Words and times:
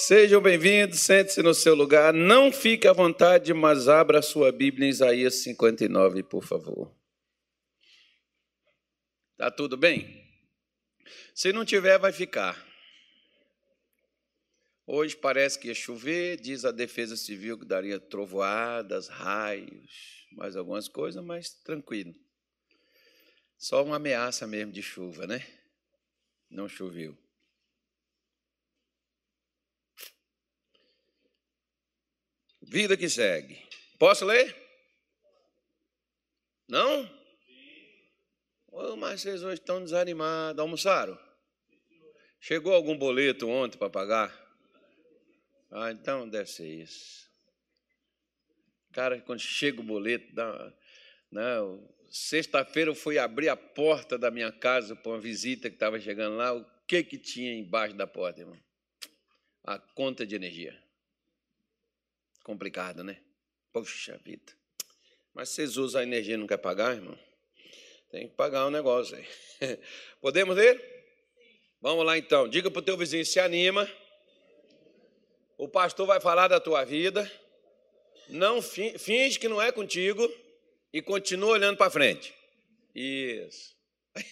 Sejam 0.00 0.40
bem-vindos, 0.40 1.00
sente-se 1.00 1.42
no 1.42 1.52
seu 1.52 1.74
lugar. 1.74 2.14
Não 2.14 2.52
fique 2.52 2.86
à 2.86 2.92
vontade, 2.92 3.52
mas 3.52 3.88
abra 3.88 4.20
a 4.20 4.22
sua 4.22 4.52
Bíblia 4.52 4.86
em 4.86 4.90
Isaías 4.90 5.42
59, 5.42 6.22
por 6.22 6.44
favor. 6.44 6.94
Tá 9.36 9.50
tudo 9.50 9.76
bem? 9.76 10.24
Se 11.34 11.52
não 11.52 11.64
tiver, 11.64 11.98
vai 11.98 12.12
ficar. 12.12 12.64
Hoje 14.86 15.16
parece 15.16 15.58
que 15.58 15.66
ia 15.66 15.74
chover, 15.74 16.40
diz 16.40 16.64
a 16.64 16.70
Defesa 16.70 17.16
Civil 17.16 17.58
que 17.58 17.66
daria 17.66 17.98
trovoadas, 17.98 19.08
raios, 19.08 20.28
mais 20.30 20.54
algumas 20.54 20.86
coisas, 20.86 21.24
mas 21.24 21.50
tranquilo. 21.50 22.14
Só 23.58 23.82
uma 23.82 23.96
ameaça 23.96 24.46
mesmo 24.46 24.70
de 24.70 24.80
chuva, 24.80 25.26
né? 25.26 25.44
Não 26.48 26.68
choveu. 26.68 27.18
Vida 32.68 32.98
que 32.98 33.08
segue. 33.08 33.58
Posso 33.98 34.26
ler? 34.26 34.54
Não? 36.68 37.10
Oh, 38.70 38.94
mas 38.94 39.22
vocês 39.22 39.42
hoje 39.42 39.54
estão 39.54 39.82
desanimados. 39.82 40.60
Almoçaram? 40.60 41.18
Chegou 42.38 42.74
algum 42.74 42.96
boleto 42.96 43.48
ontem 43.48 43.78
para 43.78 43.88
pagar? 43.88 44.46
Ah, 45.70 45.90
então 45.90 46.28
deve 46.28 46.50
ser 46.50 46.68
isso. 46.68 47.26
Cara, 48.92 49.18
quando 49.22 49.40
chega 49.40 49.80
o 49.80 49.84
boleto, 49.84 50.34
dá, 50.34 50.72
não, 51.32 51.76
né, 51.76 51.88
sexta-feira 52.10 52.90
eu 52.90 52.94
fui 52.94 53.18
abrir 53.18 53.48
a 53.48 53.56
porta 53.56 54.18
da 54.18 54.30
minha 54.30 54.52
casa 54.52 54.94
para 54.94 55.12
uma 55.12 55.20
visita 55.20 55.70
que 55.70 55.76
estava 55.76 55.98
chegando 55.98 56.36
lá. 56.36 56.52
O 56.52 56.66
que 56.86 57.02
que 57.02 57.16
tinha 57.16 57.54
embaixo 57.54 57.96
da 57.96 58.06
porta, 58.06 58.40
irmão? 58.40 58.58
A 59.64 59.78
conta 59.78 60.26
de 60.26 60.36
energia. 60.36 60.78
Complicado, 62.48 63.04
né? 63.04 63.20
Poxa 63.70 64.18
vida. 64.24 64.54
Mas 65.34 65.50
vocês 65.50 65.76
usam 65.76 66.00
a 66.00 66.02
energia 66.02 66.32
e 66.32 66.38
não 66.38 66.46
quer 66.46 66.56
pagar, 66.56 66.94
irmão? 66.94 67.18
Tem 68.10 68.26
que 68.26 68.34
pagar 68.34 68.66
um 68.66 68.70
negócio 68.70 69.18
aí. 69.18 69.28
Podemos 70.18 70.56
ler? 70.56 70.82
Vamos 71.78 72.06
lá 72.06 72.16
então. 72.16 72.48
Diga 72.48 72.70
para 72.70 72.78
o 72.78 72.82
teu 72.82 72.96
vizinho, 72.96 73.26
se 73.26 73.38
anima. 73.38 73.86
O 75.58 75.68
pastor 75.68 76.06
vai 76.06 76.22
falar 76.22 76.48
da 76.48 76.58
tua 76.58 76.86
vida. 76.86 77.30
Não 78.30 78.62
finge 78.62 79.38
que 79.38 79.46
não 79.46 79.60
é 79.60 79.70
contigo 79.70 80.26
e 80.90 81.02
continua 81.02 81.50
olhando 81.50 81.76
para 81.76 81.90
frente. 81.90 82.34
Isso. 82.94 83.76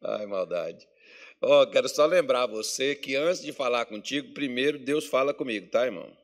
Ai, 0.00 0.24
maldade. 0.26 0.89
Ó, 1.42 1.62
oh, 1.62 1.66
quero 1.66 1.88
só 1.88 2.04
lembrar 2.04 2.46
você 2.46 2.94
que 2.94 3.16
antes 3.16 3.40
de 3.40 3.50
falar 3.50 3.86
contigo, 3.86 4.34
primeiro 4.34 4.78
Deus 4.78 5.06
fala 5.06 5.32
comigo, 5.32 5.70
tá, 5.70 5.86
irmão? 5.86 6.14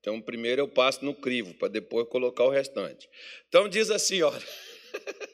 Então, 0.00 0.20
primeiro 0.20 0.62
eu 0.62 0.68
passo 0.68 1.04
no 1.04 1.14
crivo, 1.14 1.54
para 1.54 1.68
depois 1.68 2.08
colocar 2.08 2.44
o 2.44 2.50
restante. 2.50 3.08
Então, 3.48 3.68
diz 3.68 3.90
assim, 3.90 4.22
olha. 4.22 4.42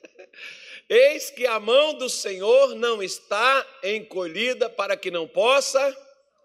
Eis 0.89 1.31
que 1.31 1.47
a 1.47 1.59
mão 1.59 1.95
do 1.95 2.11
Senhor 2.11 2.75
não 2.75 3.03
está 3.03 3.67
encolhida 3.83 4.69
para 4.69 4.97
que 4.97 5.11
não 5.11 5.27
possa 5.27 5.97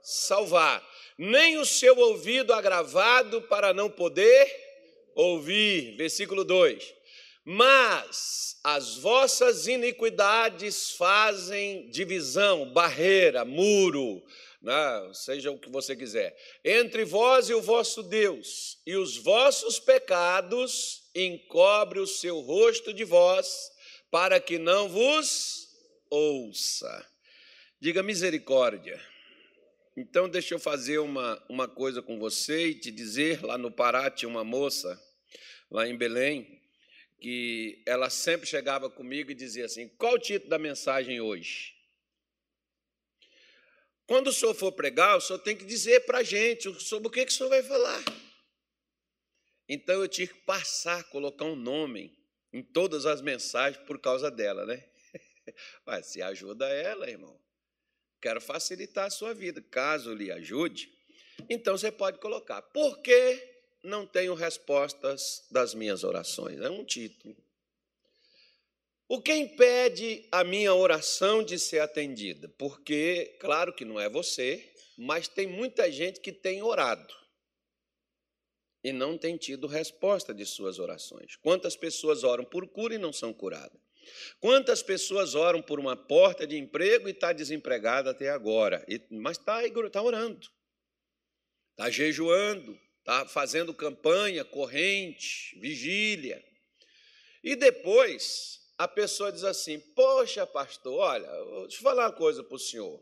salvar, 0.02 0.82
nem 1.18 1.58
o 1.58 1.66
seu 1.66 1.98
ouvido 1.98 2.54
agravado 2.54 3.42
para 3.42 3.74
não 3.74 3.90
poder 3.90 4.50
ouvir. 5.14 5.98
Versículo 5.98 6.46
2. 6.46 6.97
Mas 7.50 8.60
as 8.62 8.98
vossas 8.98 9.68
iniquidades 9.68 10.92
fazem 10.92 11.90
divisão, 11.90 12.74
barreira, 12.74 13.46
muro, 13.46 14.22
né? 14.62 15.10
seja 15.14 15.50
o 15.50 15.58
que 15.58 15.70
você 15.70 15.96
quiser, 15.96 16.38
entre 16.62 17.06
vós 17.06 17.48
e 17.48 17.54
o 17.54 17.62
vosso 17.62 18.04
Deus, 18.04 18.82
e 18.86 18.98
os 18.98 19.16
vossos 19.16 19.80
pecados 19.80 21.10
encobre 21.16 22.02
o 22.02 22.06
seu 22.06 22.42
rosto 22.42 22.92
de 22.92 23.06
vós, 23.06 23.72
para 24.12 24.42
que 24.42 24.60
não 24.60 24.90
vos 24.90 25.70
ouça. 26.10 27.08
Diga 27.80 28.04
misericórdia. 28.04 29.02
Então, 29.96 30.28
deixa 30.28 30.54
eu 30.54 30.60
fazer 30.60 30.98
uma, 30.98 31.42
uma 31.48 31.68
coisa 31.70 32.02
com 32.02 32.20
você 32.20 32.68
e 32.68 32.76
te 32.76 32.92
dizer: 32.92 33.42
lá 33.42 33.58
no 33.58 33.72
Pará 33.72 34.12
tinha 34.12 34.28
uma 34.28 34.44
moça, 34.44 35.02
lá 35.72 35.88
em 35.88 35.98
Belém, 35.98 36.57
que 37.20 37.82
ela 37.86 38.10
sempre 38.10 38.48
chegava 38.48 38.90
comigo 38.90 39.32
e 39.32 39.36
dizia 39.36 39.66
assim: 39.66 39.88
qual 39.88 40.14
o 40.14 40.20
título 40.20 40.50
da 40.50 40.60
mensagem 40.60 41.20
hoje? 41.20 41.76
Quando 44.06 44.28
o 44.28 44.34
senhor 44.34 44.54
for 44.54 44.72
pregar, 44.72 45.18
o 45.18 45.22
senhor 45.22 45.40
tem 45.40 45.56
que 45.56 45.66
dizer 45.66 46.06
para 46.06 46.20
a 46.20 46.24
gente 46.24 46.74
sobre 46.80 47.08
o 47.10 47.12
que, 47.12 47.24
o 47.24 47.32
senhor 47.32 47.50
vai 47.50 47.62
falar. 47.62 48.04
Então 49.68 50.02
eu 50.02 50.08
tive 50.08 50.34
que 50.34 50.40
passar, 50.42 51.04
colocar 51.10 51.44
um 51.44 51.56
nome 51.56 52.18
em 52.54 52.64
todas 52.64 53.06
as 53.06 53.22
mensagens 53.22 53.84
por 53.86 54.00
causa 54.00 54.32
dela, 54.32 54.66
né? 54.66 54.82
Mas 55.86 56.08
se 56.08 56.22
ajuda 56.22 56.70
ela, 56.70 57.10
irmão. 57.10 57.38
Quero 58.22 58.40
facilitar 58.40 59.08
a 59.08 59.10
sua 59.10 59.34
vida. 59.34 59.62
Caso 59.62 60.14
lhe 60.14 60.32
ajude, 60.32 60.90
então 61.50 61.78
você 61.78 61.92
pode 61.92 62.20
colocar. 62.20 62.62
Por 62.62 63.02
que 63.02 63.57
não 63.84 64.06
tenho 64.06 64.34
respostas 64.34 65.46
das 65.52 65.74
minhas 65.74 66.04
orações? 66.04 66.60
É 66.60 66.70
um 66.70 66.84
título. 66.84 67.36
O 69.10 69.22
que 69.22 69.34
impede 69.34 70.28
a 70.32 70.44
minha 70.44 70.74
oração 70.74 71.42
de 71.42 71.58
ser 71.58 71.80
atendida? 71.80 72.50
Porque, 72.58 73.38
claro 73.40 73.74
que 73.74 73.86
não 73.86 74.00
é 74.00 74.10
você, 74.10 74.74
mas 74.98 75.28
tem 75.28 75.48
muita 75.48 75.90
gente 75.92 76.20
que 76.20 76.34
tem 76.34 76.62
orado 76.62 77.14
e 78.84 78.92
não 78.92 79.18
tem 79.18 79.38
tido 79.38 79.66
resposta 79.66 80.34
de 80.34 80.46
suas 80.46 80.78
orações. 80.78 81.36
Quantas 81.38 81.76
pessoas 81.76 82.24
oram 82.24 82.44
por 82.44 82.68
cura 82.68 82.96
e 82.96 82.98
não 82.98 83.14
são 83.14 83.34
curadas? 83.34 83.80
Quantas 84.40 84.82
pessoas 84.84 85.36
oram 85.36 85.62
por 85.62 85.80
uma 85.80 85.96
porta 85.96 86.46
de 86.46 86.58
emprego 86.58 87.08
e 87.08 87.12
está 87.12 87.34
desempregada 87.34 88.12
até 88.12 88.30
agora, 88.30 88.86
mas 89.10 89.38
está 89.38 89.62
tá 89.92 90.02
orando, 90.02 90.48
está 91.72 91.90
jejuando, 91.90 92.78
está 93.08 93.26
fazendo 93.26 93.74
campanha, 93.74 94.44
corrente, 94.44 95.58
vigília. 95.62 96.44
E 97.42 97.56
depois 97.56 98.60
a 98.78 98.86
pessoa 98.86 99.32
diz 99.32 99.46
assim: 99.46 99.80
Poxa, 99.96 100.46
pastor, 100.46 101.00
olha, 101.00 101.28
deixa 101.62 101.78
eu 101.78 101.82
falar 101.82 102.08
uma 102.08 102.12
coisa 102.12 102.44
para 102.44 102.56
o 102.56 102.60
senhor. 102.60 103.02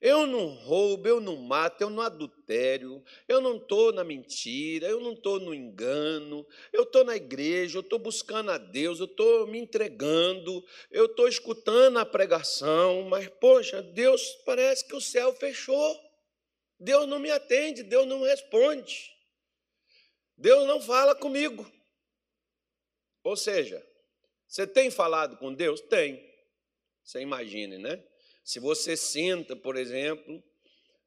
Eu 0.00 0.26
não 0.26 0.46
roubo, 0.46 1.08
eu 1.08 1.20
não 1.20 1.36
mato, 1.36 1.82
eu 1.82 1.90
não 1.90 2.02
adultério, 2.02 3.02
eu 3.26 3.40
não 3.40 3.56
estou 3.56 3.92
na 3.92 4.04
mentira, 4.04 4.88
eu 4.88 5.00
não 5.00 5.12
estou 5.12 5.40
no 5.40 5.54
engano, 5.54 6.46
eu 6.72 6.82
estou 6.82 7.02
na 7.02 7.16
igreja, 7.16 7.78
eu 7.78 7.80
estou 7.80 7.98
buscando 7.98 8.50
a 8.50 8.58
Deus, 8.58 9.00
eu 9.00 9.06
estou 9.06 9.46
me 9.46 9.58
entregando, 9.58 10.64
eu 10.90 11.06
estou 11.06 11.28
escutando 11.28 11.98
a 11.98 12.04
pregação, 12.06 13.02
mas, 13.04 13.28
poxa, 13.40 13.82
Deus 13.82 14.22
parece 14.44 14.86
que 14.86 14.94
o 14.94 15.00
céu 15.00 15.34
fechou. 15.34 15.98
Deus 16.78 17.08
não 17.08 17.18
me 17.18 17.30
atende, 17.30 17.82
Deus 17.82 18.06
não 18.06 18.22
responde. 18.22 19.15
Deus 20.36 20.66
não 20.66 20.80
fala 20.80 21.14
comigo. 21.14 21.70
Ou 23.22 23.36
seja, 23.36 23.84
você 24.46 24.66
tem 24.66 24.90
falado 24.90 25.36
com 25.36 25.52
Deus? 25.52 25.80
Tem. 25.80 26.24
Você 27.02 27.20
imagine, 27.20 27.78
né? 27.78 28.04
Se 28.44 28.60
você 28.60 28.96
senta, 28.96 29.56
por 29.56 29.76
exemplo, 29.76 30.42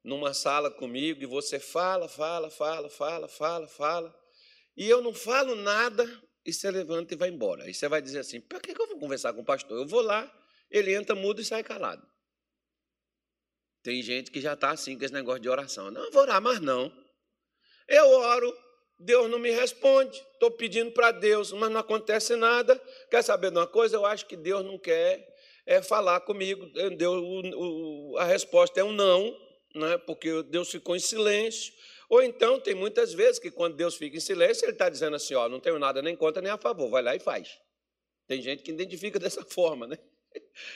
numa 0.02 0.34
sala 0.34 0.70
comigo 0.70 1.22
e 1.22 1.26
você 1.26 1.58
fala, 1.58 2.08
fala, 2.08 2.50
fala, 2.50 2.90
fala, 2.90 3.28
fala, 3.28 3.68
fala, 3.68 4.20
e 4.76 4.88
eu 4.88 5.02
não 5.02 5.12
falo 5.12 5.54
nada, 5.54 6.04
e 6.44 6.52
você 6.52 6.70
levanta 6.70 7.14
e 7.14 7.16
vai 7.16 7.28
embora. 7.28 7.64
Aí 7.64 7.74
você 7.74 7.88
vai 7.88 8.00
dizer 8.00 8.20
assim: 8.20 8.40
para 8.40 8.60
que 8.60 8.70
eu 8.70 8.86
vou 8.86 8.98
conversar 8.98 9.32
com 9.32 9.40
o 9.40 9.44
pastor? 9.44 9.78
Eu 9.78 9.86
vou 9.86 10.00
lá, 10.00 10.30
ele 10.70 10.94
entra 10.94 11.14
mudo 11.14 11.40
e 11.40 11.44
sai 11.44 11.62
calado. 11.62 12.06
Tem 13.82 14.02
gente 14.02 14.30
que 14.30 14.40
já 14.40 14.54
está 14.54 14.70
assim 14.70 14.98
com 14.98 15.04
esse 15.04 15.14
negócio 15.14 15.40
de 15.40 15.48
oração. 15.48 15.90
Não, 15.90 16.04
eu 16.04 16.10
vou 16.10 16.22
orar, 16.22 16.40
mas 16.40 16.60
não. 16.60 16.92
Eu 17.88 18.06
oro, 18.10 18.56
Deus 19.00 19.30
não 19.30 19.38
me 19.38 19.50
responde. 19.50 20.22
Estou 20.34 20.50
pedindo 20.50 20.90
para 20.92 21.10
Deus, 21.10 21.52
mas 21.52 21.70
não 21.70 21.80
acontece 21.80 22.36
nada. 22.36 22.80
Quer 23.10 23.22
saber 23.22 23.50
de 23.50 23.56
uma 23.56 23.66
coisa? 23.66 23.96
Eu 23.96 24.04
acho 24.04 24.26
que 24.26 24.36
Deus 24.36 24.64
não 24.64 24.78
quer 24.78 25.26
é 25.66 25.80
falar 25.80 26.20
comigo. 26.20 26.66
Deus, 26.96 27.16
o, 27.16 28.12
o, 28.12 28.18
a 28.18 28.24
resposta 28.24 28.78
é 28.78 28.84
um 28.84 28.92
não, 28.92 29.34
né? 29.74 29.96
porque 29.98 30.42
Deus 30.44 30.70
ficou 30.70 30.94
em 30.94 31.00
silêncio. 31.00 31.72
Ou 32.10 32.22
então, 32.22 32.60
tem 32.60 32.74
muitas 32.74 33.14
vezes 33.14 33.38
que 33.38 33.50
quando 33.50 33.76
Deus 33.76 33.94
fica 33.94 34.16
em 34.16 34.20
silêncio, 34.20 34.64
Ele 34.64 34.72
está 34.72 34.88
dizendo 34.88 35.16
assim: 35.16 35.34
ó, 35.34 35.48
não 35.48 35.60
tenho 35.60 35.78
nada 35.78 36.02
nem 36.02 36.14
contra 36.14 36.42
nem 36.42 36.52
a 36.52 36.58
favor, 36.58 36.90
vai 36.90 37.02
lá 37.02 37.16
e 37.16 37.20
faz. 37.20 37.58
Tem 38.26 38.42
gente 38.42 38.62
que 38.62 38.70
identifica 38.70 39.16
dessa 39.18 39.44
forma, 39.44 39.86
né? 39.86 39.96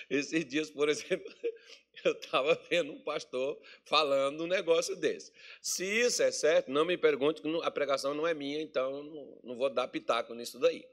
Esses 0.09 0.45
dias, 0.45 0.71
por 0.71 0.89
exemplo, 0.89 1.33
eu 2.05 2.13
estava 2.13 2.55
vendo 2.69 2.93
um 2.93 3.01
pastor 3.01 3.61
falando 3.85 4.45
um 4.45 4.47
negócio 4.47 4.97
desse. 4.97 5.33
Se 5.61 5.85
isso 5.85 6.23
é 6.23 6.31
certo, 6.31 6.71
não 6.71 6.85
me 6.85 6.97
pergunte, 6.97 7.41
que 7.41 7.49
a 7.63 7.71
pregação 7.71 8.15
não 8.15 8.27
é 8.27 8.35
minha, 8.35 8.61
então 8.61 9.03
não, 9.43 9.57
vou 9.57 9.71
dar 9.71 9.89
pitaco 9.89 10.35
nisso 10.35 10.59
daí. 10.59 10.85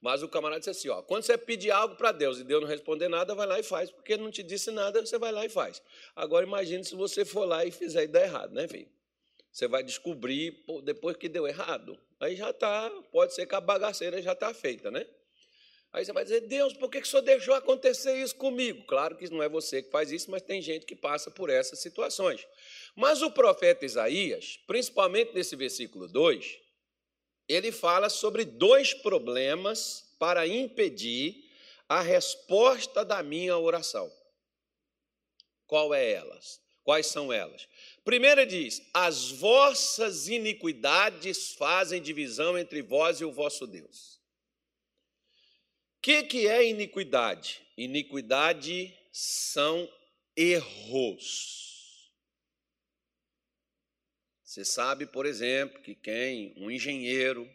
Mas 0.00 0.22
o 0.22 0.28
camarada 0.28 0.60
disse 0.60 0.70
assim: 0.70 0.88
ó, 0.88 1.02
quando 1.02 1.24
você 1.24 1.36
pedir 1.36 1.70
algo 1.70 1.96
para 1.96 2.12
Deus 2.12 2.38
e 2.38 2.44
Deus 2.44 2.60
não 2.60 2.68
responder 2.68 3.08
nada, 3.08 3.34
vai 3.34 3.46
lá 3.46 3.58
e 3.58 3.62
faz, 3.62 3.90
porque 3.90 4.16
não 4.16 4.30
te 4.30 4.42
disse 4.42 4.70
nada, 4.70 5.04
você 5.04 5.18
vai 5.18 5.32
lá 5.32 5.44
e 5.44 5.48
faz. 5.48 5.82
Agora 6.14 6.46
imagine 6.46 6.84
se 6.84 6.94
você 6.94 7.24
for 7.24 7.44
lá 7.44 7.64
e 7.64 7.70
fizer 7.70 8.04
e 8.04 8.08
der 8.08 8.24
errado, 8.24 8.52
né, 8.52 8.68
filho? 8.68 8.88
Você 9.50 9.66
vai 9.66 9.82
descobrir 9.82 10.52
pô, 10.66 10.80
depois 10.80 11.16
que 11.16 11.28
deu 11.28 11.46
errado. 11.46 11.98
Aí 12.20 12.36
já 12.36 12.50
está, 12.50 12.90
pode 13.10 13.34
ser 13.34 13.46
que 13.46 13.54
a 13.54 13.60
bagaceira 13.60 14.20
já 14.22 14.32
está 14.32 14.52
feita, 14.54 14.90
né? 14.90 15.06
Aí 15.92 16.04
você 16.04 16.12
vai 16.12 16.22
dizer, 16.22 16.42
Deus, 16.42 16.74
por 16.74 16.90
que, 16.90 17.00
que 17.00 17.06
o 17.06 17.10
Senhor 17.10 17.22
deixou 17.22 17.54
acontecer 17.54 18.14
isso 18.16 18.36
comigo? 18.36 18.84
Claro 18.86 19.16
que 19.16 19.30
não 19.30 19.42
é 19.42 19.48
você 19.48 19.82
que 19.82 19.90
faz 19.90 20.12
isso, 20.12 20.30
mas 20.30 20.42
tem 20.42 20.60
gente 20.60 20.84
que 20.84 20.94
passa 20.94 21.30
por 21.30 21.48
essas 21.48 21.78
situações. 21.78 22.46
Mas 22.94 23.22
o 23.22 23.30
profeta 23.30 23.86
Isaías, 23.86 24.58
principalmente 24.66 25.32
nesse 25.34 25.56
versículo 25.56 26.06
2, 26.06 26.58
ele 27.48 27.72
fala 27.72 28.10
sobre 28.10 28.44
dois 28.44 28.92
problemas 28.92 30.14
para 30.18 30.46
impedir 30.46 31.48
a 31.88 32.02
resposta 32.02 33.02
da 33.02 33.22
minha 33.22 33.56
oração. 33.56 34.12
Qual 35.66 35.94
é 35.94 36.12
elas? 36.12 36.60
Quais 36.84 37.06
são 37.06 37.32
elas? 37.32 37.66
Primeira 38.04 38.46
diz: 38.46 38.82
As 38.92 39.30
vossas 39.30 40.28
iniquidades 40.28 41.52
fazem 41.52 42.00
divisão 42.00 42.58
entre 42.58 42.82
vós 42.82 43.20
e 43.20 43.24
o 43.24 43.32
vosso 43.32 43.66
Deus. 43.66 44.17
Que, 46.00 46.22
que 46.22 46.46
é 46.46 46.68
iniquidade? 46.68 47.60
Iniquidade 47.76 48.96
são 49.12 49.90
erros. 50.36 52.12
Você 54.44 54.64
sabe, 54.64 55.06
por 55.06 55.26
exemplo, 55.26 55.82
que 55.82 55.94
quem, 55.94 56.54
um 56.56 56.70
engenheiro, 56.70 57.48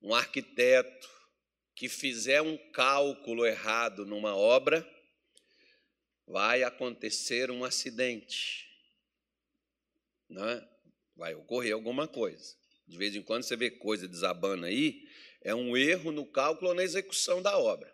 um 0.00 0.14
arquiteto, 0.14 1.08
que 1.74 1.88
fizer 1.88 2.42
um 2.42 2.56
cálculo 2.72 3.46
errado 3.46 4.04
numa 4.04 4.36
obra, 4.36 4.86
vai 6.26 6.62
acontecer 6.62 7.50
um 7.50 7.64
acidente. 7.64 8.68
Né? 10.28 10.68
Vai 11.16 11.34
ocorrer 11.34 11.72
alguma 11.72 12.06
coisa. 12.06 12.54
De 12.86 12.96
vez 12.96 13.16
em 13.16 13.22
quando 13.22 13.42
você 13.42 13.56
vê 13.56 13.70
coisa 13.70 14.06
desabando 14.06 14.66
aí, 14.66 15.08
é 15.42 15.54
um 15.54 15.76
erro 15.76 16.12
no 16.12 16.26
cálculo 16.26 16.70
ou 16.70 16.74
na 16.74 16.82
execução 16.82 17.40
da 17.40 17.58
obra. 17.58 17.92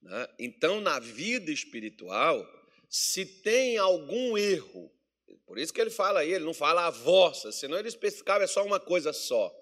Né? 0.00 0.28
Então, 0.38 0.80
na 0.80 0.98
vida 0.98 1.50
espiritual, 1.50 2.46
se 2.88 3.24
tem 3.24 3.78
algum 3.78 4.36
erro, 4.36 4.90
por 5.46 5.58
isso 5.58 5.72
que 5.72 5.80
ele 5.80 5.90
fala 5.90 6.20
aí, 6.20 6.32
ele 6.32 6.44
não 6.44 6.54
fala 6.54 6.86
a 6.86 6.90
vossa, 6.90 7.52
senão 7.52 7.78
ele 7.78 7.88
especificava 7.88 8.44
é 8.44 8.46
só 8.46 8.64
uma 8.64 8.80
coisa 8.80 9.12
só. 9.12 9.54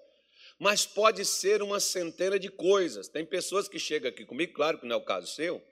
Mas 0.59 0.85
pode 0.85 1.25
ser 1.25 1.61
uma 1.61 1.79
centena 1.79 2.37
de 2.37 2.49
coisas. 2.49 3.07
Tem 3.07 3.25
pessoas 3.25 3.67
que 3.67 3.79
chegam 3.79 4.09
aqui 4.09 4.23
comigo, 4.25 4.53
claro 4.53 4.77
que 4.77 4.85
não 4.85 4.95
é 4.95 4.99
o 4.99 5.03
caso 5.03 5.27
seu, 5.27 5.63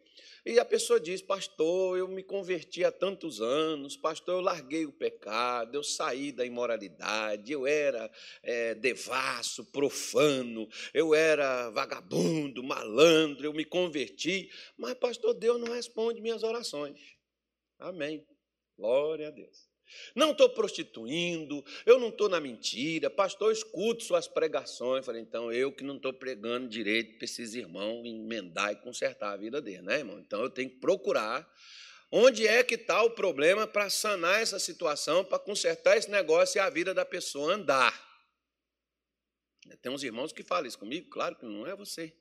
e 0.46 0.60
a 0.60 0.66
pessoa 0.66 1.00
diz: 1.00 1.22
Pastor, 1.22 1.98
eu 1.98 2.08
me 2.08 2.24
converti 2.24 2.84
há 2.84 2.92
tantos 2.92 3.42
anos, 3.42 3.96
pastor, 3.96 4.36
eu 4.36 4.42
larguei 4.42 4.86
o 4.86 4.92
pecado, 4.92 5.76
eu 5.76 5.84
saí 5.84 6.32
da 6.32 6.46
imoralidade, 6.46 7.52
eu 7.52 7.68
era 7.68 8.12
é, 8.42 8.76
devasso, 8.76 9.66
profano, 9.66 10.68
eu 10.94 11.14
era 11.14 11.70
vagabundo, 11.70 12.64
malandro, 12.64 13.46
eu 13.46 13.54
me 13.54 13.66
converti, 13.66 14.50
mas, 14.78 14.94
pastor, 14.96 15.34
Deus 15.34 15.60
não 15.60 15.74
responde 15.74 16.22
minhas 16.22 16.44
orações. 16.44 17.00
Amém. 17.78 18.26
Glória 18.78 19.28
a 19.28 19.32
Deus. 19.32 19.69
Não 20.16 20.32
estou 20.32 20.50
prostituindo, 20.50 21.64
eu 21.86 22.00
não 22.00 22.10
estou 22.10 22.30
na 22.30 22.40
mentira, 22.40 23.10
pastor, 23.10 23.50
eu 23.50 23.54
escuto 23.54 24.04
suas 24.04 24.28
pregações. 24.28 25.06
Falei, 25.06 25.22
então 25.22 25.52
eu 25.52 25.72
que 25.72 25.84
não 25.84 25.98
estou 25.98 26.14
pregando 26.14 26.68
direito 26.68 27.18
para 27.18 27.26
esses 27.26 27.54
irmãos 27.54 28.06
emendar 28.06 28.72
e 28.72 28.76
consertar 28.78 29.34
a 29.34 29.38
vida 29.38 29.62
dele, 29.62 29.82
né, 29.82 30.00
irmão? 30.00 30.20
Então 30.20 30.42
eu 30.42 30.50
tenho 30.50 30.70
que 30.70 30.78
procurar 30.78 31.50
onde 32.12 32.48
é 32.48 32.64
que 32.64 32.76
está 32.76 33.04
o 33.04 33.12
problema 33.12 33.68
para 33.68 33.90
sanar 33.90 34.42
essa 34.42 34.60
situação, 34.60 35.24
para 35.24 35.40
consertar 35.40 35.98
esse 35.98 36.10
negócio 36.10 36.58
e 36.58 36.60
a 36.60 36.70
vida 36.70 36.94
da 36.94 37.06
pessoa 37.06 37.54
andar. 37.54 38.10
Tem 39.82 39.92
uns 39.92 40.04
irmãos 40.04 40.34
que 40.34 40.44
falam 40.44 40.66
isso 40.66 40.80
comigo, 40.80 41.10
claro 41.10 41.36
que 41.36 41.46
não 41.46 41.68
é 41.68 41.76
você. 41.76 42.14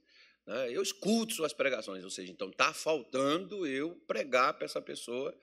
Né? 0.47 0.71
Eu 0.71 0.83
escuto 0.83 1.35
suas 1.35 1.53
pregações, 1.53 2.03
ou 2.05 2.11
seja, 2.11 2.33
então 2.33 2.49
está 2.49 2.73
faltando 2.73 3.67
eu 3.67 3.95
pregar 4.07 4.55
para 4.55 4.65
essa 4.65 4.81
pessoa 4.81 5.37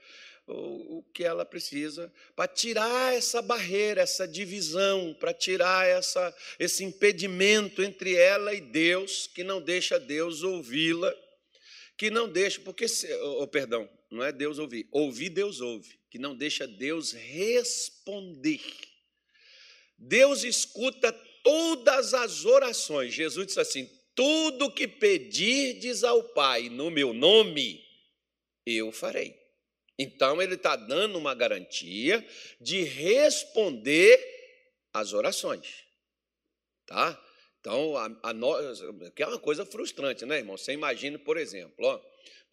o, 0.47 1.03
que 1.13 1.23
ela 1.23 1.45
precisa 1.45 2.11
para 2.35 2.47
tirar 2.47 3.15
essa 3.15 3.41
barreira, 3.41 4.01
essa 4.01 4.27
divisão, 4.27 5.15
para 5.19 5.33
tirar 5.33 5.87
essa, 5.87 6.35
esse 6.59 6.83
impedimento 6.83 7.81
entre 7.81 8.15
ela 8.15 8.53
e 8.53 8.61
Deus, 8.61 9.27
que 9.27 9.43
não 9.43 9.61
deixa 9.61 9.99
Deus 9.99 10.43
ouvi-la, 10.43 11.13
que 11.97 12.09
não 12.09 12.27
deixa, 12.29 12.59
porque, 12.61 12.85
oh, 13.39 13.47
perdão, 13.47 13.89
não 14.11 14.23
é 14.23 14.31
Deus 14.31 14.59
ouvir, 14.59 14.87
ouvir 14.91 15.29
Deus 15.29 15.61
ouve, 15.61 15.99
que 16.09 16.19
não 16.19 16.35
deixa 16.35 16.67
Deus 16.67 17.13
responder. 17.13 18.61
Deus 19.97 20.43
escuta 20.43 21.11
todas 21.43 22.13
as 22.13 22.43
orações. 22.45 23.13
Jesus 23.13 23.47
disse 23.47 23.59
assim: 23.59 23.89
tudo 24.13 24.71
que 24.71 24.87
pedirdes 24.87 26.03
ao 26.03 26.21
Pai 26.21 26.69
no 26.69 26.91
meu 26.91 27.13
nome, 27.13 27.81
eu 28.65 28.91
farei. 28.91 29.44
Então, 29.97 30.41
ele 30.41 30.55
está 30.55 30.75
dando 30.75 31.17
uma 31.17 31.33
garantia 31.33 32.25
de 32.59 32.83
responder 32.83 34.19
às 34.93 35.13
orações. 35.13 35.85
Tá? 36.85 37.19
Então, 37.59 37.97
a, 37.97 38.05
a, 38.05 39.11
que 39.15 39.23
é 39.23 39.27
uma 39.27 39.39
coisa 39.39 39.65
frustrante, 39.65 40.25
né, 40.25 40.37
irmão? 40.37 40.57
Você 40.57 40.73
imagina, 40.73 41.17
por 41.17 41.37
exemplo, 41.37 41.85
ó, 41.85 41.99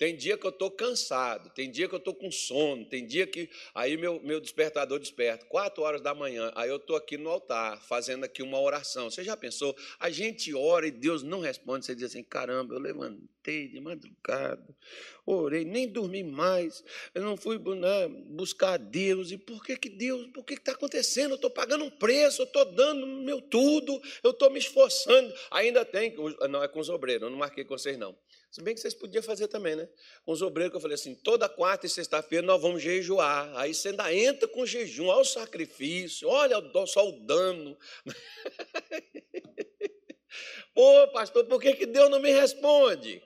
tem 0.03 0.17
dia 0.17 0.37
que 0.37 0.45
eu 0.45 0.51
estou 0.51 0.69
cansado, 0.69 1.49
tem 1.51 1.71
dia 1.71 1.87
que 1.87 1.95
eu 1.95 1.99
estou 1.99 2.13
com 2.13 2.29
sono, 2.29 2.85
tem 2.85 3.07
dia 3.07 3.25
que 3.25 3.49
aí 3.73 3.97
meu, 3.97 4.21
meu 4.21 4.41
despertador 4.41 4.99
desperta, 4.99 5.47
quatro 5.47 5.85
horas 5.85 6.01
da 6.01 6.13
manhã, 6.13 6.51
aí 6.57 6.69
eu 6.69 6.79
estou 6.79 6.97
aqui 6.97 7.17
no 7.17 7.31
altar, 7.31 7.81
fazendo 7.81 8.25
aqui 8.25 8.43
uma 8.43 8.61
oração. 8.61 9.09
Você 9.09 9.23
já 9.23 9.37
pensou? 9.37 9.77
A 10.01 10.11
gente 10.11 10.53
ora 10.53 10.89
e 10.89 10.91
Deus 10.91 11.23
não 11.23 11.39
responde, 11.39 11.87
você 11.87 11.95
diz 11.95 12.07
assim, 12.07 12.25
caramba, 12.25 12.75
eu 12.75 12.81
levantei 12.81 13.69
de 13.69 13.79
madrugada, 13.79 14.77
orei, 15.25 15.65
nem 15.65 15.87
dormi 15.87 16.25
mais, 16.25 16.83
eu 17.15 17.23
não 17.23 17.37
fui 17.37 17.57
né, 17.59 18.09
buscar 18.27 18.79
Deus, 18.79 19.31
e 19.31 19.39
por 19.39 19.63
que 19.63 19.77
que 19.77 19.89
Deus, 19.89 20.27
por 20.35 20.45
que 20.45 20.55
está 20.55 20.73
acontecendo? 20.73 21.31
Eu 21.31 21.37
estou 21.37 21.51
pagando 21.51 21.85
um 21.85 21.91
preço, 21.91 22.43
eu 22.43 22.47
estou 22.47 22.65
dando 22.65 23.07
meu 23.07 23.41
tudo, 23.41 24.03
eu 24.25 24.33
estou 24.33 24.51
me 24.51 24.59
esforçando, 24.59 25.33
ainda 25.49 25.85
tem, 25.85 26.13
não 26.51 26.61
é 26.61 26.67
com 26.67 26.81
os 26.81 26.89
obreiros, 26.89 27.23
eu 27.23 27.31
não 27.31 27.39
marquei 27.39 27.65
com 27.65 27.79
vocês 27.79 27.97
não, 27.97 28.17
se 28.53 28.63
bem 28.63 28.75
que 28.75 28.83
vocês 28.83 28.93
podiam 28.93 29.23
fazer 29.23 29.49
também, 29.49 29.75
né? 29.75 29.89
Com 30.27 30.33
os 30.33 30.43
obreiros 30.43 30.73
que 30.73 30.77
eu 30.77 30.81
falei 30.81 30.95
assim, 30.95 31.15
toda 31.15 31.49
quarta 31.49 31.87
e 31.87 31.89
sexta-feira 31.89 32.47
nós 32.47 32.61
vamos 32.61 32.83
jejuar. 32.83 33.51
Aí 33.57 33.73
você 33.73 33.89
ainda 33.89 34.15
entra 34.15 34.47
com 34.47 34.67
jejum, 34.67 35.07
olha 35.07 35.23
o 35.23 35.25
sacrifício, 35.25 36.29
olha 36.29 36.57
só 36.87 37.09
o 37.09 37.25
dano. 37.25 37.79
Pô, 40.75 41.09
pastor, 41.15 41.47
por 41.47 41.63
que, 41.63 41.75
que 41.75 41.87
Deus 41.87 42.11
não 42.11 42.21
me 42.21 42.31
responde? 42.31 43.23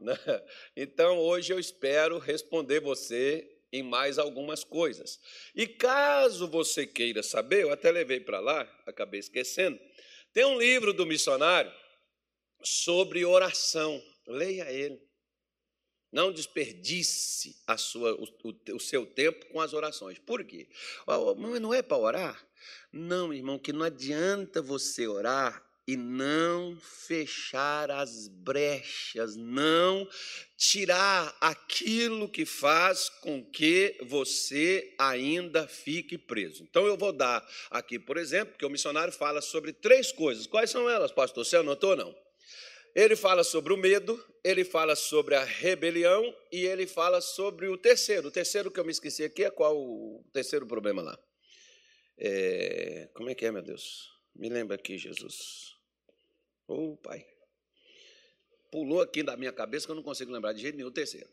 Então, 0.74 1.18
hoje 1.18 1.52
eu 1.52 1.58
espero 1.58 2.18
responder 2.18 2.80
você 2.80 3.46
em 3.70 3.82
mais 3.82 4.18
algumas 4.18 4.64
coisas. 4.64 5.20
E 5.54 5.66
caso 5.66 6.48
você 6.48 6.86
queira 6.86 7.22
saber, 7.22 7.64
eu 7.64 7.70
até 7.70 7.90
levei 7.90 8.18
para 8.18 8.40
lá, 8.40 8.62
acabei 8.86 9.20
esquecendo, 9.20 9.78
tem 10.32 10.46
um 10.46 10.58
livro 10.58 10.94
do 10.94 11.04
missionário 11.04 11.70
sobre 12.62 13.26
oração. 13.26 14.02
Leia 14.26 14.70
ele. 14.70 15.00
Não 16.12 16.32
desperdice 16.32 17.56
sua, 17.78 18.14
o, 18.14 18.26
o, 18.74 18.80
seu 18.80 19.06
tempo 19.06 19.46
com 19.46 19.60
as 19.60 19.72
orações. 19.72 20.18
Por 20.18 20.44
quê? 20.44 20.68
Mas 21.06 21.60
não 21.60 21.72
é 21.72 21.82
para 21.82 21.96
orar? 21.96 22.48
Não, 22.92 23.32
irmão, 23.32 23.58
que 23.58 23.72
não 23.72 23.84
adianta 23.84 24.60
você 24.60 25.06
orar 25.06 25.64
e 25.86 25.96
não 25.96 26.76
fechar 26.80 27.90
as 27.90 28.28
brechas, 28.28 29.34
não 29.36 30.08
tirar 30.56 31.36
aquilo 31.40 32.28
que 32.28 32.44
faz 32.44 33.08
com 33.08 33.44
que 33.44 33.96
você 34.02 34.94
ainda 34.98 35.66
fique 35.66 36.18
preso. 36.18 36.62
Então 36.62 36.86
eu 36.86 36.96
vou 36.96 37.12
dar 37.12 37.44
aqui, 37.70 37.98
por 37.98 38.16
exemplo, 38.16 38.56
que 38.56 38.66
o 38.66 38.70
missionário 38.70 39.12
fala 39.12 39.40
sobre 39.40 39.72
três 39.72 40.12
coisas. 40.12 40.46
Quais 40.46 40.70
são 40.70 40.88
elas, 40.88 41.12
pastor? 41.12 41.44
Você 41.44 41.56
anotou 41.56 41.90
ou 41.90 41.96
não? 41.96 42.29
Ele 42.94 43.14
fala 43.14 43.44
sobre 43.44 43.72
o 43.72 43.76
medo, 43.76 44.22
ele 44.42 44.64
fala 44.64 44.96
sobre 44.96 45.34
a 45.34 45.44
rebelião 45.44 46.34
e 46.50 46.64
ele 46.66 46.86
fala 46.86 47.20
sobre 47.20 47.68
o 47.68 47.76
terceiro. 47.76 48.28
O 48.28 48.30
terceiro 48.32 48.70
que 48.70 48.80
eu 48.80 48.84
me 48.84 48.90
esqueci 48.90 49.22
aqui 49.22 49.44
é 49.44 49.50
qual 49.50 49.76
o 49.76 50.24
terceiro 50.32 50.66
problema 50.66 51.02
lá? 51.02 51.18
É, 52.18 53.08
como 53.14 53.30
é 53.30 53.34
que 53.34 53.46
é, 53.46 53.50
meu 53.50 53.62
Deus? 53.62 54.10
Me 54.34 54.48
lembra 54.48 54.76
aqui, 54.76 54.98
Jesus. 54.98 55.76
Ô, 56.66 56.92
oh, 56.92 56.96
Pai. 56.96 57.26
Pulou 58.70 59.00
aqui 59.00 59.22
da 59.22 59.36
minha 59.36 59.52
cabeça 59.52 59.86
que 59.86 59.92
eu 59.92 59.96
não 59.96 60.02
consigo 60.02 60.32
lembrar 60.32 60.52
de 60.52 60.62
jeito 60.62 60.76
nenhum 60.76 60.88
o 60.88 60.92
terceiro. 60.92 61.28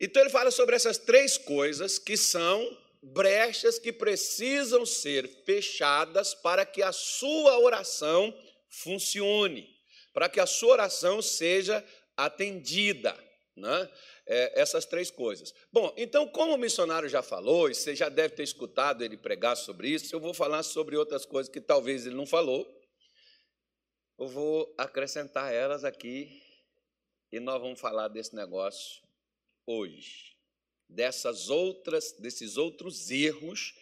Então 0.00 0.22
ele 0.22 0.30
fala 0.30 0.50
sobre 0.50 0.76
essas 0.76 0.96
três 0.96 1.36
coisas 1.36 1.98
que 1.98 2.16
são 2.16 2.76
brechas 3.02 3.78
que 3.78 3.92
precisam 3.92 4.84
ser 4.86 5.28
fechadas 5.44 6.34
para 6.34 6.64
que 6.64 6.82
a 6.82 6.92
sua 6.92 7.58
oração 7.58 8.34
funcione. 8.68 9.77
Para 10.12 10.28
que 10.28 10.40
a 10.40 10.46
sua 10.46 10.72
oração 10.72 11.20
seja 11.22 11.84
atendida. 12.16 13.16
Né? 13.56 13.90
É, 14.26 14.60
essas 14.60 14.84
três 14.84 15.10
coisas. 15.10 15.52
Bom, 15.72 15.92
então, 15.96 16.28
como 16.28 16.54
o 16.54 16.58
missionário 16.58 17.08
já 17.08 17.22
falou, 17.22 17.68
e 17.68 17.74
você 17.74 17.96
já 17.96 18.08
deve 18.08 18.34
ter 18.34 18.44
escutado 18.44 19.02
ele 19.02 19.16
pregar 19.16 19.56
sobre 19.56 19.88
isso, 19.88 20.14
eu 20.14 20.20
vou 20.20 20.32
falar 20.32 20.62
sobre 20.62 20.96
outras 20.96 21.24
coisas 21.24 21.52
que 21.52 21.60
talvez 21.60 22.06
ele 22.06 22.14
não 22.14 22.26
falou. 22.26 22.66
Eu 24.18 24.28
vou 24.28 24.74
acrescentar 24.76 25.52
elas 25.52 25.84
aqui 25.84 26.42
e 27.30 27.38
nós 27.38 27.60
vamos 27.60 27.80
falar 27.80 28.08
desse 28.08 28.34
negócio 28.34 29.02
hoje. 29.66 30.36
Dessas 30.88 31.50
outras, 31.50 32.12
desses 32.12 32.56
outros 32.56 33.10
erros, 33.10 33.74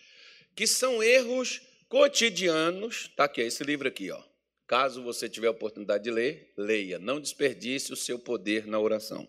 que 0.55 0.67
são 0.67 1.03
erros 1.03 1.61
cotidianos. 1.89 3.07
Está 3.11 3.25
aqui, 3.25 3.41
esse 3.41 3.63
livro 3.63 3.87
aqui, 3.87 4.11
ó. 4.11 4.23
Caso 4.67 5.03
você 5.03 5.29
tiver 5.29 5.47
a 5.47 5.53
oportunidade 5.53 6.05
de 6.05 6.11
ler, 6.11 6.53
leia. 6.57 6.99
Não 6.99 7.21
desperdice 7.21 7.93
o 7.93 7.97
seu 7.97 8.19
poder 8.19 8.67
na 8.67 8.81
oração. 8.81 9.29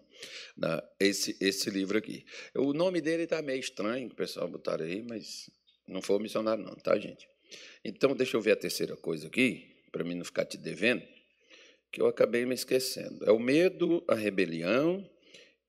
Esse, 0.99 1.37
esse 1.39 1.69
livro 1.69 1.97
aqui. 1.97 2.25
O 2.55 2.73
nome 2.73 3.01
dele 3.01 3.23
está 3.23 3.41
meio 3.41 3.59
estranho, 3.59 4.07
o 4.07 4.15
pessoal 4.15 4.47
botaram 4.47 4.83
aí, 4.83 5.03
mas 5.03 5.49
não 5.87 6.01
foi 6.01 6.15
o 6.17 6.19
missionário, 6.19 6.63
não, 6.63 6.73
tá, 6.75 6.97
gente? 6.97 7.27
Então, 7.85 8.15
deixa 8.15 8.35
eu 8.35 8.41
ver 8.41 8.53
a 8.53 8.55
terceira 8.55 8.95
coisa 8.97 9.27
aqui, 9.27 9.75
para 9.91 10.03
mim 10.03 10.15
não 10.15 10.25
ficar 10.25 10.45
te 10.45 10.57
devendo, 10.57 11.03
que 11.91 12.01
eu 12.01 12.07
acabei 12.07 12.45
me 12.45 12.55
esquecendo. 12.55 13.23
É 13.23 13.31
o 13.31 13.39
medo, 13.39 14.03
a 14.07 14.15
rebelião 14.15 15.07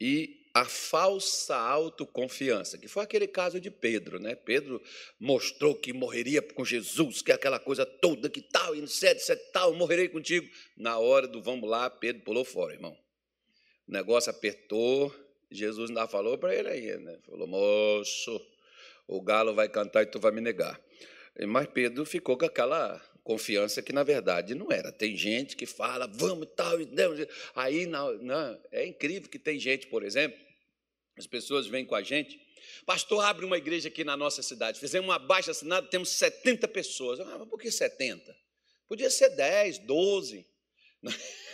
e 0.00 0.37
a 0.58 0.64
falsa 0.64 1.56
autoconfiança, 1.56 2.76
que 2.76 2.88
foi 2.88 3.04
aquele 3.04 3.28
caso 3.28 3.60
de 3.60 3.70
Pedro, 3.70 4.18
né? 4.18 4.34
Pedro 4.34 4.82
mostrou 5.18 5.74
que 5.74 5.92
morreria 5.92 6.42
com 6.42 6.64
Jesus, 6.64 7.22
que 7.22 7.30
é 7.30 7.34
aquela 7.36 7.60
coisa 7.60 7.86
toda, 7.86 8.28
que 8.28 8.40
tal, 8.40 8.74
e 8.74 8.86
sete, 8.88 9.22
sete 9.22 9.52
tal, 9.52 9.72
morrerei 9.74 10.08
contigo. 10.08 10.48
Na 10.76 10.98
hora 10.98 11.28
do 11.28 11.40
vamos 11.40 11.68
lá, 11.70 11.88
Pedro 11.88 12.22
pulou 12.22 12.44
fora, 12.44 12.74
irmão. 12.74 12.96
O 13.86 13.92
negócio 13.92 14.30
apertou, 14.30 15.14
Jesus 15.48 15.90
ainda 15.90 16.08
falou 16.08 16.36
para 16.36 16.54
ele 16.54 16.68
aí, 16.68 16.98
né? 16.98 17.18
Falou, 17.24 17.46
moço, 17.46 18.40
o 19.06 19.22
galo 19.22 19.54
vai 19.54 19.68
cantar 19.68 20.02
e 20.02 20.06
tu 20.06 20.18
vai 20.18 20.32
me 20.32 20.40
negar. 20.40 20.80
Mas 21.46 21.68
Pedro 21.68 22.04
ficou 22.04 22.36
com 22.36 22.46
aquela 22.46 23.00
confiança 23.22 23.80
que 23.80 23.92
na 23.92 24.02
verdade 24.02 24.56
não 24.56 24.72
era. 24.72 24.90
Tem 24.90 25.16
gente 25.16 25.54
que 25.54 25.66
fala, 25.66 26.08
vamos 26.12 26.48
e 26.48 26.50
tal, 26.50 26.80
e 26.80 26.88
aí 27.54 27.86
não, 27.86 28.12
não, 28.18 28.60
é 28.72 28.84
incrível 28.84 29.30
que 29.30 29.38
tem 29.38 29.60
gente, 29.60 29.86
por 29.86 30.02
exemplo, 30.02 30.47
as 31.20 31.26
pessoas 31.26 31.66
vêm 31.66 31.84
com 31.84 31.94
a 31.94 32.02
gente, 32.02 32.40
pastor, 32.86 33.24
abre 33.24 33.44
uma 33.44 33.58
igreja 33.58 33.88
aqui 33.88 34.04
na 34.04 34.16
nossa 34.16 34.42
cidade, 34.42 34.78
fizemos 34.80 35.08
uma 35.08 35.18
baixa 35.18 35.50
assinada, 35.50 35.86
temos 35.88 36.10
70 36.10 36.68
pessoas. 36.68 37.20
Ah, 37.20 37.38
mas 37.38 37.48
por 37.48 37.58
que 37.58 37.70
70? 37.70 38.36
Podia 38.88 39.10
ser 39.10 39.30
10, 39.30 39.78
12. 39.78 40.46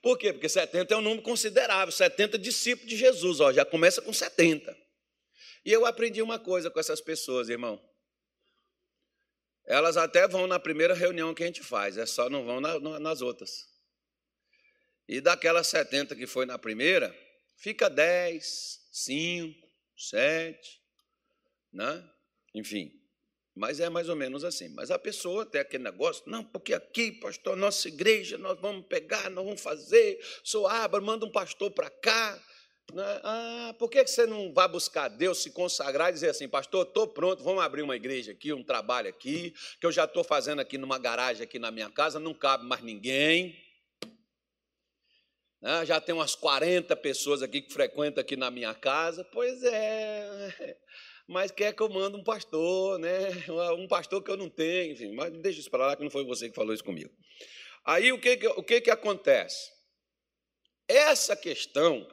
Por 0.00 0.16
quê? 0.16 0.32
Porque 0.32 0.48
70 0.48 0.94
é 0.94 0.96
um 0.96 1.02
número 1.02 1.22
considerável, 1.22 1.92
70 1.92 2.38
discípulos 2.38 2.88
de 2.88 2.96
Jesus, 2.96 3.40
ó, 3.40 3.52
já 3.52 3.64
começa 3.64 4.00
com 4.00 4.12
70. 4.12 4.74
E 5.64 5.72
eu 5.72 5.84
aprendi 5.84 6.22
uma 6.22 6.38
coisa 6.38 6.70
com 6.70 6.80
essas 6.80 7.00
pessoas, 7.00 7.48
irmão. 7.48 7.82
Elas 9.66 9.96
até 9.96 10.28
vão 10.28 10.46
na 10.46 10.58
primeira 10.58 10.94
reunião 10.94 11.34
que 11.34 11.42
a 11.42 11.46
gente 11.46 11.62
faz, 11.62 11.96
é 11.96 12.06
só 12.06 12.28
não 12.28 12.44
vão 12.44 12.60
na, 12.60 12.78
nas 12.98 13.22
outras. 13.22 13.66
E 15.08 15.20
daquelas 15.20 15.66
70 15.66 16.14
que 16.16 16.26
foi 16.26 16.46
na 16.46 16.58
primeira, 16.58 17.14
fica 17.56 17.88
10, 17.88 18.80
5, 18.90 19.68
7, 19.96 20.80
né? 21.72 22.10
Enfim. 22.54 22.92
Mas 23.54 23.78
é 23.78 23.88
mais 23.88 24.08
ou 24.08 24.16
menos 24.16 24.42
assim. 24.42 24.68
Mas 24.70 24.90
a 24.90 24.98
pessoa 24.98 25.46
tem 25.46 25.60
aquele 25.60 25.84
negócio, 25.84 26.24
não, 26.26 26.42
porque 26.42 26.74
aqui, 26.74 27.12
pastor, 27.12 27.56
nossa 27.56 27.86
igreja, 27.86 28.36
nós 28.36 28.60
vamos 28.60 28.86
pegar, 28.86 29.30
nós 29.30 29.44
vamos 29.44 29.60
fazer, 29.60 30.18
sou 30.42 30.66
abra, 30.66 31.00
manda 31.00 31.24
um 31.24 31.30
pastor 31.30 31.70
para 31.70 31.88
cá. 31.88 32.42
Né? 32.92 33.20
Ah, 33.22 33.74
por 33.78 33.88
que 33.88 34.04
você 34.04 34.26
não 34.26 34.52
vai 34.52 34.68
buscar 34.68 35.08
Deus, 35.08 35.42
se 35.42 35.50
consagrar 35.50 36.10
e 36.10 36.14
dizer 36.14 36.30
assim, 36.30 36.48
pastor, 36.48 36.86
estou 36.86 37.06
pronto, 37.06 37.44
vamos 37.44 37.62
abrir 37.62 37.82
uma 37.82 37.96
igreja 37.96 38.32
aqui, 38.32 38.52
um 38.52 38.62
trabalho 38.62 39.08
aqui, 39.08 39.54
que 39.80 39.86
eu 39.86 39.92
já 39.92 40.04
estou 40.04 40.24
fazendo 40.24 40.60
aqui 40.60 40.76
numa 40.76 40.98
garagem 40.98 41.44
aqui 41.44 41.58
na 41.58 41.70
minha 41.70 41.90
casa, 41.90 42.18
não 42.18 42.34
cabe 42.34 42.66
mais 42.66 42.82
ninguém. 42.82 43.63
Já 45.86 45.98
tem 45.98 46.14
umas 46.14 46.34
40 46.34 46.94
pessoas 46.96 47.42
aqui 47.42 47.62
que 47.62 47.72
frequentam 47.72 48.20
aqui 48.20 48.36
na 48.36 48.50
minha 48.50 48.74
casa. 48.74 49.24
Pois 49.24 49.62
é, 49.62 50.76
mas 51.26 51.50
quer 51.50 51.74
que 51.74 51.82
eu 51.82 51.88
mande 51.88 52.16
um 52.16 52.22
pastor, 52.22 52.98
né? 52.98 53.30
Um 53.78 53.88
pastor 53.88 54.22
que 54.22 54.30
eu 54.30 54.36
não 54.36 54.50
tenho, 54.50 54.92
enfim, 54.92 55.14
mas 55.14 55.32
deixa 55.32 55.60
isso 55.60 55.70
para 55.70 55.86
lá 55.86 55.96
que 55.96 56.02
não 56.02 56.10
foi 56.10 56.24
você 56.24 56.50
que 56.50 56.54
falou 56.54 56.74
isso 56.74 56.84
comigo. 56.84 57.10
Aí 57.84 58.12
o 58.12 58.20
que, 58.20 58.46
o 58.48 58.62
que, 58.62 58.80
que 58.82 58.90
acontece? 58.90 59.72
Essa 60.86 61.34
questão 61.34 62.06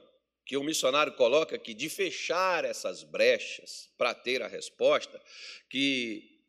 que 0.45 0.55
o 0.55 0.63
missionário 0.63 1.13
coloca 1.13 1.55
aqui 1.55 1.73
de 1.73 1.89
fechar 1.89 2.65
essas 2.65 3.03
brechas 3.03 3.89
para 3.97 4.13
ter 4.13 4.41
a 4.41 4.47
resposta 4.47 5.21
que 5.69 6.39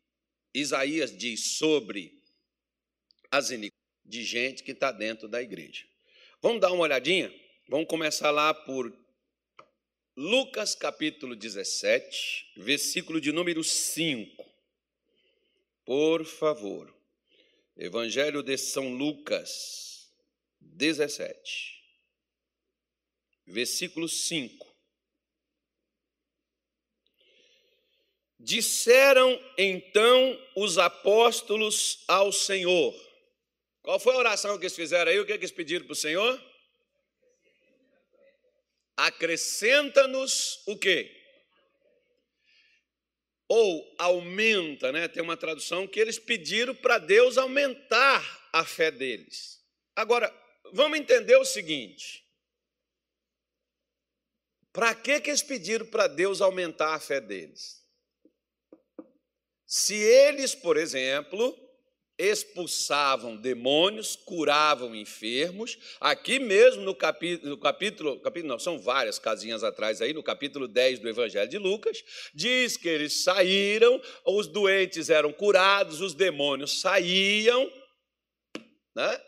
Isaías 0.53 1.15
diz 1.15 1.57
sobre 1.57 2.21
as 3.31 3.49
iniquidades 3.49 3.73
de 4.05 4.23
gente 4.23 4.63
que 4.63 4.71
está 4.71 4.91
dentro 4.91 5.27
da 5.27 5.41
igreja. 5.41 5.85
Vamos 6.43 6.59
dar 6.59 6.73
uma 6.73 6.83
olhadinha? 6.83 7.33
Vamos 7.69 7.87
começar 7.87 8.29
lá 8.29 8.53
por 8.53 8.93
Lucas 10.13 10.75
capítulo 10.75 11.37
17, 11.37 12.51
versículo 12.57 13.21
de 13.21 13.31
número 13.31 13.63
5. 13.63 14.45
Por 15.85 16.25
favor. 16.25 16.93
Evangelho 17.77 18.43
de 18.43 18.57
São 18.57 18.93
Lucas 18.93 20.11
17 20.59 21.81
versículo 23.47 24.09
5. 24.09 24.67
Disseram 28.37 29.41
então 29.57 30.37
os 30.57 30.77
apóstolos 30.77 32.03
ao 32.05 32.33
Senhor. 32.33 33.12
Qual 33.83 33.99
foi 33.99 34.13
a 34.13 34.17
oração 34.17 34.57
que 34.57 34.63
eles 34.63 34.75
fizeram 34.75 35.11
aí? 35.11 35.19
O 35.19 35.25
que, 35.25 35.33
é 35.33 35.37
que 35.37 35.43
eles 35.43 35.51
pediram 35.51 35.85
para 35.85 35.91
o 35.91 35.95
Senhor? 35.95 36.41
Acrescenta-nos 38.95 40.63
o 40.65 40.77
quê? 40.77 41.13
Ou 43.49 43.95
aumenta, 43.99 44.89
né? 44.93 45.09
Tem 45.09 45.21
uma 45.21 45.35
tradução 45.35 45.85
que 45.85 45.99
eles 45.99 46.17
pediram 46.17 46.73
para 46.73 46.97
Deus 46.97 47.37
aumentar 47.37 48.49
a 48.53 48.63
fé 48.63 48.89
deles. 48.89 49.61
Agora, 49.93 50.33
vamos 50.71 50.97
entender 50.97 51.35
o 51.35 51.43
seguinte: 51.43 52.25
para 54.71 54.95
que, 54.95 55.19
que 55.19 55.29
eles 55.29 55.43
pediram 55.43 55.85
para 55.85 56.07
Deus 56.07 56.39
aumentar 56.39 56.93
a 56.93 56.99
fé 57.01 57.19
deles? 57.19 57.83
Se 59.65 59.95
eles, 59.95 60.55
por 60.55 60.77
exemplo, 60.77 61.53
expulsavam 62.17 63.35
demônios, 63.35 64.15
curavam 64.15 64.95
enfermos, 64.95 65.77
aqui 65.99 66.39
mesmo 66.39 66.83
no 66.83 66.93
capítulo, 66.93 67.49
no 67.49 67.57
capítulo, 67.57 68.19
capítulo 68.19 68.53
não, 68.53 68.59
são 68.59 68.79
várias 68.79 69.17
casinhas 69.17 69.63
atrás 69.63 70.01
aí, 70.01 70.13
no 70.13 70.21
capítulo 70.21 70.67
10 70.67 70.99
do 70.99 71.09
Evangelho 71.09 71.49
de 71.49 71.57
Lucas, 71.57 72.03
diz 72.33 72.77
que 72.77 72.87
eles 72.87 73.23
saíram, 73.23 73.99
os 74.25 74.47
doentes 74.47 75.09
eram 75.09 75.33
curados, 75.33 76.01
os 76.01 76.13
demônios 76.13 76.81
saíam, 76.81 77.71
né? 78.95 79.21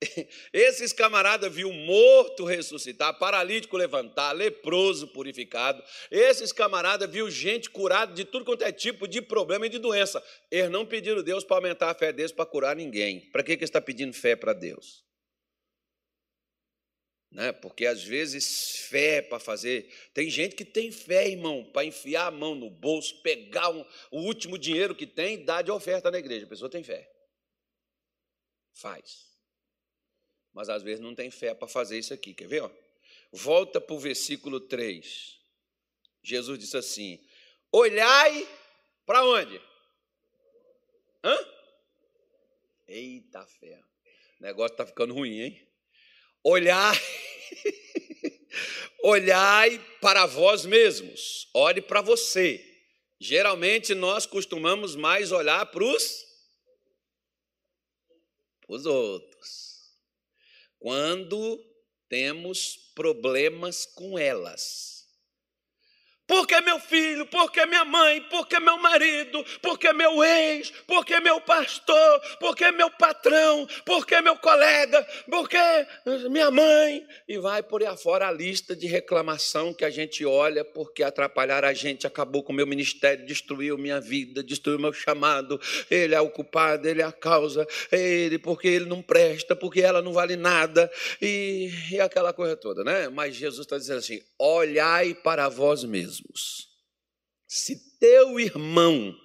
Esses 0.52 0.92
camaradas 0.92 1.52
viu 1.52 1.72
morto 1.72 2.44
ressuscitar, 2.44 3.18
paralítico 3.18 3.76
levantar, 3.76 4.32
leproso 4.32 5.08
purificado. 5.08 5.82
Esses 6.10 6.52
camaradas 6.52 7.10
viu 7.10 7.30
gente 7.30 7.68
curada 7.68 8.12
de 8.14 8.24
tudo 8.24 8.44
quanto 8.44 8.62
é 8.62 8.70
tipo 8.70 9.08
de 9.08 9.20
problema 9.20 9.66
e 9.66 9.70
de 9.70 9.78
doença. 9.78 10.22
Eles 10.50 10.70
não 10.70 10.86
pediram 10.86 11.22
Deus 11.22 11.44
para 11.44 11.56
aumentar 11.56 11.90
a 11.90 11.94
fé 11.94 12.12
deles 12.12 12.32
para 12.32 12.46
curar 12.46 12.76
ninguém. 12.76 13.28
Para 13.30 13.42
que, 13.42 13.56
que 13.56 13.64
está 13.64 13.80
pedindo 13.80 14.12
fé 14.12 14.36
para 14.36 14.52
Deus? 14.52 15.04
Né? 17.30 17.52
Porque 17.52 17.84
às 17.84 18.02
vezes 18.02 18.86
fé 18.88 19.20
para 19.20 19.40
fazer. 19.40 19.92
Tem 20.14 20.30
gente 20.30 20.54
que 20.54 20.64
tem 20.64 20.92
fé, 20.92 21.28
irmão, 21.28 21.64
para 21.72 21.84
enfiar 21.84 22.28
a 22.28 22.30
mão 22.30 22.54
no 22.54 22.70
bolso, 22.70 23.20
pegar 23.20 23.68
um, 23.70 23.84
o 24.12 24.20
último 24.20 24.56
dinheiro 24.56 24.94
que 24.94 25.06
tem 25.06 25.34
e 25.34 25.44
dar 25.44 25.62
de 25.62 25.72
oferta 25.72 26.10
na 26.10 26.18
igreja. 26.18 26.46
A 26.46 26.48
pessoa 26.48 26.70
tem 26.70 26.84
fé. 26.84 27.10
Faz 28.74 29.27
mas 30.58 30.68
às 30.68 30.82
vezes 30.82 30.98
não 30.98 31.14
tem 31.14 31.30
fé 31.30 31.54
para 31.54 31.68
fazer 31.68 32.00
isso 32.00 32.12
aqui. 32.12 32.34
Quer 32.34 32.48
ver? 32.48 32.64
Ó? 32.64 32.70
Volta 33.30 33.80
para 33.80 33.94
o 33.94 33.98
versículo 34.00 34.58
3. 34.58 35.38
Jesus 36.20 36.58
disse 36.58 36.76
assim: 36.76 37.24
Olhai 37.70 38.44
para 39.06 39.24
onde? 39.24 39.62
Hã? 41.22 41.38
Eita 42.88 43.46
fé. 43.46 43.80
O 44.40 44.42
negócio 44.42 44.74
está 44.74 44.84
ficando 44.84 45.14
ruim, 45.14 45.42
hein? 45.42 45.68
Olhai. 46.42 46.96
Olhai 49.04 49.78
para 50.00 50.26
vós 50.26 50.66
mesmos. 50.66 51.48
Olhe 51.54 51.80
para 51.80 52.00
você. 52.00 52.82
Geralmente 53.20 53.94
nós 53.94 54.26
costumamos 54.26 54.96
mais 54.96 55.30
olhar 55.30 55.64
para 55.66 55.84
os, 55.84 56.26
os 58.66 58.86
outros. 58.86 59.67
Quando 60.78 61.62
temos 62.08 62.92
problemas 62.94 63.84
com 63.84 64.18
elas. 64.18 64.97
Porque 66.28 66.60
meu 66.60 66.78
filho, 66.78 67.24
porque 67.24 67.64
minha 67.64 67.86
mãe, 67.86 68.20
porque 68.28 68.60
meu 68.60 68.76
marido, 68.76 69.42
porque 69.62 69.90
meu 69.94 70.22
ex, 70.22 70.70
porque 70.86 71.18
meu 71.20 71.40
pastor, 71.40 72.20
porque 72.38 72.70
meu 72.70 72.90
patrão, 72.90 73.66
porque 73.86 74.20
meu 74.20 74.36
colega, 74.36 75.06
porque 75.30 75.56
minha 76.28 76.50
mãe. 76.50 77.06
E 77.26 77.38
vai 77.38 77.62
por 77.62 77.80
aí 77.80 77.88
afora 77.88 78.28
a 78.28 78.30
lista 78.30 78.76
de 78.76 78.86
reclamação 78.86 79.72
que 79.72 79.86
a 79.86 79.90
gente 79.90 80.22
olha 80.26 80.62
porque 80.62 81.02
atrapalhar 81.02 81.64
a 81.64 81.72
gente, 81.72 82.06
acabou 82.06 82.42
com 82.42 82.52
o 82.52 82.56
meu 82.56 82.66
ministério, 82.66 83.24
destruiu 83.24 83.78
minha 83.78 83.98
vida, 83.98 84.42
destruiu 84.42 84.78
meu 84.78 84.92
chamado. 84.92 85.58
Ele 85.90 86.14
é 86.14 86.20
o 86.20 86.28
culpado, 86.28 86.86
ele 86.86 87.00
é 87.00 87.06
a 87.06 87.12
causa, 87.12 87.66
ele, 87.90 88.38
porque 88.38 88.68
ele 88.68 88.84
não 88.84 89.00
presta, 89.00 89.56
porque 89.56 89.80
ela 89.80 90.02
não 90.02 90.12
vale 90.12 90.36
nada. 90.36 90.90
E, 91.22 91.70
e 91.90 91.98
aquela 91.98 92.34
coisa 92.34 92.54
toda, 92.54 92.84
né? 92.84 93.08
Mas 93.08 93.34
Jesus 93.34 93.60
está 93.66 93.78
dizendo 93.78 94.00
assim: 94.00 94.20
olhai 94.38 95.14
para 95.14 95.48
vós 95.48 95.84
mesmos 95.84 96.17
mesmos. 96.20 96.68
Se 97.46 97.98
teu 97.98 98.38
irmão 98.38 99.18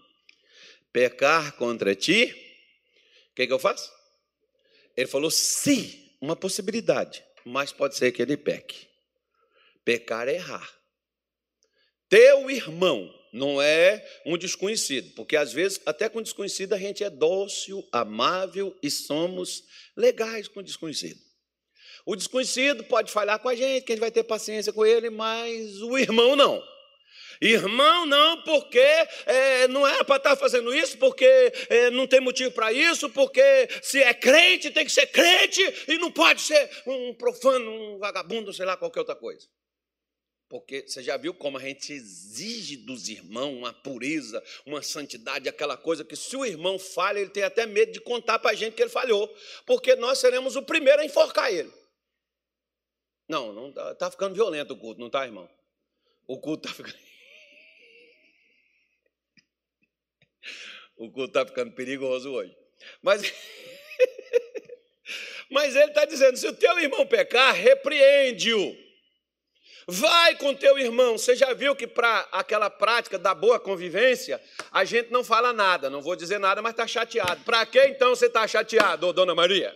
pecar 0.92 1.56
contra 1.58 1.96
ti, 1.96 2.26
o 3.32 3.36
que, 3.36 3.48
que 3.48 3.54
eu 3.54 3.60
faço? 3.60 3.92
Ele 4.96 5.08
falou 5.08 5.32
se, 5.32 6.16
uma 6.22 6.36
possibilidade, 6.36 7.24
mas 7.44 7.72
pode 7.72 7.98
ser 7.98 8.12
que 8.12 8.22
ele 8.22 8.38
peque. 8.38 8.88
Pecar 9.84 10.28
é 10.28 10.36
errar. 10.36 10.72
Teu 12.08 12.50
irmão 12.50 13.12
não 13.34 13.60
é 13.62 14.06
um 14.26 14.38
desconhecido, 14.38 15.14
porque 15.16 15.36
às 15.36 15.52
vezes, 15.52 15.82
até 15.86 16.08
com 16.08 16.22
desconhecido, 16.22 16.74
a 16.74 16.78
gente 16.78 17.04
é 17.04 17.10
dócil, 17.10 17.86
amável 17.92 18.78
e 18.84 18.92
somos 18.92 19.64
legais 19.98 20.48
com 20.48 20.62
desconhecido. 20.62 21.20
O 22.06 22.16
desconhecido 22.16 22.84
pode 22.84 23.12
falhar 23.12 23.40
com 23.40 23.50
a 23.50 23.56
gente, 23.56 23.84
que 23.84 23.94
a 23.94 23.96
gente 23.96 24.02
vai 24.02 24.12
ter 24.12 24.24
paciência 24.24 24.72
com 24.72 24.86
ele, 24.86 25.10
mas 25.10 25.82
o 25.82 25.98
irmão 25.98 26.36
não. 26.36 26.62
Irmão, 27.44 28.06
não, 28.06 28.42
porque 28.44 28.80
é, 28.80 29.68
não 29.68 29.86
era 29.86 30.06
para 30.06 30.16
estar 30.16 30.36
fazendo 30.38 30.74
isso, 30.74 30.98
porque 30.98 31.26
é, 31.68 31.90
não 31.90 32.08
tem 32.08 32.22
motivo 32.22 32.52
para 32.52 32.72
isso, 32.72 33.10
porque 33.10 33.42
se 33.82 34.02
é 34.02 34.14
crente, 34.14 34.72
tem 34.72 34.86
que 34.86 34.92
ser 34.92 35.08
crente 35.08 35.62
e 35.90 35.98
não 35.98 36.10
pode 36.10 36.40
ser 36.40 36.72
um 36.88 37.14
profano, 37.14 37.70
um 37.70 37.98
vagabundo, 37.98 38.54
sei 38.54 38.66
lá, 38.66 38.78
qualquer 38.78 39.02
outra 39.02 39.16
coisa. 39.16 39.46
Porque 40.48 40.88
você 40.88 41.04
já 41.04 41.18
viu 41.18 41.34
como 41.34 41.58
a 41.58 41.62
gente 41.62 41.92
exige 41.92 42.78
dos 42.78 43.10
irmãos 43.10 43.58
uma 43.58 43.74
pureza, 43.74 44.42
uma 44.66 44.82
santidade, 44.82 45.50
aquela 45.50 45.76
coisa 45.76 46.06
que 46.06 46.16
se 46.16 46.38
o 46.38 46.46
irmão 46.46 46.80
falha, 46.80 47.20
ele 47.20 47.30
tem 47.30 47.44
até 47.44 47.66
medo 47.66 47.92
de 47.92 48.00
contar 48.00 48.40
para 48.40 48.52
a 48.52 48.56
gente 48.56 48.74
que 48.74 48.82
ele 48.82 48.90
falhou, 48.90 49.28
porque 49.66 49.98
nós 49.98 50.18
seremos 50.18 50.56
o 50.56 50.64
primeiro 50.64 51.02
a 51.02 51.06
enforcar 51.06 51.52
ele. 51.52 51.74
Não, 53.28 53.52
não 53.52 53.68
está 53.68 53.96
tá 53.96 54.12
ficando 54.12 54.34
violento 54.34 54.76
o 54.76 54.78
culto, 54.78 55.02
não 55.02 55.08
está, 55.08 55.26
irmão? 55.26 55.50
O 56.26 56.40
culto 56.40 56.70
está 56.70 56.74
ficando. 56.74 57.04
O 60.96 61.12
culto 61.12 61.30
está 61.30 61.46
ficando 61.46 61.72
perigoso 61.72 62.32
hoje. 62.32 62.56
Mas, 63.02 63.22
mas 65.50 65.76
ele 65.76 65.90
está 65.90 66.06
dizendo: 66.06 66.38
se 66.38 66.48
o 66.48 66.56
teu 66.56 66.78
irmão 66.80 67.06
pecar, 67.06 67.54
repreende-o. 67.54 68.84
Vai 69.88 70.38
com 70.38 70.54
teu 70.54 70.78
irmão. 70.78 71.18
Você 71.18 71.36
já 71.36 71.54
viu 71.54 71.76
que 71.76 71.88
para 71.88 72.22
aquela 72.32 72.70
prática 72.70 73.20
da 73.20 73.36
boa 73.36 73.60
convivência, 73.60 74.42
a 74.72 74.86
gente 74.86 75.12
não 75.12 75.24
fala 75.24 75.52
nada. 75.52 75.90
Não 75.90 76.02
vou 76.02 76.16
dizer 76.16 76.40
nada, 76.40 76.62
mas 76.62 76.72
está 76.72 76.88
chateado. 76.88 77.44
Para 77.44 77.66
que 77.66 77.84
então 77.86 78.16
você 78.16 78.28
está 78.28 78.48
chateado, 78.48 79.08
ô, 79.08 79.14
dona 79.14 79.36
Maria? 79.36 79.76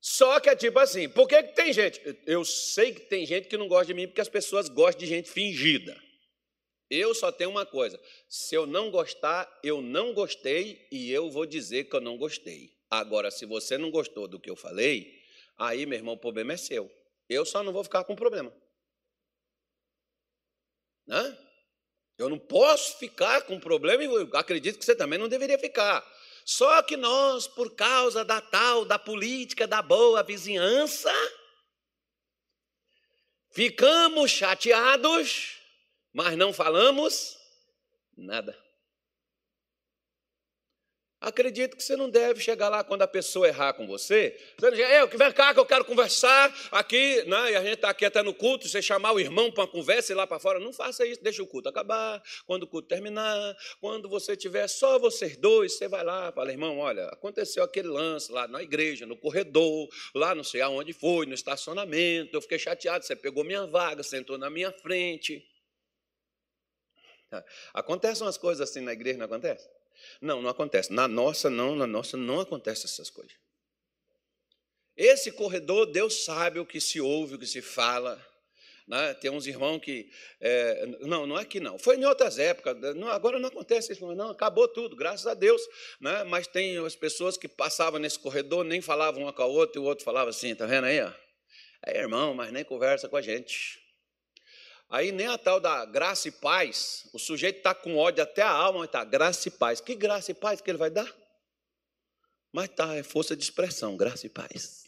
Só 0.00 0.38
que 0.38 0.50
é 0.50 0.56
tipo 0.56 0.78
assim, 0.78 1.08
por 1.08 1.26
que, 1.26 1.42
que 1.42 1.54
tem 1.54 1.72
gente? 1.72 2.00
Eu 2.26 2.44
sei 2.44 2.92
que 2.92 3.00
tem 3.00 3.24
gente 3.24 3.48
que 3.48 3.56
não 3.56 3.68
gosta 3.68 3.86
de 3.86 3.94
mim 3.94 4.06
porque 4.06 4.20
as 4.20 4.28
pessoas 4.28 4.68
gostam 4.68 5.00
de 5.00 5.06
gente 5.06 5.30
fingida. 5.30 5.98
Eu 6.90 7.14
só 7.14 7.32
tenho 7.32 7.50
uma 7.50 7.66
coisa: 7.66 8.00
se 8.28 8.54
eu 8.54 8.66
não 8.66 8.90
gostar, 8.90 9.60
eu 9.62 9.80
não 9.80 10.12
gostei 10.12 10.86
e 10.90 11.10
eu 11.10 11.30
vou 11.30 11.46
dizer 11.46 11.84
que 11.84 11.96
eu 11.96 12.00
não 12.00 12.16
gostei. 12.16 12.74
Agora, 12.90 13.30
se 13.30 13.46
você 13.46 13.76
não 13.76 13.90
gostou 13.90 14.28
do 14.28 14.38
que 14.38 14.50
eu 14.50 14.56
falei, 14.56 15.22
aí, 15.56 15.86
meu 15.86 15.98
irmão, 15.98 16.14
o 16.14 16.18
problema 16.18 16.52
é 16.52 16.56
seu. 16.56 16.90
Eu 17.28 17.44
só 17.44 17.62
não 17.62 17.72
vou 17.72 17.82
ficar 17.82 18.04
com 18.04 18.14
problema. 18.14 18.54
Né? 21.06 21.38
Eu 22.16 22.28
não 22.28 22.38
posso 22.38 22.98
ficar 22.98 23.42
com 23.42 23.58
problema 23.58 24.04
e 24.04 24.28
acredito 24.34 24.78
que 24.78 24.84
você 24.84 24.94
também 24.94 25.18
não 25.18 25.28
deveria 25.28 25.58
ficar. 25.58 26.06
Só 26.44 26.82
que 26.82 26.96
nós, 26.96 27.48
por 27.48 27.74
causa 27.74 28.24
da 28.24 28.40
tal, 28.40 28.84
da 28.84 28.98
política 28.98 29.66
da 29.66 29.80
boa 29.80 30.22
vizinhança, 30.22 31.12
ficamos 33.50 34.30
chateados 34.30 35.63
mas 36.14 36.36
não 36.36 36.52
falamos 36.52 37.36
nada. 38.16 38.56
Acredito 41.24 41.74
que 41.74 41.82
você 41.82 41.96
não 41.96 42.10
deve 42.10 42.38
chegar 42.38 42.68
lá 42.68 42.84
quando 42.84 43.00
a 43.00 43.08
pessoa 43.08 43.48
errar 43.48 43.72
com 43.72 43.86
você. 43.86 44.38
Você 44.58 44.70
não 44.70 44.76
diz, 44.76 45.10
que 45.10 45.16
vem 45.16 45.32
cá 45.32 45.54
que 45.54 45.60
eu 45.60 45.64
quero 45.64 45.82
conversar 45.82 46.54
aqui, 46.70 47.22
né? 47.22 47.52
e 47.52 47.56
a 47.56 47.62
gente 47.62 47.76
está 47.76 47.88
aqui 47.88 48.04
até 48.04 48.22
no 48.22 48.34
culto, 48.34 48.68
você 48.68 48.82
chamar 48.82 49.12
o 49.12 49.18
irmão 49.18 49.50
para 49.50 49.62
uma 49.62 49.68
conversa 49.68 50.12
e 50.12 50.14
lá 50.14 50.26
para 50.26 50.38
fora. 50.38 50.60
Não 50.60 50.70
faça 50.70 51.06
isso, 51.06 51.24
deixa 51.24 51.42
o 51.42 51.46
culto 51.46 51.70
acabar. 51.70 52.22
Quando 52.46 52.64
o 52.64 52.66
culto 52.66 52.88
terminar, 52.88 53.56
quando 53.80 54.06
você 54.06 54.36
tiver 54.36 54.68
só 54.68 54.98
vocês 54.98 55.34
dois, 55.34 55.78
você 55.78 55.88
vai 55.88 56.04
lá 56.04 56.30
fala, 56.30 56.52
irmão, 56.52 56.78
olha, 56.78 57.06
aconteceu 57.06 57.64
aquele 57.64 57.88
lance 57.88 58.30
lá 58.30 58.46
na 58.46 58.62
igreja, 58.62 59.06
no 59.06 59.16
corredor, 59.16 59.88
lá 60.14 60.34
não 60.34 60.44
sei 60.44 60.60
aonde 60.60 60.92
foi, 60.92 61.24
no 61.24 61.32
estacionamento, 61.32 62.36
eu 62.36 62.42
fiquei 62.42 62.58
chateado, 62.58 63.02
você 63.02 63.16
pegou 63.16 63.42
minha 63.44 63.66
vaga, 63.66 64.02
sentou 64.02 64.36
na 64.36 64.50
minha 64.50 64.70
frente. 64.70 65.42
Acontecem 67.72 68.24
umas 68.26 68.36
coisas 68.36 68.68
assim 68.68 68.80
na 68.80 68.92
igreja, 68.92 69.18
não 69.18 69.26
acontece? 69.26 69.68
Não, 70.20 70.42
não 70.42 70.50
acontece. 70.50 70.92
Na 70.92 71.08
nossa, 71.08 71.48
não, 71.48 71.74
na 71.74 71.86
nossa 71.86 72.16
não 72.16 72.40
acontece 72.40 72.84
essas 72.86 73.10
coisas. 73.10 73.34
Esse 74.96 75.32
corredor, 75.32 75.86
Deus 75.86 76.24
sabe 76.24 76.60
o 76.60 76.66
que 76.66 76.80
se 76.80 77.00
ouve, 77.00 77.34
o 77.34 77.38
que 77.38 77.46
se 77.46 77.60
fala. 77.60 78.24
Né? 78.86 79.14
Tem 79.14 79.30
uns 79.30 79.46
irmãos 79.46 79.80
que. 79.80 80.10
É, 80.40 80.86
não, 81.00 81.26
não 81.26 81.38
é 81.38 81.44
que 81.44 81.58
não. 81.58 81.78
Foi 81.78 81.96
em 81.96 82.04
outras 82.04 82.38
épocas. 82.38 82.76
Não, 82.94 83.08
agora 83.08 83.38
não 83.38 83.48
acontece 83.48 83.92
isso. 83.92 84.14
Não, 84.14 84.30
acabou 84.30 84.68
tudo, 84.68 84.94
graças 84.94 85.26
a 85.26 85.34
Deus. 85.34 85.62
Né? 86.00 86.22
Mas 86.24 86.46
tem 86.46 86.76
as 86.84 86.94
pessoas 86.94 87.36
que 87.36 87.48
passavam 87.48 87.98
nesse 87.98 88.18
corredor, 88.18 88.64
nem 88.64 88.80
falavam 88.80 89.22
uma 89.22 89.32
com 89.32 89.42
a 89.42 89.46
outra, 89.46 89.80
e 89.80 89.82
o 89.82 89.86
outro 89.86 90.04
falava 90.04 90.30
assim: 90.30 90.54
tá 90.54 90.66
vendo 90.66 90.84
aí? 90.84 91.00
Ó? 91.00 91.10
É 91.86 91.98
irmão, 91.98 92.34
mas 92.34 92.52
nem 92.52 92.64
conversa 92.64 93.08
com 93.08 93.16
a 93.16 93.22
gente. 93.22 93.83
Aí 94.88 95.10
nem 95.10 95.26
a 95.26 95.38
tal 95.38 95.58
da 95.58 95.84
graça 95.84 96.28
e 96.28 96.30
paz, 96.30 97.08
o 97.12 97.18
sujeito 97.18 97.58
está 97.58 97.74
com 97.74 97.96
ódio 97.96 98.22
até 98.22 98.42
a 98.42 98.50
alma, 98.50 98.80
mas 98.80 98.88
está 98.88 99.04
graça 99.04 99.48
e 99.48 99.50
paz. 99.50 99.80
Que 99.80 99.94
graça 99.94 100.30
e 100.30 100.34
paz 100.34 100.60
que 100.60 100.70
ele 100.70 100.78
vai 100.78 100.90
dar? 100.90 101.12
Mas 102.52 102.68
tá, 102.68 102.94
é 102.94 103.02
força 103.02 103.36
de 103.36 103.42
expressão, 103.42 103.96
graça 103.96 104.26
e 104.26 104.30
paz. 104.30 104.84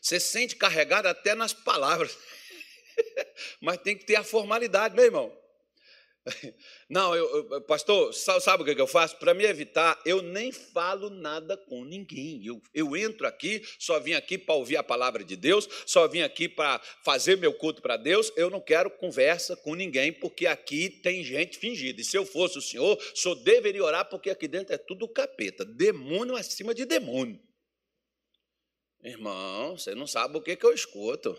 Você 0.00 0.20
sente 0.20 0.56
carregado 0.56 1.06
até 1.08 1.34
nas 1.34 1.52
palavras, 1.52 2.16
mas 3.60 3.78
tem 3.78 3.96
que 3.96 4.04
ter 4.04 4.16
a 4.16 4.24
formalidade, 4.24 4.94
meu 4.94 5.04
irmão. 5.04 5.43
Não, 6.88 7.14
eu, 7.14 7.48
eu, 7.50 7.60
pastor, 7.62 8.12
sabe 8.14 8.62
o 8.62 8.66
que 8.66 8.80
eu 8.80 8.86
faço? 8.86 9.16
Para 9.18 9.34
me 9.34 9.44
evitar, 9.44 10.00
eu 10.06 10.22
nem 10.22 10.50
falo 10.50 11.10
nada 11.10 11.56
com 11.56 11.84
ninguém. 11.84 12.44
Eu, 12.44 12.62
eu 12.72 12.96
entro 12.96 13.26
aqui, 13.26 13.62
só 13.78 14.00
vim 14.00 14.14
aqui 14.14 14.38
para 14.38 14.54
ouvir 14.54 14.76
a 14.76 14.82
palavra 14.82 15.22
de 15.22 15.36
Deus, 15.36 15.68
só 15.86 16.08
vim 16.08 16.22
aqui 16.22 16.48
para 16.48 16.80
fazer 17.04 17.36
meu 17.36 17.52
culto 17.52 17.82
para 17.82 17.96
Deus. 17.96 18.32
Eu 18.36 18.48
não 18.48 18.60
quero 18.60 18.90
conversa 18.90 19.54
com 19.56 19.74
ninguém, 19.74 20.12
porque 20.12 20.46
aqui 20.46 20.88
tem 20.88 21.22
gente 21.22 21.58
fingida. 21.58 22.00
E 22.00 22.04
se 22.04 22.16
eu 22.16 22.24
fosse 22.24 22.58
o 22.58 22.62
senhor, 22.62 22.98
senhor 23.14 23.34
deveria 23.36 23.84
orar, 23.84 24.08
porque 24.08 24.30
aqui 24.30 24.48
dentro 24.48 24.74
é 24.74 24.78
tudo 24.78 25.06
capeta 25.08 25.64
demônio 25.64 26.36
acima 26.36 26.74
de 26.74 26.86
demônio. 26.86 27.38
Irmão, 29.02 29.76
você 29.76 29.94
não 29.94 30.06
sabe 30.06 30.38
o 30.38 30.42
que, 30.42 30.56
que 30.56 30.64
eu 30.64 30.72
escuto. 30.72 31.38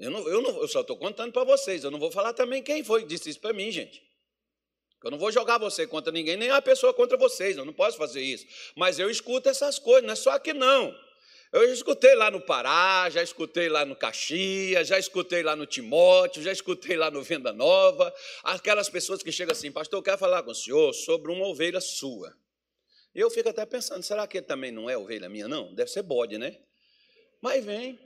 Eu, 0.00 0.10
não, 0.10 0.26
eu, 0.26 0.40
não, 0.40 0.62
eu 0.62 0.66
só 0.66 0.80
estou 0.80 0.96
contando 0.96 1.30
para 1.30 1.44
vocês. 1.44 1.84
Eu 1.84 1.90
não 1.90 1.98
vou 1.98 2.10
falar 2.10 2.32
também 2.32 2.62
quem 2.62 2.82
foi 2.82 3.02
que 3.02 3.08
disse 3.08 3.28
isso 3.28 3.40
para 3.40 3.52
mim, 3.52 3.70
gente. 3.70 4.02
Eu 5.04 5.10
não 5.10 5.18
vou 5.18 5.30
jogar 5.30 5.58
você 5.58 5.86
contra 5.86 6.10
ninguém, 6.10 6.36
nem 6.36 6.50
a 6.50 6.60
pessoa 6.62 6.94
contra 6.94 7.18
vocês. 7.18 7.56
Eu 7.56 7.66
não 7.66 7.72
posso 7.72 7.98
fazer 7.98 8.22
isso. 8.22 8.46
Mas 8.74 8.98
eu 8.98 9.10
escuto 9.10 9.48
essas 9.50 9.78
coisas, 9.78 10.04
não 10.04 10.12
é 10.12 10.16
só 10.16 10.30
aqui 10.30 10.54
não. 10.54 10.94
Eu 11.52 11.66
já 11.66 11.74
escutei 11.74 12.14
lá 12.14 12.30
no 12.30 12.40
Pará, 12.40 13.10
já 13.10 13.22
escutei 13.22 13.68
lá 13.68 13.84
no 13.84 13.94
Caxias, 13.94 14.88
já 14.88 14.98
escutei 14.98 15.42
lá 15.42 15.54
no 15.54 15.66
Timóteo, 15.66 16.42
já 16.42 16.52
escutei 16.52 16.96
lá 16.96 17.10
no 17.10 17.22
Venda 17.22 17.52
Nova. 17.52 18.14
Aquelas 18.42 18.88
pessoas 18.88 19.22
que 19.22 19.30
chegam 19.30 19.52
assim, 19.52 19.70
pastor, 19.70 19.98
eu 19.98 20.02
quero 20.02 20.18
falar 20.18 20.42
com 20.42 20.52
o 20.52 20.54
senhor 20.54 20.94
sobre 20.94 21.30
uma 21.30 21.46
ovelha 21.46 21.80
sua. 21.80 22.34
Eu 23.14 23.28
fico 23.30 23.48
até 23.50 23.66
pensando, 23.66 24.02
será 24.02 24.26
que 24.26 24.38
ele 24.38 24.46
também 24.46 24.70
não 24.70 24.88
é 24.88 24.96
ovelha 24.96 25.28
minha? 25.28 25.48
Não, 25.48 25.74
deve 25.74 25.90
ser 25.90 26.02
bode, 26.02 26.38
né? 26.38 26.56
Mas 27.42 27.62
vem. 27.64 27.98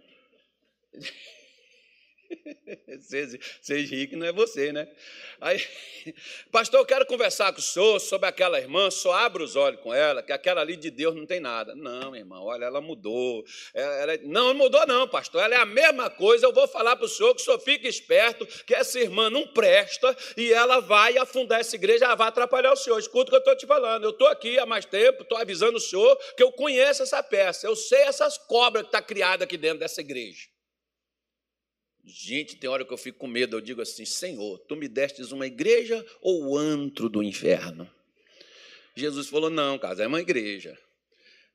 Riem 3.69 4.07
que 4.07 4.17
não 4.17 4.27
é 4.27 4.33
você, 4.33 4.73
né? 4.73 4.89
Aí, 5.41 5.61
pastor, 6.51 6.81
eu 6.81 6.87
quero 6.87 7.07
conversar 7.07 7.53
com 7.53 7.59
o 7.59 7.63
senhor 7.63 7.99
sobre 8.01 8.29
aquela 8.29 8.59
irmã, 8.59 8.91
só 8.91 9.13
abra 9.13 9.43
os 9.43 9.57
olhos 9.57 9.81
com 9.81 9.93
ela, 9.93 10.23
que 10.23 10.33
aquela 10.33 10.61
ali 10.61 10.77
de 10.77 10.91
Deus 10.91 11.15
não 11.15 11.27
tem 11.27 11.41
nada. 11.41 11.75
Não, 11.75 12.15
irmão, 12.15 12.45
olha, 12.45 12.65
ela 12.65 12.81
mudou. 12.81 13.45
Ela, 13.75 14.17
não, 14.23 14.55
não 14.55 14.55
mudou, 14.55 14.87
não, 14.87 15.09
pastor. 15.09 15.43
Ela 15.43 15.57
é 15.57 15.59
a 15.59 15.67
mesma 15.67 16.09
coisa. 16.09 16.47
Eu 16.47 16.53
vou 16.53 16.69
falar 16.69 16.97
para 16.97 17.07
o 17.07 17.09
senhor 17.09 17.35
que 17.35 17.43
o 17.43 17.45
senhor 17.45 17.59
fique 17.59 17.89
esperto, 17.89 18.47
que 18.65 18.75
essa 18.75 18.99
irmã 18.99 19.29
não 19.29 19.47
presta 19.49 20.17
e 20.37 20.53
ela 20.53 20.81
vai 20.81 21.19
afundar 21.19 21.61
essa 21.61 21.75
igreja, 21.75 22.05
ela 22.05 22.15
vai 22.15 22.29
atrapalhar 22.29 22.73
o 22.73 22.77
senhor. 22.77 22.99
Escuta 22.99 23.25
o 23.25 23.31
que 23.31 23.37
eu 23.37 23.39
estou 23.39 23.57
te 23.57 23.67
falando. 23.67 24.05
Eu 24.05 24.11
estou 24.11 24.29
aqui 24.29 24.59
há 24.59 24.67
mais 24.67 24.85
tempo, 24.85 25.23
estou 25.23 25.39
avisando 25.39 25.77
o 25.77 25.81
senhor 25.81 26.17
que 26.37 26.43
eu 26.43 26.53
conheço 26.53 27.03
essa 27.03 27.23
peça. 27.23 27.67
Eu 27.67 27.77
sei 27.77 28.03
essas 28.03 28.39
cobras 28.39 28.83
que 28.83 28.89
estão 28.89 29.01
tá 29.01 29.07
criadas 29.07 29.43
aqui 29.43 29.57
dentro 29.57 29.79
dessa 29.79 30.01
igreja. 30.01 30.54
Gente, 32.07 32.57
tem 32.57 32.69
hora 32.69 32.85
que 32.85 32.93
eu 32.93 32.99
fico 32.99 33.19
com 33.19 33.27
medo, 33.27 33.57
eu 33.57 33.61
digo 33.61 33.81
assim: 33.81 34.05
Senhor, 34.05 34.59
tu 34.69 34.77
me 34.77 34.89
destes 34.89 35.33
uma 35.33 35.47
igreja 35.47 36.05
ou 36.21 36.49
o 36.49 36.59
antro 36.59 37.09
do 37.09 37.23
inferno? 37.23 37.91
Jesus 38.95 39.29
falou: 39.29 39.49
Não, 39.49 39.79
casa, 39.79 40.05
é 40.05 40.07
uma 40.07 40.21
igreja. 40.21 40.79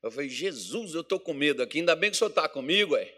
Eu 0.01 0.09
falei: 0.09 0.29
Jesus, 0.29 0.93
eu 0.93 1.01
estou 1.01 1.19
com 1.19 1.33
medo 1.33 1.62
aqui, 1.62 1.79
ainda 1.79 1.95
bem 1.95 2.09
que 2.09 2.15
o 2.15 2.17
senhor 2.17 2.29
está 2.29 2.49
comigo, 2.49 2.95
é? 2.95 3.13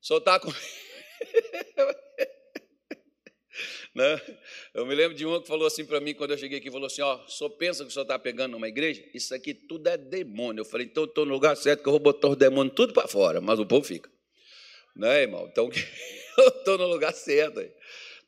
O 0.00 0.06
senhor 0.06 0.18
está 0.18 0.38
comigo. 0.38 0.60
Né? 3.94 4.18
Eu 4.72 4.86
me 4.86 4.94
lembro 4.94 5.14
de 5.14 5.26
uma 5.26 5.38
que 5.42 5.46
falou 5.46 5.66
assim 5.66 5.84
para 5.84 6.00
mim 6.00 6.14
quando 6.14 6.30
eu 6.30 6.38
cheguei 6.38 6.58
aqui, 6.58 6.70
falou 6.70 6.86
assim, 6.86 7.02
ó, 7.02 7.20
só 7.26 7.46
pensa 7.50 7.84
que 7.84 7.90
o 7.90 7.92
senhor 7.92 8.04
está 8.04 8.18
pegando 8.18 8.52
numa 8.52 8.66
igreja? 8.66 9.04
Isso 9.12 9.34
aqui 9.34 9.52
tudo 9.52 9.86
é 9.86 9.98
demônio. 9.98 10.62
Eu 10.62 10.64
falei, 10.64 10.86
então 10.86 11.04
estou 11.04 11.26
no 11.26 11.32
lugar 11.34 11.54
certo 11.58 11.82
que 11.82 11.88
eu 11.88 11.92
vou 11.92 12.00
botar 12.00 12.28
os 12.28 12.36
demônios 12.36 12.74
tudo 12.74 12.94
para 12.94 13.06
fora, 13.06 13.38
mas 13.38 13.58
o 13.58 13.66
povo 13.66 13.84
fica. 13.84 14.10
Né, 14.94 15.22
irmão? 15.22 15.48
Então 15.50 15.70
eu 16.38 16.48
estou 16.48 16.78
no 16.78 16.86
lugar 16.86 17.12
certo. 17.12 17.60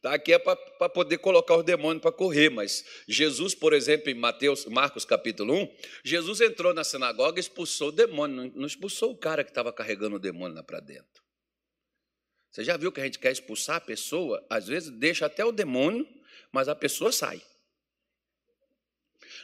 Tá, 0.04 0.12
aqui 0.12 0.34
é 0.34 0.38
para 0.38 0.88
poder 0.90 1.16
colocar 1.16 1.56
os 1.56 1.64
demônios 1.64 2.02
para 2.02 2.12
correr, 2.12 2.50
mas 2.50 2.84
Jesus, 3.08 3.54
por 3.54 3.72
exemplo, 3.72 4.10
em 4.10 4.14
Mateus, 4.14 4.66
Marcos 4.66 5.02
capítulo 5.02 5.54
1, 5.54 5.76
Jesus 6.04 6.42
entrou 6.42 6.74
na 6.74 6.84
sinagoga 6.84 7.38
e 7.38 7.40
expulsou 7.40 7.88
o 7.88 7.92
demônio, 7.92 8.52
não 8.54 8.66
expulsou 8.66 9.12
o 9.12 9.16
cara 9.16 9.42
que 9.42 9.50
estava 9.50 9.72
carregando 9.72 10.16
o 10.16 10.18
demônio 10.18 10.56
lá 10.56 10.62
para 10.62 10.80
dentro. 10.80 11.24
Você 12.50 12.62
já 12.62 12.76
viu 12.76 12.92
que 12.92 13.00
a 13.00 13.04
gente 13.04 13.18
quer 13.18 13.32
expulsar 13.32 13.76
a 13.76 13.80
pessoa? 13.80 14.44
Às 14.50 14.68
vezes 14.68 14.90
deixa 14.90 15.24
até 15.24 15.42
o 15.42 15.50
demônio, 15.50 16.06
mas 16.52 16.68
a 16.68 16.74
pessoa 16.74 17.10
sai. 17.10 17.42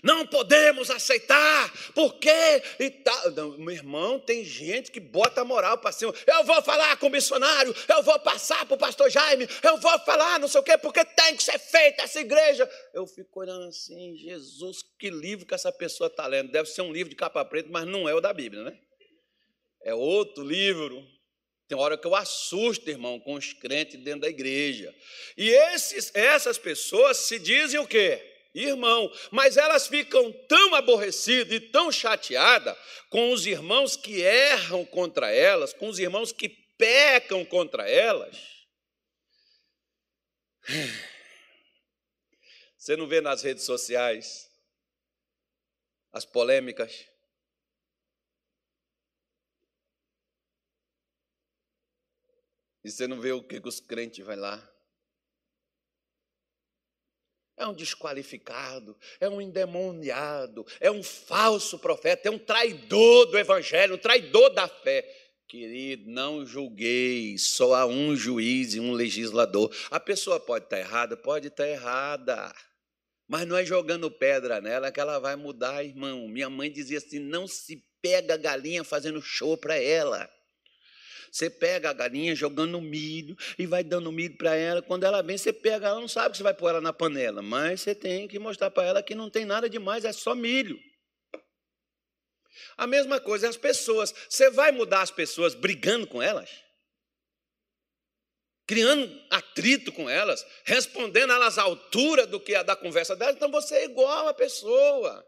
Não 0.03 0.27
podemos 0.27 0.91
aceitar, 0.91 1.73
porque 1.95 2.31
e 2.79 2.91
tal. 2.91 3.31
Meu 3.59 3.75
irmão, 3.75 4.19
tem 4.19 4.45
gente 4.45 4.91
que 4.91 5.01
bota 5.01 5.41
a 5.41 5.45
moral 5.45 5.79
para 5.79 5.93
cima. 5.93 6.15
Eu 6.27 6.45
vou 6.45 6.63
falar 6.63 6.97
com 6.99 7.07
o 7.07 7.11
missionário, 7.11 7.75
eu 7.89 8.03
vou 8.03 8.19
passar 8.21 8.65
para 8.67 8.75
o 8.75 8.79
pastor 8.79 9.11
Jaime, 9.11 9.49
eu 9.63 9.77
vou 9.79 9.99
falar 10.01 10.39
não 10.39 10.49
sei 10.49 10.61
o 10.61 10.65
quê, 10.65 10.77
porque 10.79 11.05
tem 11.05 11.37
que 11.37 11.43
ser 11.43 11.59
feita 11.59 12.03
essa 12.03 12.21
igreja. 12.21 12.69
Eu 12.95 13.07
fico 13.07 13.41
olhando 13.41 13.67
assim, 13.67 14.17
Jesus, 14.17 14.79
que 14.99 15.11
livro 15.11 15.47
que 15.47 15.55
essa 15.55 15.73
pessoa 15.73 16.09
está 16.09 16.27
lendo. 16.27 16.51
Deve 16.51 16.69
ser 16.69 16.83
um 16.83 16.93
livro 16.93 17.11
de 17.11 17.17
capa 17.17 17.45
preta, 17.45 17.69
mas 17.71 17.87
não 17.87 18.09
é 18.09 18.15
o 18.15 18.21
da 18.21 18.33
Bíblia, 18.33 18.63
né? 18.63 18.79
É 19.83 19.95
outro 19.95 20.45
livro. 20.45 21.07
Tem 21.67 21.79
hora 21.79 21.97
que 21.97 22.07
eu 22.07 22.17
assusto, 22.17 22.91
irmão, 22.91 23.21
com 23.21 23.35
os 23.35 23.53
crentes 23.53 24.03
dentro 24.03 24.23
da 24.23 24.29
igreja. 24.29 24.93
E 25.37 25.49
esses, 25.49 26.11
essas 26.15 26.59
pessoas 26.59 27.17
se 27.19 27.39
dizem 27.39 27.79
o 27.79 27.87
quê? 27.87 28.30
Irmão, 28.55 29.11
mas 29.31 29.57
elas 29.57 29.87
ficam 29.87 30.33
tão 30.49 30.75
aborrecidas 30.75 31.53
e 31.53 31.61
tão 31.61 31.91
chateadas 31.93 32.77
com 33.09 33.33
os 33.33 33.47
irmãos 33.47 33.97
que 33.97 34.21
erram 34.21 34.85
contra 34.85 35.31
elas, 35.31 35.73
com 35.73 35.89
os 35.89 35.99
irmãos 35.99 36.33
que 36.33 36.49
pecam 36.77 37.45
contra 37.45 37.89
elas. 37.89 38.37
Você 42.77 42.97
não 42.97 43.07
vê 43.07 43.21
nas 43.21 43.43
redes 43.43 43.65
sociais 43.65 44.51
as 46.13 46.25
polêmicas? 46.25 47.07
E 52.83 52.91
você 52.91 53.07
não 53.07 53.21
vê 53.21 53.33
o 53.33 53.43
que 53.43 53.61
os 53.63 53.79
crentes 53.79 54.25
vão 54.25 54.37
lá? 54.37 54.70
É 57.61 57.67
um 57.67 57.75
desqualificado, 57.75 58.97
é 59.21 59.29
um 59.29 59.41
endemoniado, 59.41 60.67
é 60.81 60.91
um 60.91 61.03
falso 61.03 61.79
profeta, 61.79 62.29
é 62.29 62.31
um 62.31 62.39
traidor 62.39 63.27
do 63.27 63.39
evangelho, 63.39 63.95
um 63.95 63.99
traidor 63.99 64.51
da 64.51 64.67
fé. 64.67 65.07
Querido, 65.47 66.09
não 66.09 66.47
julgueis, 66.47 67.49
só 67.49 67.75
há 67.75 67.85
um 67.85 68.17
juiz 68.17 68.75
e 68.75 68.81
um 68.81 68.93
legislador. 68.93 69.71
A 69.91 70.01
pessoa 70.01 70.41
pode 70.41 70.65
estar 70.65 70.79
errada, 70.79 71.17
pode 71.17 71.49
estar 71.49 71.69
errada, 71.69 72.55
mas 73.29 73.47
não 73.47 73.57
é 73.57 73.65
jogando 73.65 74.11
pedra 74.11 74.61
nela 74.61 74.91
que 74.91 75.01
ela 75.01 75.19
vai 75.19 75.37
mudar, 75.37 75.85
irmão. 75.85 76.29
Minha 76.29 76.49
mãe 76.49 76.71
dizia 76.71 76.99
assim: 76.99 77.19
não 77.19 77.47
se 77.47 77.85
pega 78.01 78.37
galinha 78.37 78.85
fazendo 78.85 79.21
show 79.21 79.57
para 79.59 79.77
ela. 79.77 80.31
Você 81.31 81.49
pega 81.49 81.91
a 81.91 81.93
galinha 81.93 82.35
jogando 82.35 82.81
milho 82.81 83.37
e 83.59 83.67
vai 83.67 83.85
dando 83.85 84.11
milho 84.11 84.37
para 84.37 84.57
ela. 84.57 84.83
Quando 84.83 85.05
ela 85.05 85.23
vem, 85.23 85.39
você 85.39 85.53
pega, 85.53 85.89
ela 85.89 86.01
não 86.01 86.09
sabe 86.09 86.33
que 86.33 86.39
você 86.39 86.43
vai 86.43 86.55
pôr 86.55 86.71
ela 86.71 86.81
na 86.81 86.93
panela, 86.93 87.41
mas 87.41 87.83
você 87.83 87.95
tem 87.95 88.27
que 88.27 88.39
mostrar 88.39 88.71
para 88.71 88.85
ela 88.85 89.03
que 89.03 89.15
não 89.15 89.31
tem 89.31 89.45
nada 89.45 89.71
demais, 89.71 90.05
é 90.05 90.13
só 90.13 90.35
milho. 90.35 90.79
A 92.77 92.87
mesma 92.87 93.21
coisa 93.21 93.49
as 93.49 93.57
pessoas. 93.57 94.13
Você 94.29 94.51
vai 94.51 94.73
mudar 94.73 95.03
as 95.03 95.11
pessoas 95.11 95.55
brigando 95.55 96.07
com 96.07 96.21
elas? 96.21 96.51
Criando 98.67 99.09
atrito 99.31 99.93
com 99.93 100.09
elas, 100.09 100.45
respondendo 100.65 101.33
elas 101.33 101.59
à 101.59 101.63
altura 101.63 102.27
do 102.27 102.41
que 102.41 102.55
a 102.55 102.63
da 102.63 102.77
conversa 102.77 103.17
delas, 103.17 103.35
então 103.35 103.51
você 103.51 103.77
é 103.77 103.85
igual 103.85 104.29
a 104.29 104.35
pessoa. 104.35 105.27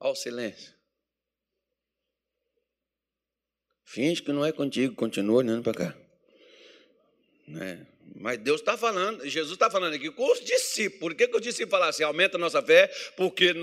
Olha 0.00 0.12
o 0.12 0.14
silêncio. 0.14 0.73
Finge 3.94 4.20
que 4.20 4.32
não 4.32 4.44
é 4.44 4.50
contigo, 4.50 4.92
continua 4.96 5.36
olhando 5.36 5.62
para 5.62 5.72
cá. 5.72 5.94
É. 7.60 7.78
Mas 8.16 8.38
Deus 8.38 8.60
está 8.60 8.76
falando, 8.76 9.24
Jesus 9.24 9.52
está 9.52 9.70
falando 9.70 9.94
aqui 9.94 10.10
com 10.10 10.32
os 10.32 10.40
discípulos. 10.40 10.98
Por 10.98 11.14
que, 11.14 11.28
que 11.28 11.36
os 11.36 11.40
discípulos 11.40 11.70
falam 11.70 11.88
assim? 11.88 12.02
Aumenta 12.02 12.36
a 12.36 12.40
nossa 12.40 12.60
fé, 12.60 12.88
porque 13.16 13.54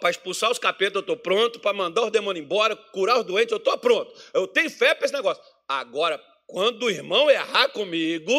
para 0.00 0.10
expulsar 0.10 0.50
os 0.50 0.58
capetas 0.58 0.96
eu 0.96 1.00
estou 1.02 1.16
pronto, 1.16 1.60
para 1.60 1.72
mandar 1.72 2.02
os 2.02 2.10
demônios 2.10 2.44
embora, 2.44 2.74
curar 2.74 3.20
os 3.20 3.24
doentes, 3.24 3.52
eu 3.52 3.58
estou 3.58 3.78
pronto. 3.78 4.12
Eu 4.34 4.48
tenho 4.48 4.68
fé 4.68 4.96
para 4.96 5.04
esse 5.04 5.14
negócio. 5.14 5.40
Agora, 5.68 6.20
quando 6.48 6.86
o 6.86 6.90
irmão 6.90 7.30
errar 7.30 7.68
comigo, 7.68 8.34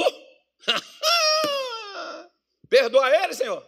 perdoa 2.67 3.23
ele, 3.23 3.34
Senhor. 3.34 3.65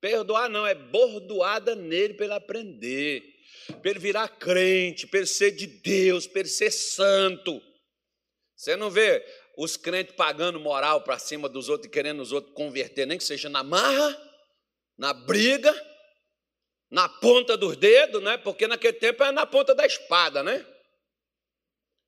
Perdoar 0.00 0.48
não, 0.48 0.64
é 0.64 0.76
bordoada 0.76 1.74
nele 1.74 2.14
para 2.14 2.26
ele 2.26 2.34
aprender 2.34 3.35
para 3.74 3.90
ele 3.90 3.98
virar 3.98 4.28
crente, 4.28 5.06
para 5.06 5.20
ele 5.20 5.26
ser 5.26 5.50
de 5.52 5.66
Deus, 5.66 6.26
para 6.26 6.40
ele 6.40 6.48
ser 6.48 6.70
santo. 6.70 7.62
Você 8.54 8.76
não 8.76 8.90
vê 8.90 9.24
os 9.56 9.76
crentes 9.76 10.14
pagando 10.14 10.60
moral 10.60 11.02
para 11.02 11.18
cima 11.18 11.48
dos 11.48 11.68
outros 11.68 11.88
e 11.88 11.90
querendo 11.90 12.20
os 12.20 12.32
outros 12.32 12.54
converter, 12.54 13.06
nem 13.06 13.18
que 13.18 13.24
seja 13.24 13.48
na 13.48 13.62
marra, 13.62 14.16
na 14.96 15.12
briga, 15.12 15.74
na 16.90 17.08
ponta 17.08 17.56
dos 17.56 17.76
dedos, 17.76 18.22
né? 18.22 18.36
Porque 18.36 18.66
naquele 18.66 18.94
tempo 18.94 19.22
era 19.22 19.32
na 19.32 19.46
ponta 19.46 19.74
da 19.74 19.84
espada, 19.86 20.42
né? 20.42 20.64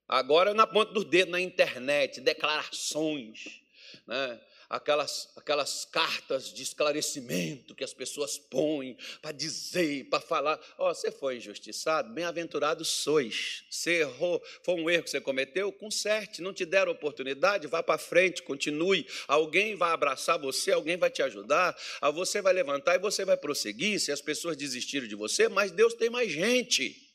Agora 0.07 0.51
é 0.51 0.55
na 0.55 0.67
ponta 0.67 0.93
dos 0.93 1.05
dedos, 1.05 1.33
na 1.33 1.41
internet, 1.41 2.21
declarações, 2.21 3.61
né? 4.07 4.41
Aquelas, 4.69 5.29
aquelas 5.37 5.85
cartas 5.87 6.53
de 6.53 6.63
esclarecimento 6.63 7.75
que 7.75 7.83
as 7.83 7.95
pessoas 7.95 8.37
põem 8.37 8.97
para 9.23 9.33
dizer, 9.33 10.05
para 10.11 10.21
falar. 10.21 10.61
Ó, 10.77 10.91
oh, 10.91 10.95
você 10.95 11.11
foi 11.11 11.39
injustiçado, 11.39 12.13
bem-aventurado 12.13 12.85
sois. 12.85 13.65
Você 13.71 14.01
errou, 14.01 14.43
foi 14.63 14.75
um 14.75 14.91
erro 14.91 15.05
que 15.05 15.11
você 15.11 15.21
cometeu, 15.21 15.73
conserte, 15.73 16.43
não 16.43 16.53
te 16.53 16.67
deram 16.67 16.93
oportunidade, 16.93 17.67
vá 17.67 17.83
para 17.83 17.99
frente, 17.99 18.43
continue. 18.43 19.07
Alguém 19.27 19.75
vai 19.75 19.93
abraçar 19.93 20.39
você, 20.39 20.73
alguém 20.73 20.97
vai 20.97 21.11
te 21.11 21.23
ajudar, 21.23 21.77
você 22.13 22.43
vai 22.43 22.53
levantar 22.53 22.97
e 22.97 22.99
você 22.99 23.25
vai 23.25 23.37
prosseguir 23.37 23.99
se 24.01 24.13
as 24.13 24.21
pessoas 24.21 24.57
desistirem 24.57 25.09
de 25.09 25.15
você, 25.15 25.49
mas 25.49 25.71
Deus 25.71 25.95
tem 25.95 26.11
mais 26.11 26.31
gente. 26.31 27.09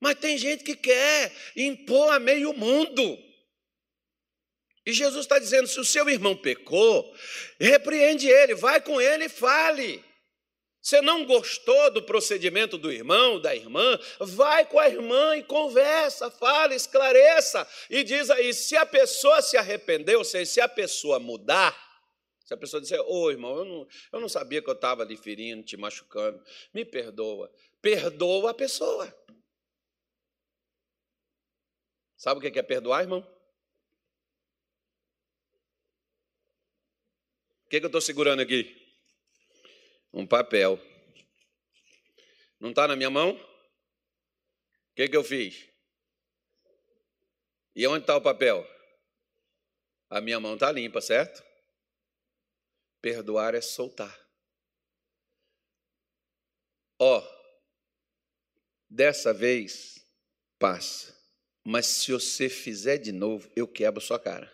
Mas 0.00 0.18
tem 0.18 0.36
gente 0.36 0.64
que 0.64 0.76
quer 0.76 1.32
impor 1.56 2.12
a 2.12 2.18
meio 2.18 2.52
mundo. 2.52 3.33
E 4.86 4.92
Jesus 4.92 5.24
está 5.24 5.38
dizendo: 5.38 5.66
se 5.66 5.80
o 5.80 5.84
seu 5.84 6.08
irmão 6.08 6.36
pecou, 6.36 7.14
repreende 7.58 8.28
ele, 8.28 8.54
vai 8.54 8.80
com 8.80 9.00
ele 9.00 9.24
e 9.24 9.28
fale. 9.28 10.04
Você 10.84 11.00
não 11.00 11.24
gostou 11.24 11.90
do 11.92 12.02
procedimento 12.02 12.76
do 12.76 12.92
irmão, 12.92 13.40
da 13.40 13.56
irmã? 13.56 13.98
Vai 14.20 14.66
com 14.66 14.78
a 14.78 14.86
irmã 14.86 15.34
e 15.34 15.42
conversa, 15.42 16.30
fala, 16.30 16.74
esclareça. 16.74 17.66
E 17.88 18.04
diz 18.04 18.28
aí: 18.28 18.52
se 18.52 18.76
a 18.76 18.84
pessoa 18.84 19.40
se 19.40 19.56
arrependeu, 19.56 20.18
ou 20.18 20.24
seja, 20.24 20.50
se 20.50 20.60
a 20.60 20.68
pessoa 20.68 21.18
mudar, 21.18 21.74
se 22.44 22.52
a 22.52 22.56
pessoa 22.56 22.82
disser, 22.82 23.00
ô 23.00 23.22
oh, 23.22 23.30
irmão, 23.30 23.56
eu 23.56 23.64
não, 23.64 23.88
eu 24.12 24.20
não 24.20 24.28
sabia 24.28 24.60
que 24.60 24.68
eu 24.68 24.74
estava 24.74 25.04
lhe 25.04 25.16
ferindo, 25.16 25.62
te 25.62 25.78
machucando, 25.78 26.38
me 26.74 26.84
perdoa. 26.84 27.50
Perdoa 27.80 28.50
a 28.50 28.54
pessoa. 28.54 29.12
Sabe 32.18 32.38
o 32.46 32.52
que 32.52 32.58
é 32.58 32.62
perdoar, 32.62 33.02
irmão? 33.02 33.26
Que, 37.74 37.80
que 37.80 37.86
eu 37.86 37.88
estou 37.88 38.00
segurando 38.00 38.40
aqui? 38.40 38.80
Um 40.12 40.24
papel. 40.24 40.78
Não 42.60 42.70
está 42.70 42.86
na 42.86 42.94
minha 42.94 43.10
mão? 43.10 43.32
O 43.32 44.94
que, 44.94 45.08
que 45.08 45.16
eu 45.16 45.24
fiz? 45.24 45.68
E 47.74 47.84
onde 47.88 48.04
está 48.04 48.16
o 48.16 48.20
papel? 48.20 48.64
A 50.08 50.20
minha 50.20 50.38
mão 50.38 50.54
está 50.54 50.70
limpa, 50.70 51.00
certo? 51.00 51.42
Perdoar 53.00 53.56
é 53.56 53.60
soltar. 53.60 54.16
Ó, 56.96 57.18
oh, 57.18 57.24
dessa 58.88 59.34
vez 59.34 60.06
passa. 60.60 61.12
Mas 61.64 61.86
se 61.86 62.12
você 62.12 62.48
fizer 62.48 62.98
de 62.98 63.10
novo, 63.10 63.50
eu 63.56 63.66
quebro 63.66 64.00
sua 64.00 64.20
cara. 64.20 64.53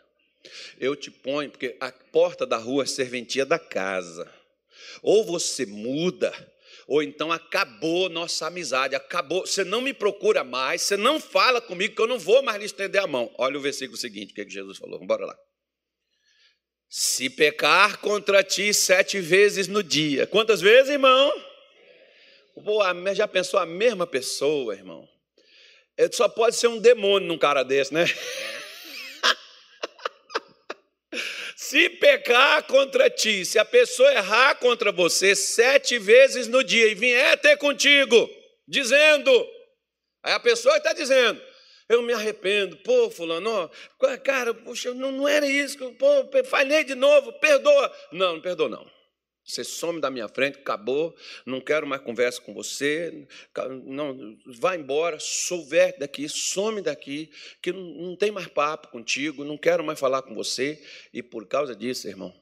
Eu 0.79 0.97
te 0.97 1.11
ponho, 1.11 1.51
porque 1.51 1.77
a 1.81 1.93
porta 1.93 2.47
da 2.47 2.57
rua 2.57 2.85
é 2.85 2.87
serventia 2.87 3.45
da 3.45 3.59
casa. 3.59 4.31
Ou 5.03 5.25
você 5.25 5.67
muda, 5.67 6.33
ou 6.87 7.03
então 7.03 7.31
acabou 7.31 8.09
nossa 8.09 8.47
amizade, 8.47 8.95
acabou. 8.95 9.47
Você 9.47 9.63
não 9.63 9.81
me 9.81 9.93
procura 9.93 10.43
mais, 10.43 10.83
você 10.83 10.97
não 10.97 11.21
fala 11.21 11.61
comigo, 11.61 11.95
que 11.95 12.03
eu 12.03 12.07
não 12.07 12.19
vou 12.19 12.43
mais 12.43 12.59
lhe 12.59 12.65
estender 12.65 13.01
a 13.01 13.07
mão. 13.07 13.33
Olha 13.39 13.59
o 13.59 13.63
versículo 13.63 13.97
seguinte, 13.97 14.33
o 14.33 14.35
que, 14.35 14.41
é 14.41 14.45
que 14.45 14.51
Jesus 14.51 14.79
falou. 14.79 14.99
Bora 15.07 15.27
lá. 15.27 15.39
Se 16.89 17.31
pecar 17.31 17.99
contra 17.99 18.43
ti 18.43 18.75
sete 18.75 19.21
vezes 19.21 19.69
no 19.69 19.83
dia. 19.83 20.27
Quantas 20.27 20.61
vezes, 20.61 20.91
irmão? 20.91 21.33
Pô, 22.65 22.83
já 23.15 23.29
pensou 23.29 23.61
a 23.61 23.67
mesma 23.67 24.07
pessoa, 24.07 24.75
irmão? 24.75 25.09
Ele 25.97 26.13
só 26.13 26.29
pode 26.29 26.57
ser 26.57 26.67
um 26.67 26.81
demônio 26.81 27.29
num 27.29 27.39
cara 27.39 27.63
desse, 27.63 27.95
né? 27.95 28.05
se 31.71 31.89
pecar 31.89 32.65
contra 32.65 33.09
ti, 33.09 33.45
se 33.45 33.57
a 33.57 33.65
pessoa 33.65 34.13
errar 34.13 34.57
contra 34.57 34.91
você 34.91 35.37
sete 35.37 36.01
vezes 36.01 36.49
no 36.49 36.65
dia 36.65 36.89
e 36.89 36.97
vier 36.97 37.39
ter 37.39 37.57
contigo, 37.59 38.29
dizendo, 38.67 39.31
aí 40.25 40.33
a 40.33 40.41
pessoa 40.41 40.77
está 40.79 40.93
dizendo, 40.93 41.41
eu 41.89 42.03
me 42.03 42.13
arrependo, 42.13 42.77
pô, 42.79 43.09
fulano, 43.09 43.71
cara, 44.25 44.53
puxa, 44.53 44.93
não, 44.95 45.13
não 45.13 45.29
era 45.29 45.47
isso, 45.47 45.79
pô, 45.93 46.07
falhei 46.45 46.83
de 46.83 46.97
novo, 46.97 47.33
perdoa. 47.35 47.97
Não, 48.11 48.35
não 48.35 48.41
perdoa 48.41 48.69
não. 48.69 48.91
Você 49.51 49.65
some 49.65 50.01
da 50.01 50.11
minha 50.11 50.29
frente, 50.29 50.59
acabou, 50.59 51.15
não 51.45 51.61
quero 51.61 51.87
mais 51.87 52.01
conversa 52.03 52.41
com 52.41 52.55
você, 52.55 53.27
não, 53.85 54.39
vai 54.47 54.77
embora, 54.77 55.19
souverte 55.19 55.99
daqui, 55.99 56.29
some 56.29 56.81
daqui, 56.81 57.31
que 57.61 57.73
não, 57.73 57.83
não 57.83 58.17
tem 58.17 58.31
mais 58.31 58.47
papo 58.47 58.89
contigo, 58.89 59.45
não 59.45 59.59
quero 59.59 59.83
mais 59.83 59.99
falar 59.99 60.23
com 60.23 60.35
você. 60.35 60.83
E 61.13 61.23
por 61.23 61.47
causa 61.47 61.75
disso, 61.75 62.09
irmão, 62.09 62.35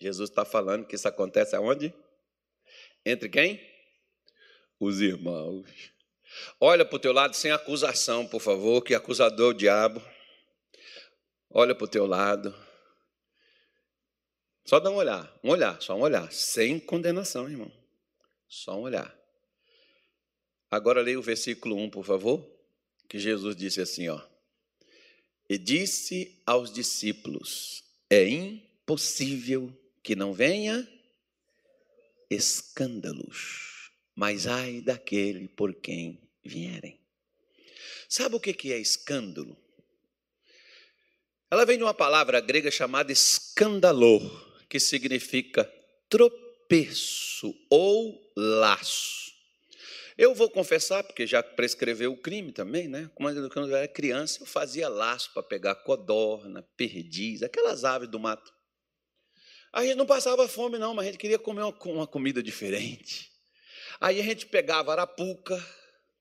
Jesus 0.00 0.30
está 0.30 0.44
falando 0.44 0.86
que 0.86 0.96
isso 0.96 1.06
acontece 1.06 1.54
aonde? 1.54 1.94
Entre 3.04 3.28
quem? 3.28 3.60
Os 4.80 5.00
irmãos. 5.00 5.68
Olha 6.58 6.84
para 6.84 6.96
o 6.96 6.98
teu 6.98 7.12
lado 7.12 7.34
sem 7.34 7.52
acusação, 7.52 8.26
por 8.26 8.40
favor, 8.40 8.82
que 8.82 8.94
acusador 8.94 9.52
é 9.52 9.54
o 9.54 9.56
diabo. 9.56 10.02
Olha 11.50 11.74
para 11.74 11.84
o 11.84 11.88
teu 11.88 12.06
lado. 12.06 12.54
Só 14.64 14.78
dá 14.78 14.90
um 14.90 14.94
olhar, 14.94 15.38
um 15.42 15.50
olhar, 15.50 15.80
só 15.82 15.96
um 15.96 16.02
olhar, 16.02 16.30
sem 16.32 16.78
condenação, 16.78 17.48
irmão. 17.48 17.70
Só 18.48 18.78
um 18.78 18.82
olhar. 18.82 19.16
Agora 20.70 21.02
leia 21.02 21.18
o 21.18 21.22
versículo 21.22 21.76
1, 21.76 21.90
por 21.90 22.04
favor, 22.04 22.48
que 23.08 23.18
Jesus 23.18 23.56
disse 23.56 23.80
assim, 23.80 24.08
ó. 24.08 24.20
E 25.48 25.58
disse 25.58 26.40
aos 26.46 26.72
discípulos: 26.72 27.84
É 28.08 28.26
impossível 28.26 29.76
que 30.02 30.16
não 30.16 30.32
venha 30.32 30.88
escândalos, 32.30 33.90
mas 34.14 34.46
ai 34.46 34.80
daquele 34.80 35.48
por 35.48 35.74
quem 35.74 36.18
vierem. 36.42 36.98
Sabe 38.08 38.36
o 38.36 38.40
que 38.40 38.72
é 38.72 38.78
escândalo? 38.78 39.56
Ela 41.50 41.66
vem 41.66 41.76
de 41.76 41.84
uma 41.84 41.92
palavra 41.92 42.40
grega 42.40 42.70
chamada 42.70 43.12
escandalor 43.12 44.51
que 44.72 44.80
significa 44.80 45.70
tropeço 46.08 47.54
ou 47.68 48.32
laço. 48.34 49.30
Eu 50.16 50.34
vou 50.34 50.48
confessar, 50.48 51.04
porque 51.04 51.26
já 51.26 51.42
prescreveu 51.42 52.10
o 52.10 52.16
crime 52.16 52.52
também, 52.52 52.88
né? 52.88 53.10
Quando 53.14 53.68
eu 53.68 53.76
era 53.76 53.86
criança, 53.86 54.40
eu 54.40 54.46
fazia 54.46 54.88
laço 54.88 55.30
para 55.34 55.42
pegar 55.42 55.74
codorna, 55.74 56.66
perdiz, 56.74 57.42
aquelas 57.42 57.84
aves 57.84 58.08
do 58.08 58.18
mato. 58.18 58.50
A 59.74 59.84
gente 59.84 59.96
não 59.96 60.06
passava 60.06 60.48
fome, 60.48 60.78
não, 60.78 60.94
mas 60.94 61.04
a 61.04 61.10
gente 61.10 61.20
queria 61.20 61.38
comer 61.38 61.64
uma, 61.84 62.06
comida 62.06 62.42
diferente. 62.42 63.30
Aí 64.00 64.20
a 64.20 64.24
gente 64.24 64.46
pegava 64.46 64.92
arapuca, 64.92 65.62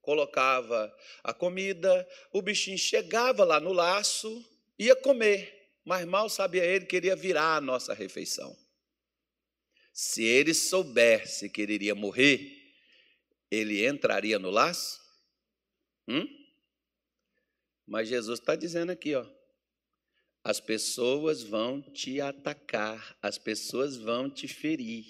colocava 0.01 0.93
a 1.23 1.33
comida, 1.33 2.05
o 2.33 2.41
bichinho 2.41 2.77
chegava 2.77 3.45
lá 3.45 3.61
no 3.61 3.71
laço, 3.71 4.45
ia 4.77 4.93
comer 4.93 5.60
mas 5.85 6.05
mal 6.05 6.29
sabia 6.29 6.63
ele 6.63 6.85
que 6.85 6.95
iria 6.95 7.15
virar 7.15 7.57
a 7.57 7.61
nossa 7.61 7.93
refeição. 7.93 8.57
Se 9.93 10.23
ele 10.23 10.53
soubesse 10.53 11.49
que 11.49 11.61
ele 11.61 11.73
iria 11.73 11.95
morrer, 11.95 12.73
ele 13.49 13.85
entraria 13.85 14.39
no 14.39 14.49
laço? 14.49 15.01
Hum? 16.07 16.25
Mas 17.85 18.07
Jesus 18.07 18.39
está 18.39 18.55
dizendo 18.55 18.91
aqui, 18.91 19.15
ó. 19.15 19.25
As 20.43 20.59
pessoas 20.59 21.43
vão 21.43 21.81
te 21.81 22.19
atacar, 22.21 23.17
as 23.21 23.37
pessoas 23.37 23.97
vão 23.97 24.29
te 24.29 24.47
ferir. 24.47 25.05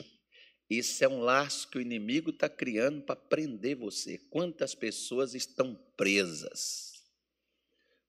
Isso 0.70 1.04
é 1.04 1.08
um 1.08 1.20
laço 1.20 1.70
que 1.70 1.78
o 1.78 1.82
inimigo 1.82 2.32
está 2.32 2.50
criando 2.50 3.02
para 3.02 3.16
prender 3.16 3.76
você. 3.76 4.18
Quantas 4.18 4.74
pessoas 4.74 5.36
estão 5.36 5.76
presas? 5.96 7.04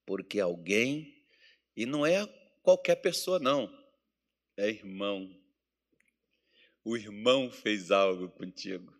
Porque 0.06 0.40
alguém, 0.40 1.26
e 1.76 1.84
não 1.86 2.04
é 2.06 2.26
qualquer 2.62 2.96
pessoa, 2.96 3.38
não. 3.38 3.72
É 4.56 4.68
irmão. 4.68 5.30
O 6.84 6.96
irmão 6.96 7.50
fez 7.50 7.90
algo 7.90 8.28
contigo. 8.28 8.92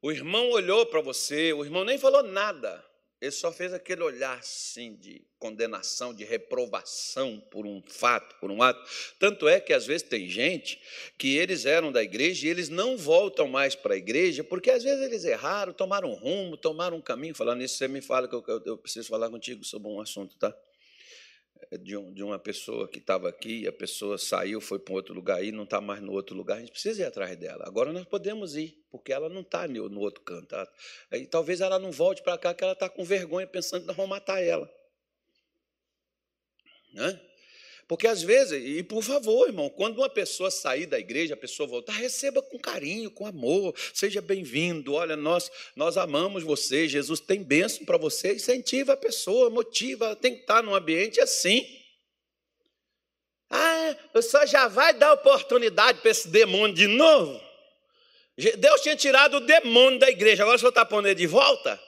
O 0.00 0.10
irmão 0.10 0.50
olhou 0.50 0.84
para 0.86 1.00
você, 1.00 1.52
o 1.52 1.64
irmão 1.64 1.84
nem 1.84 1.98
falou 1.98 2.22
nada. 2.22 2.84
Ele 3.20 3.30
só 3.30 3.52
fez 3.52 3.72
aquele 3.72 4.02
olhar 4.02 4.36
assim 4.36 4.96
de 4.96 5.24
condenação, 5.38 6.12
de 6.12 6.24
reprovação 6.24 7.40
por 7.52 7.64
um 7.64 7.80
fato, 7.86 8.34
por 8.40 8.50
um 8.50 8.60
ato. 8.60 8.84
Tanto 9.16 9.46
é 9.46 9.60
que 9.60 9.72
às 9.72 9.86
vezes 9.86 10.02
tem 10.02 10.28
gente 10.28 10.80
que 11.16 11.36
eles 11.36 11.64
eram 11.64 11.92
da 11.92 12.02
igreja 12.02 12.46
e 12.46 12.50
eles 12.50 12.68
não 12.68 12.96
voltam 12.96 13.46
mais 13.46 13.76
para 13.76 13.94
a 13.94 13.96
igreja, 13.96 14.42
porque 14.42 14.72
às 14.72 14.82
vezes 14.82 15.04
eles 15.04 15.24
erraram, 15.24 15.72
tomaram 15.72 16.10
um 16.10 16.14
rumo, 16.14 16.56
tomaram 16.56 16.96
um 16.96 17.00
caminho. 17.00 17.32
Falando 17.32 17.60
nisso, 17.60 17.76
você 17.76 17.86
me 17.86 18.00
fala 18.00 18.26
que 18.26 18.34
eu, 18.34 18.44
eu 18.66 18.76
preciso 18.76 19.08
falar 19.08 19.30
contigo 19.30 19.64
sobre 19.64 19.88
um 19.88 20.00
assunto, 20.00 20.36
tá? 20.36 20.52
De, 21.78 21.96
um, 21.96 22.12
de 22.12 22.22
uma 22.22 22.38
pessoa 22.38 22.88
que 22.88 22.98
estava 22.98 23.28
aqui, 23.28 23.66
a 23.66 23.72
pessoa 23.72 24.18
saiu, 24.18 24.60
foi 24.60 24.78
para 24.78 24.92
um 24.92 24.96
outro 24.96 25.14
lugar 25.14 25.42
e 25.42 25.52
não 25.52 25.64
está 25.64 25.80
mais 25.80 26.02
no 26.02 26.12
outro 26.12 26.36
lugar, 26.36 26.56
a 26.56 26.60
gente 26.60 26.72
precisa 26.72 27.02
ir 27.02 27.04
atrás 27.04 27.36
dela. 27.36 27.64
Agora 27.66 27.92
nós 27.92 28.04
podemos 28.04 28.56
ir, 28.56 28.84
porque 28.90 29.12
ela 29.12 29.28
não 29.28 29.40
está 29.40 29.66
no, 29.66 29.88
no 29.88 30.00
outro 30.00 30.22
canto. 30.22 30.48
Tá? 30.48 30.68
E 31.12 31.26
talvez 31.26 31.60
ela 31.60 31.78
não 31.78 31.90
volte 31.90 32.22
para 32.22 32.38
cá, 32.38 32.54
que 32.54 32.62
ela 32.62 32.74
está 32.74 32.88
com 32.88 33.04
vergonha, 33.04 33.46
pensando 33.46 33.82
que 33.82 33.86
nós 33.86 33.96
vamos 33.96 34.10
matar 34.10 34.42
ela. 34.42 34.70
Né? 36.92 37.20
Porque 37.92 38.06
às 38.06 38.22
vezes, 38.22 38.52
e 38.52 38.82
por 38.82 39.02
favor, 39.02 39.46
irmão, 39.46 39.68
quando 39.68 39.98
uma 39.98 40.08
pessoa 40.08 40.50
sair 40.50 40.86
da 40.86 40.98
igreja, 40.98 41.34
a 41.34 41.36
pessoa 41.36 41.68
voltar, 41.68 41.92
receba 41.92 42.40
com 42.40 42.58
carinho, 42.58 43.10
com 43.10 43.26
amor, 43.26 43.74
seja 43.92 44.22
bem-vindo. 44.22 44.94
Olha, 44.94 45.14
nós 45.14 45.50
nós 45.76 45.98
amamos 45.98 46.42
você, 46.42 46.88
Jesus 46.88 47.20
tem 47.20 47.42
bênção 47.42 47.84
para 47.84 47.98
você, 47.98 48.32
incentiva 48.32 48.94
a 48.94 48.96
pessoa, 48.96 49.50
motiva, 49.50 50.16
tem 50.16 50.36
que 50.36 50.40
estar 50.40 50.62
num 50.62 50.74
ambiente 50.74 51.20
assim. 51.20 51.66
Ah, 53.50 53.94
senhor 54.22 54.46
já 54.46 54.68
vai 54.68 54.94
dar 54.94 55.12
oportunidade 55.12 56.00
para 56.00 56.12
esse 56.12 56.28
demônio 56.28 56.74
de 56.74 56.86
novo? 56.86 57.38
Deus 58.56 58.80
tinha 58.80 58.96
tirado 58.96 59.36
o 59.36 59.40
demônio 59.40 59.98
da 59.98 60.08
igreja, 60.08 60.44
agora 60.44 60.56
o 60.56 60.58
senhor 60.58 60.70
está 60.70 60.86
pondo 60.86 61.08
ele 61.08 61.14
de 61.14 61.26
volta? 61.26 61.78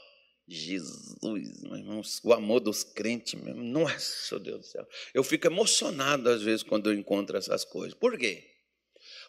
Jesus, 0.47 1.04
meus 1.33 1.79
irmãos, 1.79 2.21
o 2.23 2.33
amor 2.33 2.61
dos 2.61 2.85
crentes 2.85 3.41
mesmo. 3.41 3.63
Nossa, 3.63 4.39
Deus 4.39 4.61
do 4.61 4.67
céu. 4.67 4.87
Eu 5.13 5.25
fico 5.25 5.47
emocionado 5.47 6.29
às 6.29 6.43
vezes 6.43 6.63
quando 6.63 6.91
eu 6.91 6.95
encontro 6.95 7.37
essas 7.37 7.65
coisas. 7.65 7.95
Por 7.95 8.19
quê? 8.19 8.45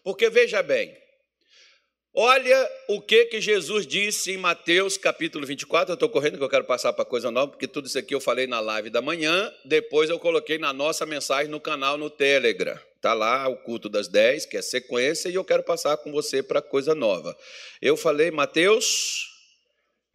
Porque 0.04 0.30
veja 0.30 0.62
bem, 0.62 0.96
olha 2.14 2.72
o 2.88 3.02
que, 3.02 3.26
que 3.26 3.42
Jesus 3.42 3.88
disse 3.88 4.32
em 4.32 4.38
Mateus 4.38 4.98
capítulo 4.98 5.46
24. 5.46 5.92
Eu 5.92 5.96
estou 5.96 6.10
correndo 6.10 6.38
que 6.38 6.44
eu 6.44 6.50
quero 6.50 6.66
passar 6.66 6.94
para 6.94 7.06
coisa 7.06 7.32
nova, 7.32 7.52
porque 7.52 7.68
tudo 7.68 7.88
isso 7.88 7.98
aqui 7.98 8.14
eu 8.14 8.22
falei 8.22 8.48
na 8.48 8.60
live 8.60 8.90
da 8.90 9.02
manhã, 9.02 9.52
depois 9.64 10.10
eu 10.10 10.20
coloquei 10.20 10.58
na 10.58 10.72
nossa 10.72 11.06
mensagem 11.06 11.50
no 11.50 11.60
canal 11.60 11.98
no 11.98 12.10
Telegram. 12.10 12.80
Está 12.96 13.14
lá 13.14 13.48
o 13.48 13.58
culto 13.58 13.88
das 13.88 14.08
10, 14.08 14.46
que 14.48 14.58
é 14.58 14.62
sequência, 14.62 15.30
e 15.30 15.36
eu 15.36 15.44
quero 15.44 15.62
passar 15.64 15.98
com 15.98 16.12
você 16.12 16.42
para 16.42 16.62
coisa 16.62 16.96
nova. 16.96 17.38
Eu 17.82 17.96
falei 17.96 18.32
Mateus 18.32 19.35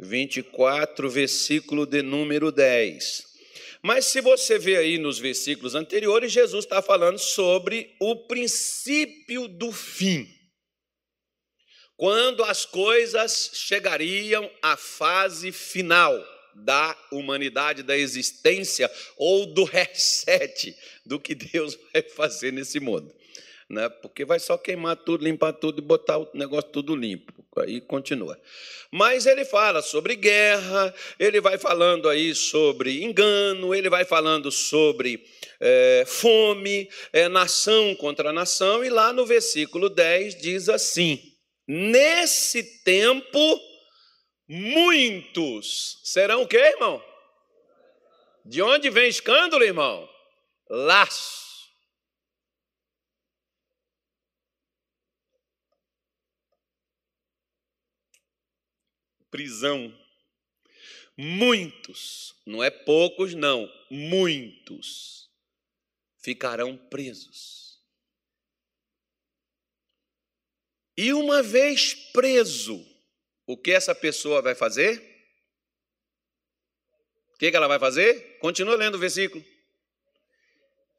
24, 0.01 1.09
versículo 1.11 1.87
de 1.87 2.03
número 2.03 2.51
10. 2.51 3.29
Mas 3.83 4.07
se 4.07 4.21
você 4.21 4.59
vê 4.59 4.77
aí 4.77 4.99
nos 4.99 5.19
versículos 5.19 5.75
anteriores, 5.75 6.33
Jesus 6.33 6.65
está 6.65 6.83
falando 6.83 7.19
sobre 7.19 7.95
o 8.01 8.27
princípio 8.27 9.49
do 9.49 9.73
fim. 9.73 10.29
Quando 11.97 12.43
as 12.45 12.65
coisas 12.65 13.51
chegariam 13.55 14.51
à 14.63 14.77
fase 14.77 15.53
final 15.53 16.19
da 16.55 16.97
humanidade, 17.13 17.83
da 17.83 17.97
existência 17.97 18.91
ou 19.17 19.47
do 19.47 19.65
reset 19.65 20.75
do 21.05 21.21
que 21.21 21.35
Deus 21.35 21.79
vai 21.93 22.03
fazer 22.03 22.53
nesse 22.53 22.81
mundo. 22.81 23.15
Né? 23.69 23.89
Porque 23.89 24.25
vai 24.25 24.39
só 24.39 24.59
queimar 24.59 24.97
tudo, 24.97 25.25
limpar 25.25 25.53
tudo 25.53 25.81
e 25.81 25.85
botar 25.85 26.19
o 26.19 26.31
negócio 26.35 26.71
tudo 26.71 26.97
limpo. 26.97 27.39
Aí 27.59 27.81
continua. 27.81 28.41
Mas 28.93 29.27
ele 29.27 29.45
fala 29.45 29.83
sobre 29.83 30.15
guerra, 30.15 30.95
ele 31.19 31.41
vai 31.41 31.59
falando 31.59 32.09
aí 32.09 32.35
sobre 32.35 33.03
engano, 33.03 33.75
ele 33.75 33.91
vai 33.91 34.05
falando 34.05 34.53
sobre 34.53 35.25
é, 35.61 36.05
fome, 36.07 36.89
é, 37.13 37.29
nação 37.29 37.95
contra 37.97 38.33
nação, 38.33 38.85
e 38.85 38.89
lá 38.89 39.13
no 39.13 39.27
versículo 39.27 39.89
10 39.89 40.37
diz 40.41 40.69
assim: 40.69 41.21
Nesse 41.67 42.83
tempo 42.83 43.61
muitos 44.49 46.01
serão 46.05 46.43
o 46.43 46.49
quê, 46.49 46.57
irmão? 46.57 47.03
De 48.45 48.63
onde 48.63 48.91
vem 48.91 49.09
escândalo, 49.09 49.63
irmão? 49.63 50.09
Laço. 50.69 51.50
Prisão. 59.31 59.97
Muitos, 61.16 62.35
não 62.47 62.62
é 62.64 62.71
poucos, 62.71 63.35
não, 63.35 63.71
muitos 63.90 65.29
ficarão 66.19 66.77
presos. 66.77 67.79
E 70.97 71.12
uma 71.12 71.43
vez 71.43 71.95
preso, 71.95 72.87
o 73.47 73.57
que 73.57 73.71
essa 73.71 73.95
pessoa 73.95 74.43
vai 74.43 74.55
fazer? 74.55 75.01
O 77.35 77.38
que 77.38 77.47
ela 77.47 77.69
vai 77.69 77.79
fazer? 77.79 78.38
Continua 78.38 78.77
lendo 78.77 78.97
o 78.97 78.99
versículo. 78.99 79.43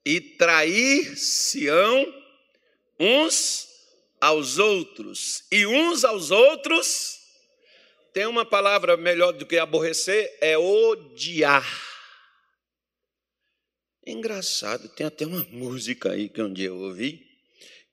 E 0.04 0.20
trair-se-ão 0.20 2.04
uns 3.00 3.67
aos 4.20 4.58
outros, 4.58 5.44
e 5.52 5.65
uns 5.65 6.04
aos 6.04 6.32
outros, 6.32 7.20
tem 8.13 8.26
uma 8.26 8.45
palavra 8.45 8.97
melhor 8.97 9.32
do 9.32 9.45
que 9.45 9.58
aborrecer, 9.58 10.38
é 10.41 10.58
odiar. 10.58 11.65
Engraçado, 14.06 14.89
tem 14.89 15.06
até 15.06 15.26
uma 15.26 15.43
música 15.45 16.12
aí 16.12 16.28
que 16.28 16.41
um 16.41 16.52
dia 16.52 16.67
eu 16.67 16.78
ouvi, 16.78 17.30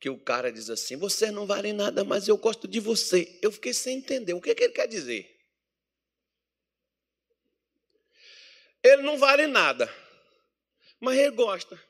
que 0.01 0.09
o 0.09 0.19
cara 0.19 0.51
diz 0.51 0.71
assim: 0.71 0.97
Você 0.97 1.31
não 1.31 1.47
vale 1.47 1.73
nada, 1.73 2.03
mas 2.03 2.29
eu 2.29 2.37
gosto 2.37 2.67
de 2.67 2.81
você. 2.81 3.39
Eu 3.43 3.53
fiquei 3.53 3.75
sem 3.75 3.99
entender. 3.99 4.33
O 4.33 4.41
que, 4.41 4.55
que 4.55 4.65
ele 4.65 4.73
quer 4.73 4.89
dizer? 4.89 5.37
Ele 8.83 9.03
não 9.03 9.19
vale 9.19 9.47
nada, 9.47 9.93
mas 10.99 11.19
ele 11.19 11.33
gosta. 11.33 11.81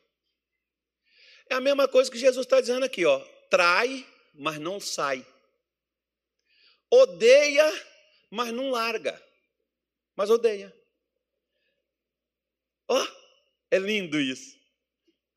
É 1.48 1.54
a 1.54 1.60
mesma 1.60 1.86
coisa 1.86 2.10
que 2.10 2.18
Jesus 2.18 2.44
está 2.44 2.60
dizendo 2.60 2.84
aqui, 2.84 3.04
ó. 3.06 3.18
Trai, 3.50 4.06
mas 4.34 4.58
não 4.58 4.80
sai. 4.80 5.24
Odeia, 6.90 7.70
mas 8.30 8.52
não 8.52 8.70
larga. 8.70 9.20
Mas 10.16 10.30
odeia. 10.30 10.74
Ó, 12.88 13.00
oh, 13.00 13.06
é 13.70 13.78
lindo 13.78 14.18
isso. 14.20 14.56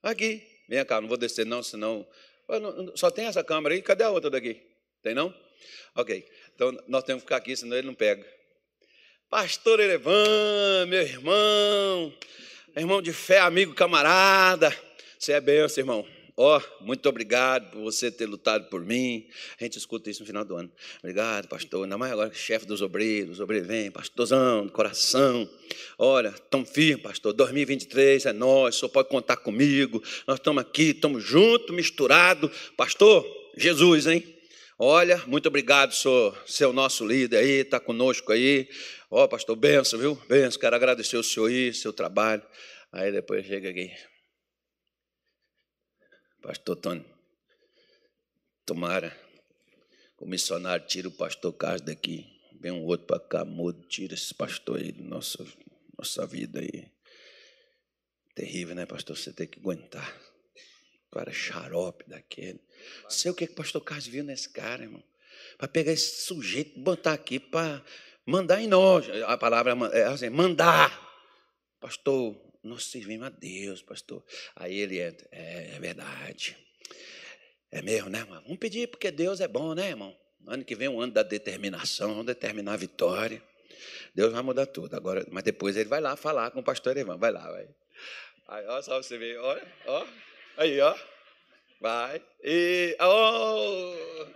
Aqui, 0.02 0.42
vem 0.68 0.84
cá, 0.86 1.00
não 1.00 1.08
vou 1.08 1.18
descer 1.18 1.46
não, 1.46 1.62
senão 1.62 2.08
só 2.96 3.12
tem 3.12 3.26
essa 3.26 3.44
câmera 3.44 3.76
aí, 3.76 3.82
cadê 3.82 4.04
a 4.04 4.10
outra 4.10 4.30
daqui? 4.30 4.62
Tem 5.02 5.14
não? 5.14 5.34
Ok, 5.96 6.28
então 6.56 6.72
nós 6.88 7.04
temos 7.04 7.22
que 7.22 7.28
ficar 7.28 7.38
aqui, 7.38 7.56
senão 7.56 7.78
ele 7.78 7.88
não 7.88 7.94
pega. 7.94 8.26
Pastor 9.30 9.80
Erevan, 9.80 10.86
meu 10.88 11.02
irmão, 11.02 12.14
irmão 12.76 13.02
de 13.02 13.14
fé, 13.14 13.40
amigo, 13.40 13.74
camarada, 13.74 14.76
você 15.18 15.34
é 15.34 15.42
benção, 15.42 15.82
irmão. 15.82 16.08
Ó, 16.44 16.58
oh, 16.58 16.84
muito 16.84 17.08
obrigado 17.08 17.70
por 17.70 17.82
você 17.82 18.10
ter 18.10 18.26
lutado 18.26 18.68
por 18.68 18.84
mim. 18.84 19.28
A 19.60 19.64
gente 19.64 19.78
escuta 19.78 20.10
isso 20.10 20.22
no 20.22 20.26
final 20.26 20.44
do 20.44 20.56
ano. 20.56 20.72
Obrigado, 20.98 21.48
pastor. 21.48 21.84
Ainda 21.84 22.00
mais 22.00 22.12
agora, 22.12 22.34
chefe 22.34 22.66
dos 22.66 22.82
obreiros. 22.82 23.34
Os 23.34 23.40
obreiros 23.40 23.68
vem, 23.68 23.92
pastorzão, 23.92 24.66
do 24.66 24.72
coração. 24.72 25.48
Olha, 26.00 26.32
tão 26.50 26.66
firme, 26.66 27.00
pastor. 27.00 27.32
2023 27.34 28.26
é 28.26 28.34
nós, 28.34 28.78
senhor 28.78 28.90
pode 28.90 29.08
contar 29.08 29.38
comigo. 29.38 30.02
Nós 30.26 30.40
estamos 30.40 30.64
aqui, 30.64 30.90
estamos 30.90 31.24
juntos, 31.24 31.76
misturados. 31.76 32.50
Pastor, 32.76 33.24
Jesus, 33.56 34.08
hein? 34.08 34.26
Olha, 34.80 35.22
muito 35.28 35.48
obrigado, 35.48 35.94
senhor, 35.94 36.36
seu 36.48 36.74
nosso 36.74 37.06
líder 37.06 37.38
aí, 37.38 37.62
está 37.62 37.80
conosco 37.80 38.32
aí. 38.32 38.68
Ó, 39.12 39.26
oh, 39.26 39.28
pastor, 39.28 39.56
benção, 39.56 40.00
viu? 40.00 40.20
Benção, 40.28 40.60
quero 40.60 40.76
agradecer 40.76 41.18
o 41.18 41.24
senhor 41.24 41.52
aí, 41.52 41.72
seu 41.72 41.94
trabalho. 41.94 42.42
Aí 42.92 43.12
depois 43.12 43.46
chega 43.46 43.70
aqui. 43.70 43.92
Pastor 46.42 46.76
Tony, 46.76 47.06
tomara 48.66 49.16
o 50.22 50.28
missionário 50.28 50.86
tira 50.86 51.08
o 51.08 51.12
pastor 51.12 51.52
Carlos 51.52 51.82
daqui, 51.82 52.28
vem 52.60 52.72
um 52.72 52.86
outro 52.86 53.08
para 53.08 53.20
cá, 53.20 53.44
mudo, 53.44 53.82
tira 53.88 54.14
esse 54.14 54.32
pastor 54.36 54.78
aí 54.78 54.92
da 54.92 55.04
nossa, 55.04 55.44
nossa 55.98 56.28
vida 56.28 56.60
aí. 56.60 56.92
Terrível, 58.36 58.76
né, 58.76 58.86
pastor? 58.86 59.18
Você 59.18 59.34
tem 59.34 59.48
que 59.48 59.60
aguentar. 59.60 60.16
Cara, 61.12 61.34
xarope 61.34 62.08
daquele. 62.08 62.62
Sei 63.10 63.32
o 63.32 63.34
que, 63.34 63.48
que 63.48 63.54
o 63.54 63.56
pastor 63.56 63.84
Carlos 63.84 64.06
viu 64.06 64.24
nesse 64.24 64.48
cara, 64.48 64.84
irmão. 64.84 65.04
Para 65.58 65.68
pegar 65.68 65.92
esse 65.92 66.22
sujeito 66.22 66.78
e 66.78 66.84
botar 66.84 67.14
aqui 67.14 67.40
para 67.40 67.84
mandar 68.24 68.62
em 68.62 68.68
nós. 68.68 69.10
A 69.26 69.36
palavra 69.40 69.74
é 69.92 70.04
assim, 70.04 70.30
mandar. 70.30 71.10
Pastor, 71.80 72.40
nós 72.64 72.86
servimos 72.86 73.28
a 73.28 73.30
Deus, 73.30 73.82
pastor. 73.82 74.24
Aí 74.56 74.78
ele 74.78 75.00
entra, 75.00 75.28
é, 75.32 75.72
é 75.76 75.80
verdade. 75.80 76.58
É 77.72 77.82
mesmo, 77.82 78.10
né, 78.10 78.20
irmão? 78.20 78.42
Vamos 78.44 78.58
pedir, 78.58 78.88
porque 78.88 79.10
Deus 79.10 79.40
é 79.40 79.48
bom, 79.48 79.74
né, 79.74 79.90
irmão? 79.90 80.16
Ano 80.48 80.66
que 80.66 80.76
vem 80.76 80.88
é 80.88 80.90
um 80.90 81.00
ano 81.00 81.14
da 81.14 81.24
determinação, 81.24 82.10
vamos 82.10 82.26
determinar 82.26 82.74
a 82.74 82.78
vitória. 82.78 83.42
Deus 84.14 84.34
vai 84.34 84.42
mudar 84.42 84.66
tudo. 84.66 84.96
Agora, 84.96 85.26
mas 85.32 85.44
depois 85.44 85.78
ele 85.78 85.88
vai 85.88 86.02
lá 86.02 86.16
falar 86.16 86.52
com 86.52 86.60
o 86.60 86.64
pastor 86.64 86.98
Evan. 86.98 87.18
Vai 87.18 87.32
lá, 87.32 87.50
vai. 87.50 87.68
Aí, 88.48 88.66
ó, 88.68 88.82
só 88.82 89.02
você 89.02 89.18
ver, 89.18 89.38
olha, 89.40 89.66
ó. 89.86 90.06
Aí, 90.58 90.80
ó. 90.82 90.96
Vai. 91.80 92.22
E. 92.44 92.98
Oh! 93.00 94.28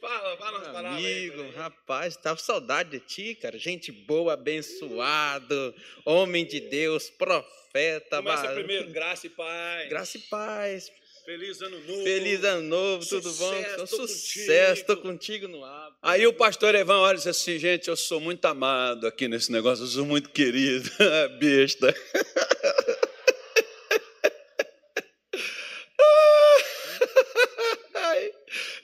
Fala, 0.00 0.36
fala 0.36 0.58
umas 0.58 0.68
palavras. 0.68 1.02
Amigo, 1.02 1.42
aí, 1.42 1.50
rapaz, 1.52 2.16
tava 2.16 2.38
saudade 2.38 2.90
de 2.90 3.00
ti, 3.00 3.34
cara. 3.34 3.58
Gente 3.58 3.90
boa, 3.90 4.34
abençoado, 4.34 5.74
homem 6.04 6.46
de 6.46 6.60
Deus, 6.60 7.10
profeta. 7.10 7.63
Começa 7.74 8.22
mas... 8.22 8.54
primeiro, 8.54 8.88
graça 8.90 9.26
e 9.26 9.30
paz. 9.30 9.88
Graça 9.88 10.16
e 10.16 10.20
paz. 10.20 10.92
Feliz 11.24 11.60
ano 11.60 11.80
novo. 11.80 12.04
Feliz 12.04 12.44
ano 12.44 12.62
novo, 12.62 13.02
sucesso, 13.02 13.22
tudo 13.22 13.34
bom? 13.36 13.64
Tô 13.78 13.86
Sucesso, 13.86 14.82
estou 14.82 14.96
contigo 14.98 15.48
no 15.48 15.64
ar. 15.64 15.90
Aí 16.00 16.24
o 16.24 16.32
pastor 16.32 16.76
Evan 16.76 16.98
olha 16.98 17.16
e 17.16 17.18
diz 17.18 17.26
assim: 17.26 17.58
gente, 17.58 17.88
eu 17.88 17.96
sou 17.96 18.20
muito 18.20 18.44
amado 18.44 19.08
aqui 19.08 19.26
nesse 19.26 19.50
negócio, 19.50 19.82
eu 19.84 19.88
sou 19.88 20.04
muito 20.04 20.30
querido. 20.30 20.88
Besta. 21.40 21.92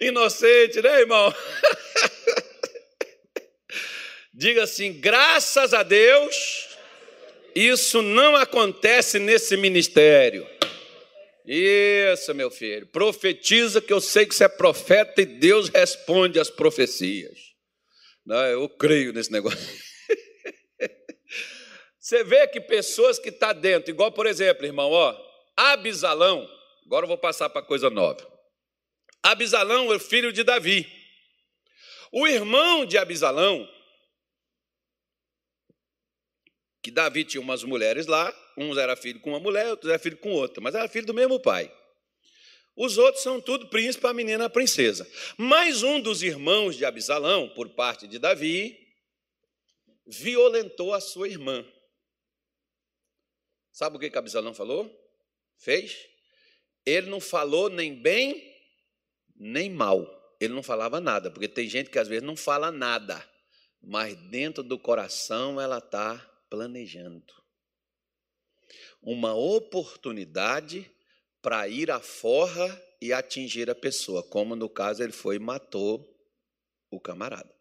inocente, 0.00 0.82
né, 0.82 1.00
irmão? 1.00 1.32
Diga 4.34 4.64
assim: 4.64 4.94
graças 4.94 5.72
a 5.74 5.84
Deus, 5.84 6.59
isso 7.54 8.02
não 8.02 8.36
acontece 8.36 9.18
nesse 9.18 9.56
ministério. 9.56 10.46
Isso, 11.44 12.34
meu 12.34 12.50
filho. 12.50 12.86
Profetiza 12.86 13.80
que 13.80 13.92
eu 13.92 14.00
sei 14.00 14.26
que 14.26 14.34
você 14.34 14.44
é 14.44 14.48
profeta 14.48 15.22
e 15.22 15.26
Deus 15.26 15.68
responde 15.68 16.38
às 16.38 16.50
profecias. 16.50 17.50
Eu 18.52 18.68
creio 18.68 19.12
nesse 19.12 19.32
negócio. 19.32 19.58
Você 21.98 22.24
vê 22.24 22.46
que 22.48 22.60
pessoas 22.60 23.18
que 23.18 23.28
estão 23.28 23.50
tá 23.50 23.52
dentro, 23.52 23.90
igual 23.90 24.10
por 24.10 24.26
exemplo, 24.26 24.64
irmão, 24.64 24.90
ó, 24.90 25.16
Abisalão, 25.56 26.48
agora 26.86 27.04
eu 27.04 27.08
vou 27.08 27.18
passar 27.18 27.48
para 27.50 27.62
coisa 27.62 27.90
nova. 27.90 28.26
Abisalão 29.22 29.92
é 29.92 29.98
filho 29.98 30.32
de 30.32 30.42
Davi. 30.42 30.90
O 32.10 32.26
irmão 32.26 32.84
de 32.84 32.96
Abisalão, 32.96 33.68
que 36.82 36.90
Davi 36.90 37.24
tinha 37.24 37.40
umas 37.40 37.62
mulheres 37.62 38.06
lá, 38.06 38.34
uns 38.56 38.76
era 38.76 38.96
filho 38.96 39.20
com 39.20 39.30
uma 39.30 39.40
mulher, 39.40 39.68
outros 39.70 39.90
era 39.90 39.98
filho 39.98 40.16
com 40.16 40.32
outra, 40.32 40.62
mas 40.62 40.74
era 40.74 40.88
filho 40.88 41.06
do 41.06 41.14
mesmo 41.14 41.38
pai. 41.40 41.72
Os 42.76 42.96
outros 42.96 43.22
são 43.22 43.40
tudo 43.40 43.68
príncipe, 43.68 44.06
a 44.06 44.14
menina 44.14 44.46
a 44.46 44.50
princesa. 44.50 45.06
Mas 45.36 45.82
um 45.82 46.00
dos 46.00 46.22
irmãos 46.22 46.76
de 46.76 46.84
Abisalão, 46.84 47.48
por 47.50 47.68
parte 47.70 48.06
de 48.06 48.18
Davi, 48.18 48.78
violentou 50.06 50.94
a 50.94 51.00
sua 51.00 51.28
irmã. 51.28 51.64
Sabe 53.72 53.96
o 53.96 54.00
que 54.00 54.16
Absalão 54.16 54.52
falou? 54.52 54.90
Fez? 55.56 55.96
Ele 56.84 57.08
não 57.08 57.20
falou 57.20 57.68
nem 57.68 57.94
bem, 57.94 58.54
nem 59.36 59.70
mal. 59.70 60.06
Ele 60.40 60.54
não 60.54 60.62
falava 60.62 61.00
nada, 61.00 61.30
porque 61.30 61.48
tem 61.48 61.68
gente 61.68 61.90
que 61.90 61.98
às 61.98 62.08
vezes 62.08 62.24
não 62.24 62.34
fala 62.34 62.70
nada, 62.72 63.22
mas 63.82 64.16
dentro 64.30 64.62
do 64.62 64.78
coração 64.78 65.60
ela 65.60 65.78
está 65.78 66.26
planejando. 66.50 67.32
Uma 69.00 69.34
oportunidade 69.34 70.90
para 71.40 71.66
ir 71.68 71.90
à 71.90 72.00
forra 72.00 72.68
e 73.00 73.12
atingir 73.12 73.70
a 73.70 73.74
pessoa, 73.74 74.22
como 74.22 74.54
no 74.54 74.68
caso 74.68 75.02
ele 75.02 75.12
foi 75.12 75.36
e 75.36 75.38
matou 75.38 76.06
o 76.90 77.00
camarada. 77.00 77.54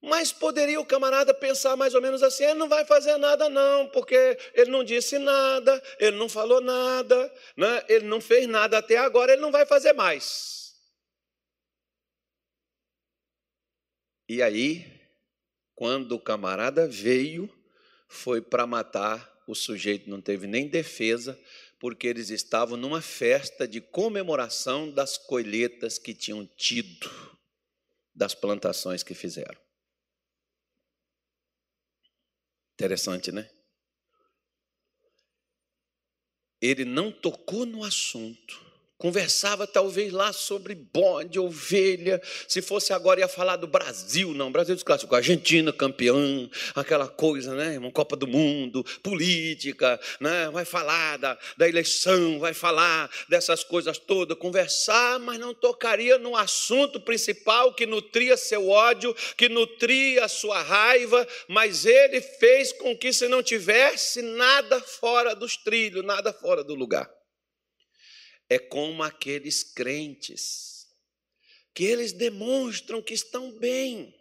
Mas 0.00 0.32
poderia 0.32 0.80
o 0.80 0.86
camarada 0.86 1.32
pensar 1.32 1.76
mais 1.76 1.94
ou 1.94 2.02
menos 2.02 2.22
assim: 2.22 2.44
ele 2.44 2.54
não 2.54 2.68
vai 2.68 2.84
fazer 2.84 3.16
nada, 3.18 3.48
não, 3.48 3.88
porque 3.88 4.36
ele 4.52 4.70
não 4.70 4.82
disse 4.82 5.16
nada, 5.18 5.80
ele 5.98 6.16
não 6.16 6.28
falou 6.28 6.60
nada, 6.60 7.32
né? 7.56 7.84
ele 7.88 8.06
não 8.06 8.20
fez 8.20 8.48
nada 8.48 8.78
até 8.78 8.96
agora, 8.96 9.32
ele 9.32 9.40
não 9.40 9.52
vai 9.52 9.64
fazer 9.64 9.92
mais. 9.92 10.74
E 14.28 14.42
aí, 14.42 14.91
quando 15.74 16.12
o 16.12 16.20
camarada 16.20 16.86
veio, 16.86 17.50
foi 18.08 18.40
para 18.40 18.66
matar, 18.66 19.42
o 19.46 19.54
sujeito 19.54 20.08
não 20.08 20.20
teve 20.20 20.46
nem 20.46 20.68
defesa, 20.68 21.38
porque 21.78 22.06
eles 22.06 22.30
estavam 22.30 22.76
numa 22.76 23.02
festa 23.02 23.66
de 23.66 23.80
comemoração 23.80 24.90
das 24.90 25.18
colheitas 25.18 25.98
que 25.98 26.14
tinham 26.14 26.46
tido, 26.46 27.10
das 28.14 28.34
plantações 28.34 29.02
que 29.02 29.14
fizeram. 29.14 29.60
Interessante, 32.74 33.32
né? 33.32 33.50
Ele 36.60 36.84
não 36.84 37.10
tocou 37.10 37.66
no 37.66 37.82
assunto 37.82 38.71
Conversava 39.02 39.66
talvez 39.66 40.12
lá 40.12 40.32
sobre 40.32 40.76
bode, 40.76 41.36
ovelha. 41.36 42.22
Se 42.46 42.62
fosse 42.62 42.92
agora, 42.92 43.18
ia 43.18 43.26
falar 43.26 43.56
do 43.56 43.66
Brasil. 43.66 44.32
Não, 44.32 44.52
Brasil 44.52 44.76
dos 44.76 44.84
clássicos. 44.84 45.16
Argentina 45.16 45.72
campeã, 45.72 46.48
aquela 46.72 47.08
coisa, 47.08 47.52
né? 47.52 47.76
Uma 47.80 47.90
Copa 47.90 48.14
do 48.14 48.28
Mundo, 48.28 48.84
política, 49.02 50.00
né? 50.20 50.48
Vai 50.52 50.64
falar 50.64 51.16
da, 51.16 51.36
da 51.56 51.68
eleição, 51.68 52.38
vai 52.38 52.54
falar 52.54 53.10
dessas 53.28 53.64
coisas 53.64 53.98
todas. 53.98 54.38
Conversar, 54.38 55.18
mas 55.18 55.36
não 55.36 55.52
tocaria 55.52 56.16
no 56.16 56.36
assunto 56.36 57.00
principal 57.00 57.74
que 57.74 57.86
nutria 57.86 58.36
seu 58.36 58.68
ódio, 58.68 59.16
que 59.36 59.48
nutria 59.48 60.28
sua 60.28 60.62
raiva. 60.62 61.26
Mas 61.48 61.86
ele 61.86 62.20
fez 62.20 62.72
com 62.72 62.96
que 62.96 63.12
se 63.12 63.26
não 63.26 63.42
tivesse 63.42 64.22
nada 64.22 64.80
fora 64.80 65.34
dos 65.34 65.56
trilhos, 65.56 66.04
nada 66.04 66.32
fora 66.32 66.62
do 66.62 66.76
lugar 66.76 67.10
é 68.48 68.58
como 68.58 69.02
aqueles 69.02 69.62
crentes, 69.62 70.86
que 71.74 71.84
eles 71.84 72.12
demonstram 72.12 73.02
que 73.02 73.14
estão 73.14 73.50
bem, 73.58 74.14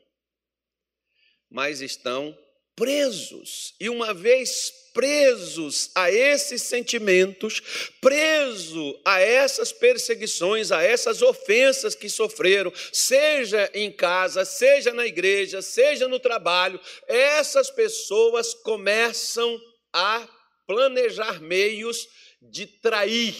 mas 1.49 1.82
estão 1.82 2.38
presos. 2.76 3.76
E 3.80 3.89
uma 3.89 4.13
vez 4.13 4.72
presos 4.93 5.91
a 5.95 6.11
esses 6.11 6.63
sentimentos, 6.63 7.61
preso 8.01 8.99
a 9.05 9.22
essas 9.22 9.72
perseguições, 9.72 10.72
a 10.72 10.82
essas 10.82 11.22
ofensas 11.22 11.95
que 11.95 12.09
sofreram, 12.09 12.74
seja 12.91 13.69
em 13.74 13.91
casa, 13.91 14.45
seja 14.45 14.93
na 14.93 15.05
igreja, 15.05 15.61
seja 15.61 16.07
no 16.07 16.19
trabalho, 16.19 16.80
essas 17.07 17.69
pessoas 17.69 18.53
começam 18.53 19.59
a 19.93 20.28
planejar 20.65 21.41
meios 21.41 22.07
de 22.41 22.65
trair 22.65 23.36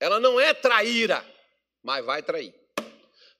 ela 0.00 0.20
não 0.20 0.40
é 0.40 0.54
traíra, 0.54 1.24
mas 1.82 2.04
vai 2.04 2.22
trair. 2.22 2.54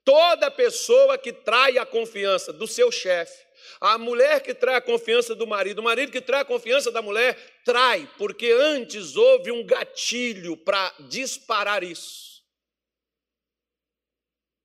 Toda 0.04 0.50
pessoa 0.50 1.18
que 1.18 1.32
trai 1.32 1.78
a 1.78 1.84
confiança 1.84 2.52
do 2.52 2.66
seu 2.66 2.90
chefe, 2.90 3.46
a 3.80 3.98
mulher 3.98 4.42
que 4.42 4.54
trai 4.54 4.76
a 4.76 4.80
confiança 4.80 5.34
do 5.34 5.46
marido, 5.46 5.80
o 5.80 5.84
marido 5.84 6.10
que 6.10 6.20
trai 6.20 6.40
a 6.40 6.44
confiança 6.44 6.90
da 6.90 7.02
mulher, 7.02 7.36
trai, 7.64 8.10
porque 8.16 8.50
antes 8.50 9.16
houve 9.16 9.52
um 9.52 9.64
gatilho 9.64 10.56
para 10.56 10.94
disparar 11.08 11.82
isso. 11.82 12.42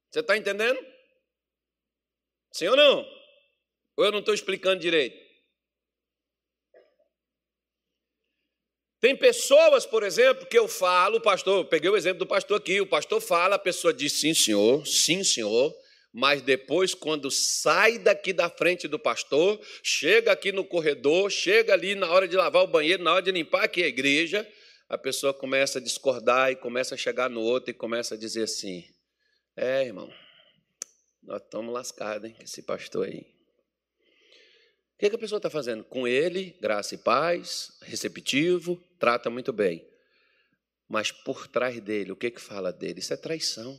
Você 0.09 0.19
está 0.19 0.37
entendendo? 0.37 0.79
Sim 2.51 2.67
ou 2.67 2.75
não? 2.75 2.99
Ou 3.97 4.05
eu 4.05 4.11
não 4.11 4.19
estou 4.19 4.33
explicando 4.33 4.79
direito? 4.79 5.22
Tem 9.03 9.17
pessoas, 9.17 9.85
por 9.85 10.01
exemplo, 10.01 10.45
que 10.45 10.57
eu 10.57 10.65
falo, 10.65 11.19
pastor, 11.19 11.65
peguei 11.65 11.89
o 11.89 11.97
exemplo 11.97 12.19
do 12.19 12.25
pastor 12.25 12.57
aqui, 12.57 12.79
o 12.79 12.87
pastor 12.87 13.19
fala, 13.19 13.55
a 13.55 13.59
pessoa 13.59 13.93
diz 13.93 14.13
sim, 14.13 14.33
senhor, 14.33 14.87
sim, 14.87 15.25
senhor, 15.25 15.75
mas 16.13 16.41
depois, 16.41 16.93
quando 16.93 17.29
sai 17.29 17.99
daqui 17.99 18.31
da 18.31 18.49
frente 18.49 18.87
do 18.87 18.97
pastor, 18.97 19.59
chega 19.83 20.31
aqui 20.31 20.53
no 20.53 20.63
corredor, 20.63 21.29
chega 21.29 21.73
ali 21.73 21.95
na 21.95 22.09
hora 22.09 22.29
de 22.29 22.37
lavar 22.37 22.63
o 22.63 22.67
banheiro, 22.67 23.03
na 23.03 23.11
hora 23.11 23.21
de 23.21 23.33
limpar 23.33 23.65
aqui 23.65 23.83
a 23.83 23.87
igreja, 23.87 24.49
a 24.87 24.97
pessoa 24.97 25.33
começa 25.33 25.79
a 25.79 25.81
discordar 25.81 26.53
e 26.53 26.55
começa 26.55 26.95
a 26.95 26.97
chegar 26.97 27.29
no 27.29 27.41
outro 27.41 27.71
e 27.71 27.73
começa 27.73 28.15
a 28.15 28.17
dizer 28.17 28.43
assim: 28.43 28.85
É, 29.57 29.83
irmão, 29.83 30.09
nós 31.21 31.41
estamos 31.41 31.73
lascados, 31.73 32.29
hein, 32.29 32.35
com 32.37 32.43
esse 32.43 32.63
pastor 32.63 33.05
aí. 33.05 33.32
O 35.03 35.09
que, 35.09 35.17
a 35.17 35.19
pessoa 35.19 35.35
está 35.35 35.49
fazendo? 35.49 35.83
Com 35.83 36.07
ele, 36.07 36.55
graça 36.61 36.95
e 36.95 36.97
paz, 36.97 37.77
receptivo, 37.81 38.81
trata 38.97 39.29
muito 39.29 39.51
bem. 39.51 39.85
Mas 40.87 41.11
por 41.11 41.45
trás 41.45 41.77
dele, 41.81 42.13
o 42.13 42.15
que, 42.15 42.31
que 42.31 42.39
fala 42.39 42.71
dele? 42.71 43.01
Isso 43.01 43.13
é 43.13 43.17
traição. 43.17 43.77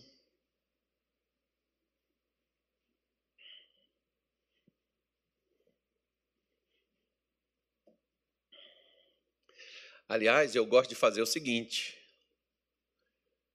Aliás, 10.06 10.54
eu 10.54 10.66
gosto 10.66 10.90
de 10.90 10.94
fazer 10.94 11.22
o 11.22 11.26
seguinte: 11.26 11.96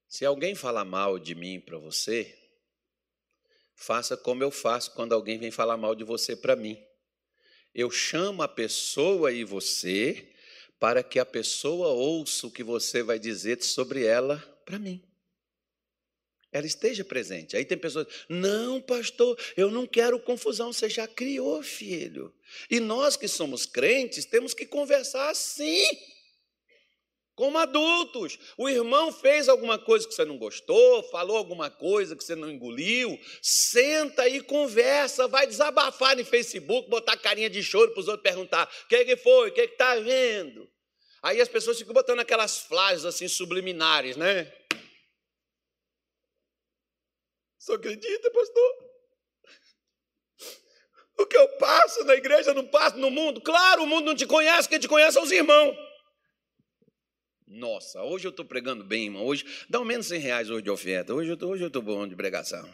se 0.07 0.25
alguém 0.25 0.55
falar 0.55 0.85
mal 0.85 1.19
de 1.19 1.35
mim 1.35 1.59
para 1.59 1.77
você, 1.77 2.35
faça 3.75 4.17
como 4.17 4.41
eu 4.41 4.49
faço 4.49 4.91
quando 4.95 5.13
alguém 5.13 5.37
vem 5.37 5.51
falar 5.51 5.77
mal 5.77 5.93
de 5.93 6.03
você 6.03 6.35
para 6.35 6.55
mim. 6.55 6.88
Eu 7.73 7.91
chamo 7.91 8.41
a 8.41 8.47
pessoa 8.47 9.31
e 9.31 9.43
você 9.43 10.27
para 10.79 11.03
que 11.03 11.19
a 11.19 11.25
pessoa 11.25 11.89
ouça 11.89 12.47
o 12.47 12.51
que 12.51 12.63
você 12.63 13.03
vai 13.03 13.19
dizer 13.19 13.61
sobre 13.61 14.05
ela 14.05 14.37
para 14.65 14.79
mim. 14.79 15.03
Ela 16.51 16.65
esteja 16.65 17.03
presente. 17.03 17.55
Aí 17.55 17.63
tem 17.63 17.77
pessoas, 17.77 18.07
não, 18.27 18.81
pastor, 18.81 19.37
eu 19.55 19.69
não 19.69 19.85
quero 19.85 20.19
confusão. 20.19 20.73
Você 20.73 20.89
já 20.89 21.07
criou, 21.07 21.61
filho. 21.61 22.33
E 22.71 22.79
nós 22.79 23.15
que 23.15 23.27
somos 23.27 23.65
crentes 23.65 24.25
temos 24.25 24.53
que 24.53 24.65
conversar 24.65 25.29
assim 25.29 25.85
como 27.39 27.57
adultos. 27.57 28.37
O 28.57 28.67
irmão 28.67 29.13
fez 29.13 29.47
alguma 29.47 29.79
coisa 29.79 30.05
que 30.05 30.13
você 30.13 30.25
não 30.25 30.37
gostou, 30.37 31.01
falou 31.03 31.37
alguma 31.37 31.71
coisa 31.71 32.13
que 32.13 32.21
você 32.21 32.35
não 32.35 32.51
engoliu, 32.51 33.17
senta 33.41 34.27
e 34.27 34.41
conversa, 34.41 35.25
vai 35.25 35.47
desabafar 35.47 36.17
no 36.17 36.25
Facebook, 36.25 36.89
botar 36.89 37.15
carinha 37.15 37.49
de 37.49 37.63
choro 37.63 37.91
para 37.91 38.01
os 38.01 38.09
outros 38.09 38.29
perguntar: 38.29 38.69
o 38.83 38.87
que, 38.89 39.05
que 39.05 39.15
foi, 39.15 39.49
o 39.49 39.53
que 39.53 39.61
está 39.61 39.95
vendo? 39.95 40.69
Aí 41.23 41.39
as 41.39 41.47
pessoas 41.47 41.77
ficam 41.77 41.93
botando 41.93 42.19
aquelas 42.19 42.57
frases 42.57 43.05
assim 43.05 43.29
subliminares, 43.29 44.17
né? 44.17 44.53
Você 47.57 47.71
acredita, 47.71 48.31
pastor? 48.31 48.89
O 51.19 51.25
que 51.25 51.37
eu 51.37 51.47
passo 51.57 52.03
na 52.03 52.15
igreja 52.15 52.53
não 52.53 52.67
passo 52.67 52.97
no 52.97 53.09
mundo? 53.09 53.39
Claro, 53.39 53.83
o 53.83 53.87
mundo 53.87 54.07
não 54.07 54.15
te 54.15 54.25
conhece, 54.25 54.67
quem 54.67 54.79
te 54.79 54.89
conhece 54.89 55.13
são 55.13 55.23
os 55.23 55.31
irmãos. 55.31 55.88
Nossa, 57.49 58.03
hoje 58.03 58.27
eu 58.27 58.29
estou 58.29 58.45
pregando 58.45 58.83
bem, 58.83 59.05
irmão. 59.05 59.25
Hoje, 59.25 59.43
dá 59.67 59.79
um 59.79 59.85
menos 59.85 60.05
100 60.05 60.19
reais 60.19 60.51
hoje 60.51 60.61
de 60.61 60.69
oferta. 60.69 61.15
Hoje 61.15 61.31
eu 61.31 61.67
estou 61.67 61.81
bom 61.81 62.07
de 62.07 62.15
pregação. 62.15 62.71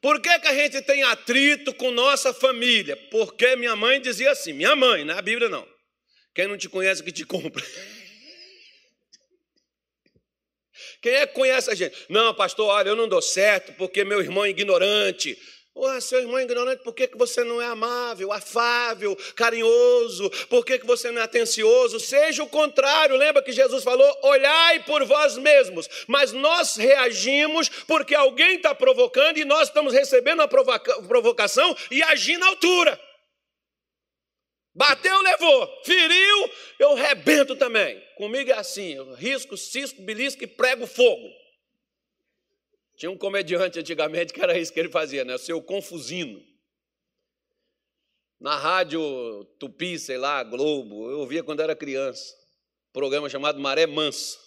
Por 0.00 0.20
que, 0.20 0.38
que 0.38 0.46
a 0.46 0.54
gente 0.54 0.80
tem 0.82 1.02
atrito 1.02 1.74
com 1.74 1.90
nossa 1.90 2.32
família? 2.32 2.96
Porque 3.10 3.56
minha 3.56 3.74
mãe 3.74 4.00
dizia 4.00 4.30
assim, 4.30 4.52
minha 4.52 4.76
mãe, 4.76 5.04
não 5.04 5.18
é 5.18 5.22
Bíblia 5.22 5.48
não. 5.48 5.66
Quem 6.32 6.46
não 6.46 6.56
te 6.56 6.68
conhece 6.68 7.02
que 7.02 7.10
te 7.10 7.24
compra. 7.24 7.62
Quem 11.02 11.12
é 11.12 11.26
que 11.26 11.34
conhece 11.34 11.70
a 11.70 11.74
gente? 11.74 11.96
Não, 12.08 12.32
pastor, 12.32 12.68
olha, 12.68 12.90
eu 12.90 12.96
não 12.96 13.08
dou 13.08 13.20
certo 13.20 13.72
porque 13.72 14.04
meu 14.04 14.20
irmão 14.20 14.44
é 14.44 14.50
ignorante. 14.50 15.36
Ué, 15.74 16.00
seu 16.02 16.20
irmão 16.20 16.38
é 16.38 16.42
ignorante, 16.42 16.82
por 16.82 16.94
que, 16.94 17.08
que 17.08 17.16
você 17.16 17.42
não 17.42 17.60
é 17.60 17.64
amável, 17.64 18.30
afável, 18.30 19.16
carinhoso? 19.34 20.28
Por 20.48 20.66
que, 20.66 20.78
que 20.78 20.86
você 20.86 21.10
não 21.10 21.20
é 21.20 21.24
atencioso? 21.24 21.98
Seja 21.98 22.42
o 22.42 22.48
contrário. 22.48 23.16
Lembra 23.16 23.42
que 23.42 23.52
Jesus 23.52 23.82
falou: 23.82 24.18
olhai 24.22 24.84
por 24.84 25.02
vós 25.06 25.38
mesmos. 25.38 25.88
Mas 26.06 26.30
nós 26.30 26.76
reagimos 26.76 27.70
porque 27.86 28.14
alguém 28.14 28.56
está 28.56 28.74
provocando 28.74 29.38
e 29.38 29.46
nós 29.46 29.68
estamos 29.68 29.94
recebendo 29.94 30.42
a 30.42 30.48
provoca 30.48 31.02
provocação 31.04 31.74
e 31.90 32.02
agindo 32.02 32.44
à 32.44 32.48
altura. 32.48 33.00
Bateu, 34.74 35.22
levou. 35.22 35.80
Feriu, 35.84 36.50
eu 36.78 36.94
rebento 36.94 37.56
também. 37.56 37.98
Comigo 38.16 38.50
é 38.50 38.54
assim: 38.54 38.92
eu 38.92 39.14
risco, 39.14 39.56
cisco, 39.56 40.02
belisco 40.02 40.44
e 40.44 40.46
prego 40.46 40.86
fogo. 40.86 41.41
Tinha 43.02 43.10
um 43.10 43.18
comediante 43.18 43.80
antigamente 43.80 44.32
que 44.32 44.40
era 44.40 44.56
isso 44.56 44.72
que 44.72 44.78
ele 44.78 44.88
fazia, 44.88 45.24
né? 45.24 45.34
O 45.34 45.38
seu 45.38 45.60
confusino. 45.60 46.40
Na 48.38 48.56
rádio 48.56 49.44
Tupi, 49.58 49.98
sei 49.98 50.16
lá, 50.16 50.44
Globo, 50.44 51.10
eu 51.10 51.18
ouvia 51.18 51.42
quando 51.42 51.58
era 51.58 51.74
criança. 51.74 52.32
programa 52.92 53.28
chamado 53.28 53.58
Maré 53.58 53.88
Mansa. 53.88 54.38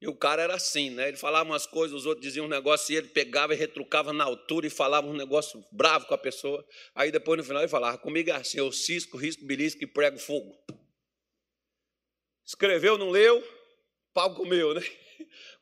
E 0.00 0.08
o 0.08 0.16
cara 0.16 0.42
era 0.42 0.56
assim, 0.56 0.90
né? 0.90 1.06
Ele 1.06 1.16
falava 1.16 1.48
umas 1.48 1.66
coisas, 1.66 1.96
os 1.96 2.04
outros 2.04 2.26
diziam 2.26 2.46
um 2.46 2.48
negócio, 2.48 2.92
e 2.92 2.96
ele 2.96 3.06
pegava 3.06 3.54
e 3.54 3.56
retrucava 3.56 4.12
na 4.12 4.24
altura 4.24 4.66
e 4.66 4.70
falava 4.70 5.06
um 5.06 5.14
negócio 5.14 5.64
bravo 5.70 6.04
com 6.06 6.14
a 6.14 6.18
pessoa. 6.18 6.66
Aí 6.96 7.12
depois 7.12 7.38
no 7.38 7.44
final 7.44 7.62
ele 7.62 7.70
falava: 7.70 7.96
comigo 7.96 8.30
é 8.30 8.32
assim, 8.32 8.58
eu 8.58 8.72
cisco, 8.72 9.16
risco, 9.16 9.46
belisco 9.46 9.84
e 9.84 9.86
prego 9.86 10.18
fogo. 10.18 10.52
Escreveu, 12.44 12.98
não 12.98 13.10
leu, 13.10 13.40
pau 14.12 14.34
comeu, 14.34 14.74
né? 14.74 14.82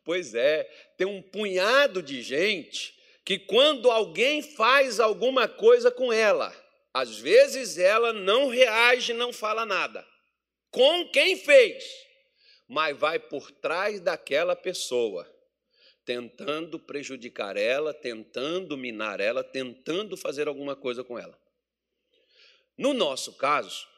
Pois 0.06 0.36
é, 0.36 0.62
tem 0.96 1.04
um 1.04 1.20
punhado 1.20 2.00
de 2.00 2.22
gente 2.22 2.96
que 3.24 3.40
quando 3.40 3.90
alguém 3.90 4.40
faz 4.40 5.00
alguma 5.00 5.48
coisa 5.48 5.90
com 5.90 6.12
ela, 6.12 6.54
às 6.94 7.18
vezes 7.18 7.76
ela 7.76 8.12
não 8.12 8.46
reage, 8.46 9.12
não 9.12 9.32
fala 9.32 9.66
nada. 9.66 10.06
Com 10.70 11.08
quem 11.10 11.36
fez, 11.36 11.84
mas 12.68 12.96
vai 12.96 13.18
por 13.18 13.50
trás 13.50 14.00
daquela 14.00 14.54
pessoa, 14.54 15.28
tentando 16.04 16.78
prejudicar 16.78 17.56
ela, 17.56 17.92
tentando 17.92 18.76
minar 18.76 19.18
ela, 19.18 19.42
tentando 19.42 20.16
fazer 20.16 20.46
alguma 20.46 20.76
coisa 20.76 21.02
com 21.02 21.18
ela. 21.18 21.36
No 22.78 22.94
nosso 22.94 23.32
caso, 23.32 23.88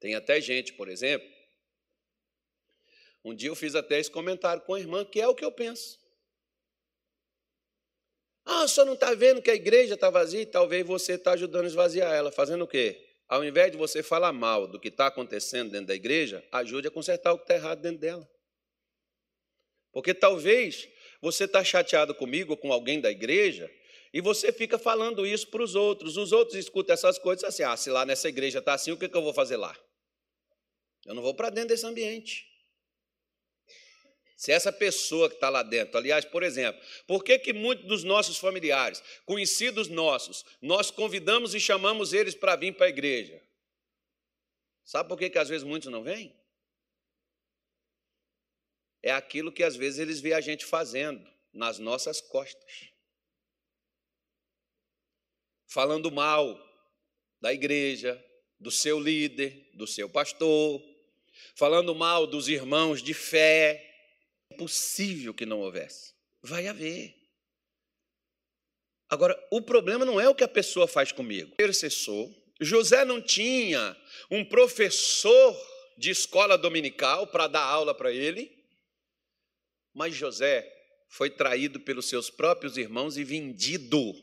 tem 0.00 0.14
até 0.14 0.40
gente, 0.40 0.72
por 0.72 0.88
exemplo, 0.88 1.28
um 3.24 3.34
dia 3.34 3.48
eu 3.48 3.54
fiz 3.54 3.74
até 3.74 3.98
esse 3.98 4.10
comentário 4.10 4.62
com 4.62 4.74
a 4.74 4.80
irmã, 4.80 5.04
que 5.04 5.20
é 5.20 5.28
o 5.28 5.34
que 5.34 5.44
eu 5.44 5.52
penso. 5.52 5.98
Ah, 8.44 8.66
senhor 8.66 8.86
não 8.86 8.94
está 8.94 9.14
vendo 9.14 9.42
que 9.42 9.50
a 9.50 9.54
igreja 9.54 9.94
está 9.94 10.10
vazia? 10.10 10.44
Talvez 10.46 10.86
você 10.86 11.12
está 11.12 11.32
ajudando 11.32 11.64
a 11.64 11.68
esvaziar 11.68 12.12
ela. 12.12 12.32
Fazendo 12.32 12.64
o 12.64 12.68
quê? 12.68 13.06
Ao 13.28 13.44
invés 13.44 13.70
de 13.70 13.78
você 13.78 14.02
falar 14.02 14.32
mal 14.32 14.66
do 14.66 14.80
que 14.80 14.88
está 14.88 15.06
acontecendo 15.06 15.70
dentro 15.70 15.86
da 15.86 15.94
igreja, 15.94 16.44
ajude 16.50 16.88
a 16.88 16.90
consertar 16.90 17.32
o 17.32 17.36
que 17.36 17.44
está 17.44 17.54
errado 17.54 17.80
dentro 17.80 18.00
dela. 18.00 18.28
Porque 19.92 20.14
talvez 20.14 20.88
você 21.20 21.44
está 21.44 21.62
chateado 21.62 22.14
comigo 22.14 22.52
ou 22.52 22.56
com 22.56 22.72
alguém 22.72 23.00
da 23.00 23.10
igreja 23.10 23.70
e 24.12 24.20
você 24.20 24.52
fica 24.52 24.78
falando 24.78 25.24
isso 25.24 25.48
para 25.48 25.62
os 25.62 25.74
outros. 25.74 26.16
Os 26.16 26.32
outros 26.32 26.56
escutam 26.56 26.94
essas 26.94 27.18
coisas 27.18 27.44
assim: 27.44 27.62
ah, 27.62 27.76
se 27.76 27.90
lá 27.90 28.04
nessa 28.04 28.28
igreja 28.28 28.58
está 28.58 28.74
assim, 28.74 28.90
o 28.90 28.96
que, 28.96 29.08
que 29.08 29.16
eu 29.16 29.22
vou 29.22 29.34
fazer 29.34 29.56
lá? 29.56 29.76
Eu 31.06 31.14
não 31.14 31.22
vou 31.22 31.34
para 31.34 31.50
dentro 31.50 31.68
desse 31.68 31.86
ambiente. 31.86 32.49
Se 34.40 34.52
essa 34.52 34.72
pessoa 34.72 35.28
que 35.28 35.34
está 35.34 35.50
lá 35.50 35.62
dentro, 35.62 35.98
aliás, 35.98 36.24
por 36.24 36.42
exemplo, 36.42 36.82
por 37.06 37.22
que, 37.22 37.38
que 37.38 37.52
muitos 37.52 37.84
dos 37.84 38.04
nossos 38.04 38.38
familiares, 38.38 39.02
conhecidos 39.26 39.86
nossos, 39.86 40.46
nós 40.62 40.90
convidamos 40.90 41.54
e 41.54 41.60
chamamos 41.60 42.14
eles 42.14 42.34
para 42.34 42.56
vir 42.56 42.74
para 42.74 42.86
a 42.86 42.88
igreja? 42.88 43.38
Sabe 44.82 45.10
por 45.10 45.18
que, 45.18 45.28
que 45.28 45.38
às 45.38 45.50
vezes 45.50 45.62
muitos 45.62 45.92
não 45.92 46.02
vêm? 46.02 46.34
É 49.02 49.12
aquilo 49.12 49.52
que 49.52 49.62
às 49.62 49.76
vezes 49.76 49.98
eles 49.98 50.22
veem 50.22 50.34
a 50.34 50.40
gente 50.40 50.64
fazendo 50.64 51.30
nas 51.52 51.78
nossas 51.78 52.22
costas. 52.22 52.88
Falando 55.66 56.10
mal 56.10 56.58
da 57.42 57.52
igreja, 57.52 58.18
do 58.58 58.70
seu 58.70 58.98
líder, 58.98 59.70
do 59.74 59.86
seu 59.86 60.08
pastor, 60.08 60.82
falando 61.54 61.94
mal 61.94 62.26
dos 62.26 62.48
irmãos 62.48 63.02
de 63.02 63.12
fé, 63.12 63.89
possível 64.56 65.34
que 65.34 65.46
não 65.46 65.60
houvesse. 65.60 66.12
Vai 66.42 66.66
haver. 66.66 67.14
Agora, 69.08 69.36
o 69.50 69.60
problema 69.60 70.04
não 70.04 70.20
é 70.20 70.28
o 70.28 70.34
que 70.34 70.44
a 70.44 70.48
pessoa 70.48 70.86
faz 70.86 71.10
comigo. 71.10 71.52
Intercessor. 71.54 72.32
José 72.60 73.04
não 73.04 73.20
tinha 73.20 73.96
um 74.30 74.44
professor 74.44 75.56
de 75.96 76.10
escola 76.10 76.56
dominical 76.56 77.26
para 77.26 77.48
dar 77.48 77.62
aula 77.62 77.94
para 77.94 78.12
ele, 78.12 78.50
mas 79.94 80.14
José 80.14 80.70
foi 81.08 81.28
traído 81.28 81.80
pelos 81.80 82.08
seus 82.08 82.30
próprios 82.30 82.76
irmãos 82.76 83.16
e 83.16 83.24
vendido 83.24 84.14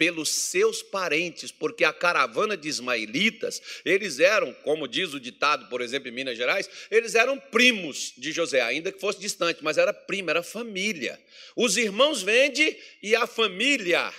pelos 0.00 0.30
seus 0.30 0.82
parentes, 0.82 1.52
porque 1.52 1.84
a 1.84 1.92
caravana 1.92 2.56
de 2.56 2.66
ismaelitas, 2.66 3.60
eles 3.84 4.18
eram, 4.18 4.50
como 4.64 4.88
diz 4.88 5.12
o 5.12 5.20
ditado, 5.20 5.68
por 5.68 5.82
exemplo, 5.82 6.08
em 6.08 6.10
Minas 6.10 6.38
Gerais, 6.38 6.70
eles 6.90 7.14
eram 7.14 7.38
primos 7.38 8.14
de 8.16 8.32
José, 8.32 8.62
ainda 8.62 8.90
que 8.90 8.98
fosse 8.98 9.20
distante, 9.20 9.62
mas 9.62 9.76
era 9.76 9.92
primo, 9.92 10.30
era 10.30 10.42
família. 10.42 11.20
Os 11.54 11.76
irmãos 11.76 12.22
vendem 12.22 12.74
e 13.02 13.14
a 13.14 13.26
família 13.26 14.10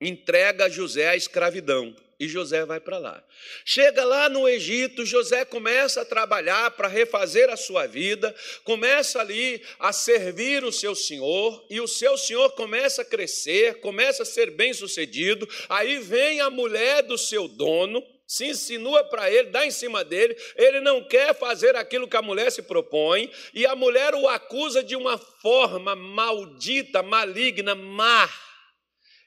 entrega 0.00 0.68
José 0.68 1.08
à 1.08 1.14
escravidão 1.14 1.94
e 2.18 2.26
José 2.26 2.64
vai 2.64 2.80
para 2.80 2.98
lá. 2.98 3.22
Chega 3.64 4.04
lá 4.04 4.28
no 4.28 4.48
Egito, 4.48 5.04
José 5.04 5.44
começa 5.44 6.00
a 6.00 6.04
trabalhar 6.04 6.70
para 6.72 6.88
refazer 6.88 7.50
a 7.50 7.56
sua 7.56 7.86
vida, 7.86 8.34
começa 8.64 9.20
ali 9.20 9.62
a 9.78 9.92
servir 9.92 10.64
o 10.64 10.72
seu 10.72 10.94
senhor, 10.94 11.64
e 11.68 11.80
o 11.80 11.86
seu 11.86 12.16
senhor 12.16 12.50
começa 12.52 13.02
a 13.02 13.04
crescer, 13.04 13.80
começa 13.80 14.22
a 14.22 14.26
ser 14.26 14.50
bem 14.50 14.72
sucedido. 14.72 15.48
Aí 15.68 15.98
vem 15.98 16.40
a 16.40 16.48
mulher 16.48 17.02
do 17.02 17.18
seu 17.18 17.46
dono, 17.46 18.02
se 18.26 18.46
insinua 18.46 19.04
para 19.04 19.30
ele, 19.30 19.50
dá 19.50 19.64
em 19.64 19.70
cima 19.70 20.02
dele, 20.02 20.36
ele 20.56 20.80
não 20.80 21.04
quer 21.04 21.34
fazer 21.34 21.76
aquilo 21.76 22.08
que 22.08 22.16
a 22.16 22.22
mulher 22.22 22.50
se 22.50 22.62
propõe, 22.62 23.30
e 23.54 23.64
a 23.64 23.76
mulher 23.76 24.14
o 24.14 24.26
acusa 24.28 24.82
de 24.82 24.96
uma 24.96 25.16
forma 25.16 25.94
maldita, 25.94 27.02
maligna, 27.02 27.74
má 27.74 28.28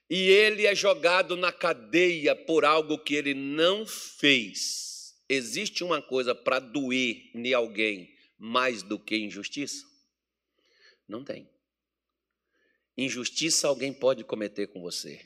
e 0.10 0.30
ele 0.30 0.66
é 0.66 0.74
jogado 0.74 1.38
na 1.38 1.52
cadeia 1.52 2.36
por 2.36 2.66
algo 2.66 2.98
que 2.98 3.14
ele 3.14 3.34
não 3.34 3.86
fez. 3.86 5.14
Existe 5.30 5.84
uma 5.84 6.02
coisa 6.02 6.34
para 6.34 6.60
doer 6.60 7.30
em 7.36 7.54
alguém 7.54 8.12
mais 8.38 8.82
do 8.82 8.98
que 8.98 9.16
injustiça? 9.18 9.86
Não 11.08 11.24
tem. 11.24 11.48
Injustiça 12.98 13.68
alguém 13.68 13.94
pode 13.94 14.24
cometer 14.24 14.68
com 14.68 14.82
você. 14.82 15.26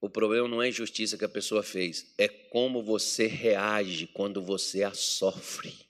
O 0.00 0.10
problema 0.10 0.48
não 0.48 0.62
é 0.62 0.66
a 0.66 0.68
injustiça 0.68 1.16
que 1.16 1.24
a 1.24 1.28
pessoa 1.28 1.62
fez, 1.62 2.12
é 2.18 2.28
como 2.28 2.82
você 2.82 3.26
reage 3.26 4.06
quando 4.08 4.42
você 4.42 4.82
a 4.82 4.94
sofre. 4.94 5.87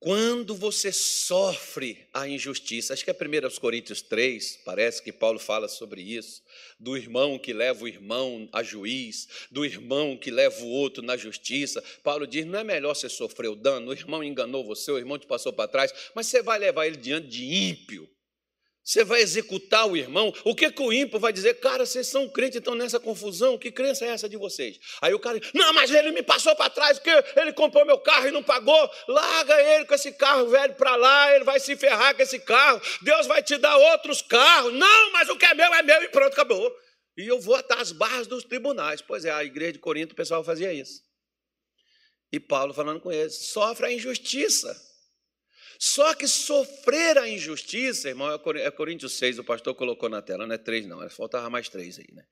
Quando 0.00 0.54
você 0.54 0.92
sofre 0.92 2.06
a 2.14 2.28
injustiça, 2.28 2.92
acho 2.92 3.04
que 3.04 3.10
é 3.10 3.14
1 3.14 3.58
Coríntios 3.60 4.00
3, 4.00 4.60
parece 4.64 5.02
que 5.02 5.12
Paulo 5.12 5.40
fala 5.40 5.66
sobre 5.66 6.00
isso, 6.00 6.40
do 6.78 6.96
irmão 6.96 7.36
que 7.36 7.52
leva 7.52 7.82
o 7.82 7.88
irmão 7.88 8.48
a 8.52 8.62
juiz, 8.62 9.26
do 9.50 9.64
irmão 9.64 10.16
que 10.16 10.30
leva 10.30 10.62
o 10.62 10.68
outro 10.68 11.02
na 11.02 11.16
justiça. 11.16 11.82
Paulo 12.04 12.28
diz: 12.28 12.46
não 12.46 12.60
é 12.60 12.64
melhor 12.64 12.94
você 12.94 13.08
sofrer 13.08 13.50
o 13.50 13.56
dano, 13.56 13.90
o 13.90 13.92
irmão 13.92 14.22
enganou 14.22 14.64
você, 14.64 14.92
o 14.92 14.98
irmão 14.98 15.18
te 15.18 15.26
passou 15.26 15.52
para 15.52 15.66
trás, 15.66 15.92
mas 16.14 16.28
você 16.28 16.42
vai 16.42 16.60
levar 16.60 16.86
ele 16.86 16.96
diante 16.96 17.26
de 17.26 17.44
ímpio, 17.44 18.08
você 18.88 19.04
vai 19.04 19.20
executar 19.20 19.86
o 19.86 19.94
irmão. 19.94 20.32
O 20.44 20.54
que, 20.54 20.72
que 20.72 20.80
o 20.80 20.90
ímpio 20.90 21.18
vai 21.18 21.30
dizer? 21.30 21.60
Cara, 21.60 21.84
vocês 21.84 22.06
são 22.06 22.26
crentes, 22.26 22.56
estão 22.56 22.74
nessa 22.74 22.98
confusão. 22.98 23.58
Que 23.58 23.70
crença 23.70 24.06
é 24.06 24.08
essa 24.08 24.26
de 24.26 24.38
vocês? 24.38 24.78
Aí 25.02 25.12
o 25.12 25.18
cara 25.18 25.38
Não, 25.52 25.74
mas 25.74 25.90
ele 25.90 26.10
me 26.10 26.22
passou 26.22 26.56
para 26.56 26.70
trás, 26.70 26.98
porque 26.98 27.38
ele 27.38 27.52
comprou 27.52 27.84
meu 27.84 27.98
carro 27.98 28.28
e 28.28 28.30
não 28.30 28.42
pagou. 28.42 28.90
Larga 29.06 29.60
ele 29.74 29.84
com 29.84 29.94
esse 29.94 30.10
carro 30.12 30.48
velho 30.48 30.74
para 30.74 30.96
lá, 30.96 31.34
ele 31.34 31.44
vai 31.44 31.60
se 31.60 31.76
ferrar 31.76 32.16
com 32.16 32.22
esse 32.22 32.38
carro. 32.38 32.80
Deus 33.02 33.26
vai 33.26 33.42
te 33.42 33.58
dar 33.58 33.76
outros 33.76 34.22
carros. 34.22 34.72
Não, 34.72 35.12
mas 35.12 35.28
o 35.28 35.36
que 35.36 35.44
é 35.44 35.52
meu 35.52 35.74
é 35.74 35.82
meu 35.82 36.02
e 36.04 36.08
pronto, 36.08 36.32
acabou. 36.32 36.74
E 37.14 37.28
eu 37.28 37.38
vou 37.38 37.56
até 37.56 37.74
as 37.74 37.92
barras 37.92 38.26
dos 38.26 38.42
tribunais. 38.42 39.02
Pois 39.02 39.22
é, 39.26 39.30
a 39.30 39.44
igreja 39.44 39.74
de 39.74 39.80
Corinto, 39.80 40.14
o 40.14 40.16
pessoal 40.16 40.42
fazia 40.42 40.72
isso. 40.72 41.02
E 42.32 42.40
Paulo 42.40 42.72
falando 42.72 43.00
com 43.00 43.12
eles: 43.12 43.50
sofre 43.50 43.84
a 43.84 43.92
injustiça. 43.92 44.87
Só 45.80 46.12
que 46.12 46.26
sofrer 46.26 47.16
a 47.18 47.28
injustiça, 47.28 48.08
irmão, 48.08 48.28
é 48.56 48.70
Coríntios 48.72 49.12
6, 49.12 49.38
o 49.38 49.44
pastor 49.44 49.76
colocou 49.76 50.08
na 50.08 50.20
tela, 50.20 50.44
não 50.44 50.52
é 50.52 50.58
três, 50.58 50.84
não, 50.84 51.08
faltava 51.08 51.48
mais 51.48 51.68
três 51.68 52.00
aí, 52.00 52.08
né? 52.12 52.24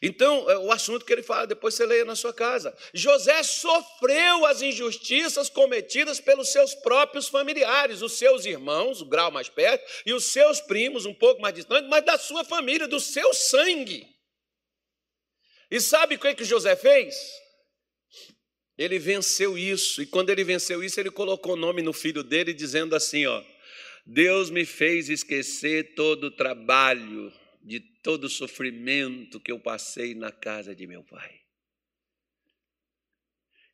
Então, 0.00 0.50
é 0.50 0.56
o 0.56 0.72
assunto 0.72 1.04
que 1.04 1.12
ele 1.12 1.22
fala, 1.22 1.46
depois 1.46 1.74
você 1.74 1.84
leia 1.84 2.06
na 2.06 2.16
sua 2.16 2.32
casa. 2.32 2.74
José 2.94 3.42
sofreu 3.42 4.46
as 4.46 4.62
injustiças 4.62 5.50
cometidas 5.50 6.18
pelos 6.18 6.48
seus 6.48 6.74
próprios 6.74 7.28
familiares, 7.28 8.00
os 8.00 8.14
seus 8.14 8.46
irmãos, 8.46 9.02
o 9.02 9.06
grau 9.06 9.30
mais 9.30 9.50
perto, 9.50 9.84
e 10.06 10.14
os 10.14 10.24
seus 10.24 10.62
primos, 10.62 11.04
um 11.04 11.12
pouco 11.12 11.42
mais 11.42 11.54
distantes, 11.54 11.90
mas 11.90 12.06
da 12.06 12.16
sua 12.16 12.42
família, 12.42 12.88
do 12.88 12.98
seu 12.98 13.34
sangue. 13.34 14.08
E 15.70 15.78
sabe 15.78 16.14
o 16.14 16.18
que, 16.18 16.34
que 16.34 16.44
José 16.44 16.74
fez? 16.74 17.43
Ele 18.76 18.98
venceu 18.98 19.56
isso, 19.56 20.02
e 20.02 20.06
quando 20.06 20.30
ele 20.30 20.42
venceu 20.42 20.82
isso, 20.82 20.98
ele 20.98 21.10
colocou 21.10 21.52
o 21.52 21.56
nome 21.56 21.80
no 21.80 21.92
filho 21.92 22.24
dele, 22.24 22.52
dizendo 22.52 22.96
assim: 22.96 23.24
ó, 23.26 23.42
Deus 24.04 24.50
me 24.50 24.64
fez 24.64 25.08
esquecer 25.08 25.94
todo 25.94 26.24
o 26.24 26.30
trabalho, 26.30 27.32
de 27.62 27.80
todo 28.02 28.24
o 28.24 28.30
sofrimento 28.30 29.40
que 29.40 29.50
eu 29.50 29.58
passei 29.58 30.14
na 30.14 30.30
casa 30.30 30.74
de 30.74 30.86
meu 30.86 31.02
pai. 31.04 31.40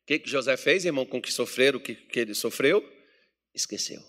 O 0.03 0.05
que, 0.05 0.19
que 0.19 0.29
José 0.29 0.55
fez, 0.55 0.85
irmão, 0.85 1.05
com 1.05 1.21
que 1.21 1.31
sofreram 1.31 1.79
o 1.79 1.81
que, 1.81 1.95
que 1.95 2.19
ele 2.19 2.33
sofreu? 2.33 2.81
Esqueceu. 3.53 4.01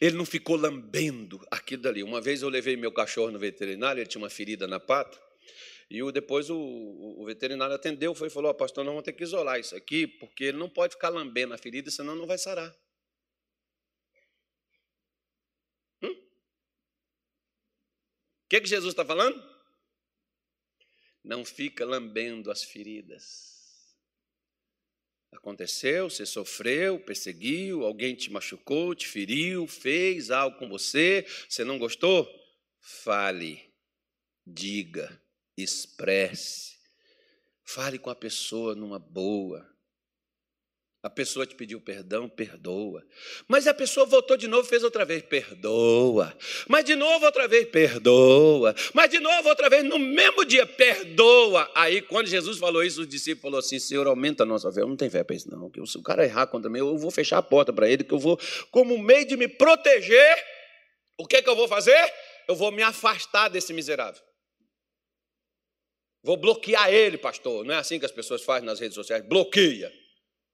Ele 0.00 0.16
não 0.16 0.26
ficou 0.26 0.56
lambendo 0.56 1.40
aquilo 1.50 1.82
dali. 1.82 2.02
Uma 2.02 2.20
vez 2.20 2.42
eu 2.42 2.48
levei 2.48 2.76
meu 2.76 2.92
cachorro 2.92 3.30
no 3.30 3.38
veterinário, 3.38 4.00
ele 4.00 4.08
tinha 4.08 4.20
uma 4.20 4.30
ferida 4.30 4.66
na 4.66 4.80
pata. 4.80 5.20
E 5.90 6.02
o, 6.04 6.12
depois 6.12 6.48
o, 6.48 6.56
o, 6.56 7.24
veterinário 7.24 7.74
atendeu, 7.74 8.14
foi 8.14 8.28
e 8.28 8.30
falou: 8.30 8.52
oh, 8.52 8.54
Pastor, 8.54 8.84
nós 8.84 8.92
vamos 8.92 9.04
ter 9.04 9.12
que 9.12 9.24
isolar 9.24 9.58
isso 9.58 9.74
aqui, 9.74 10.06
porque 10.06 10.44
ele 10.44 10.56
não 10.56 10.70
pode 10.70 10.94
ficar 10.94 11.08
lambendo 11.08 11.52
a 11.52 11.58
ferida, 11.58 11.90
senão 11.90 12.14
não 12.14 12.28
vai 12.28 12.38
sarar. 12.38 12.72
Hum? 16.00 16.12
O 16.12 16.18
que, 18.48 18.60
que 18.60 18.68
Jesus 18.68 18.92
está 18.92 19.04
falando? 19.04 19.42
Não 21.24 21.44
fica 21.44 21.84
lambendo 21.84 22.52
as 22.52 22.62
feridas. 22.62 23.50
Aconteceu, 25.32 26.08
você 26.08 26.24
sofreu, 26.24 27.00
perseguiu, 27.00 27.84
alguém 27.84 28.14
te 28.14 28.30
machucou, 28.30 28.94
te 28.94 29.08
feriu, 29.08 29.66
fez 29.66 30.30
algo 30.30 30.56
com 30.56 30.68
você, 30.68 31.26
você 31.48 31.64
não 31.64 31.78
gostou? 31.78 32.28
Fale, 32.80 33.72
diga, 34.46 35.20
expresse, 35.62 36.76
fale 37.64 37.98
com 37.98 38.10
a 38.10 38.14
pessoa 38.14 38.74
numa 38.74 38.98
boa. 38.98 39.70
A 41.02 41.08
pessoa 41.08 41.46
te 41.46 41.54
pediu 41.54 41.80
perdão, 41.80 42.28
perdoa. 42.28 43.02
Mas 43.48 43.66
a 43.66 43.72
pessoa 43.72 44.04
voltou 44.04 44.36
de 44.36 44.46
novo, 44.46 44.68
fez 44.68 44.84
outra 44.84 45.02
vez, 45.02 45.22
perdoa. 45.22 46.36
Mas 46.68 46.84
de 46.84 46.94
novo, 46.94 47.24
outra 47.24 47.48
vez, 47.48 47.66
perdoa. 47.70 48.74
Mas 48.92 49.08
de 49.08 49.18
novo, 49.18 49.48
outra 49.48 49.70
vez, 49.70 49.82
no 49.82 49.98
mesmo 49.98 50.44
dia, 50.44 50.66
perdoa. 50.66 51.70
Aí, 51.74 52.02
quando 52.02 52.26
Jesus 52.26 52.58
falou 52.58 52.84
isso, 52.84 53.00
os 53.00 53.08
discípulos 53.08 53.40
falaram 53.40 53.58
assim: 53.60 53.78
Senhor, 53.78 54.06
aumenta 54.06 54.42
a 54.42 54.46
nossa 54.46 54.70
fé. 54.70 54.82
Eu 54.82 54.88
não 54.88 54.96
tenho 54.96 55.10
fé 55.10 55.24
para 55.24 55.34
isso, 55.34 55.50
não. 55.50 55.72
Se 55.86 55.96
o 55.96 56.02
cara 56.02 56.22
errar 56.22 56.46
contra 56.48 56.70
mim, 56.70 56.80
eu 56.80 56.98
vou 56.98 57.10
fechar 57.10 57.38
a 57.38 57.42
porta 57.42 57.72
para 57.72 57.88
ele, 57.88 58.04
que 58.04 58.12
eu 58.12 58.18
vou, 58.18 58.38
como 58.70 58.98
meio 58.98 59.26
de 59.26 59.38
me 59.38 59.48
proteger, 59.48 60.36
o 61.16 61.26
que, 61.26 61.40
que 61.40 61.48
eu 61.48 61.56
vou 61.56 61.66
fazer? 61.66 62.12
Eu 62.46 62.54
vou 62.54 62.70
me 62.70 62.82
afastar 62.82 63.48
desse 63.48 63.72
miserável. 63.72 64.20
Vou 66.22 66.36
bloquear 66.36 66.92
ele, 66.92 67.16
pastor. 67.16 67.64
Não 67.64 67.74
é 67.74 67.78
assim 67.78 67.98
que 67.98 68.04
as 68.04 68.12
pessoas 68.12 68.42
fazem 68.42 68.66
nas 68.66 68.78
redes 68.78 68.94
sociais? 68.94 69.24
Bloqueia. 69.26 69.92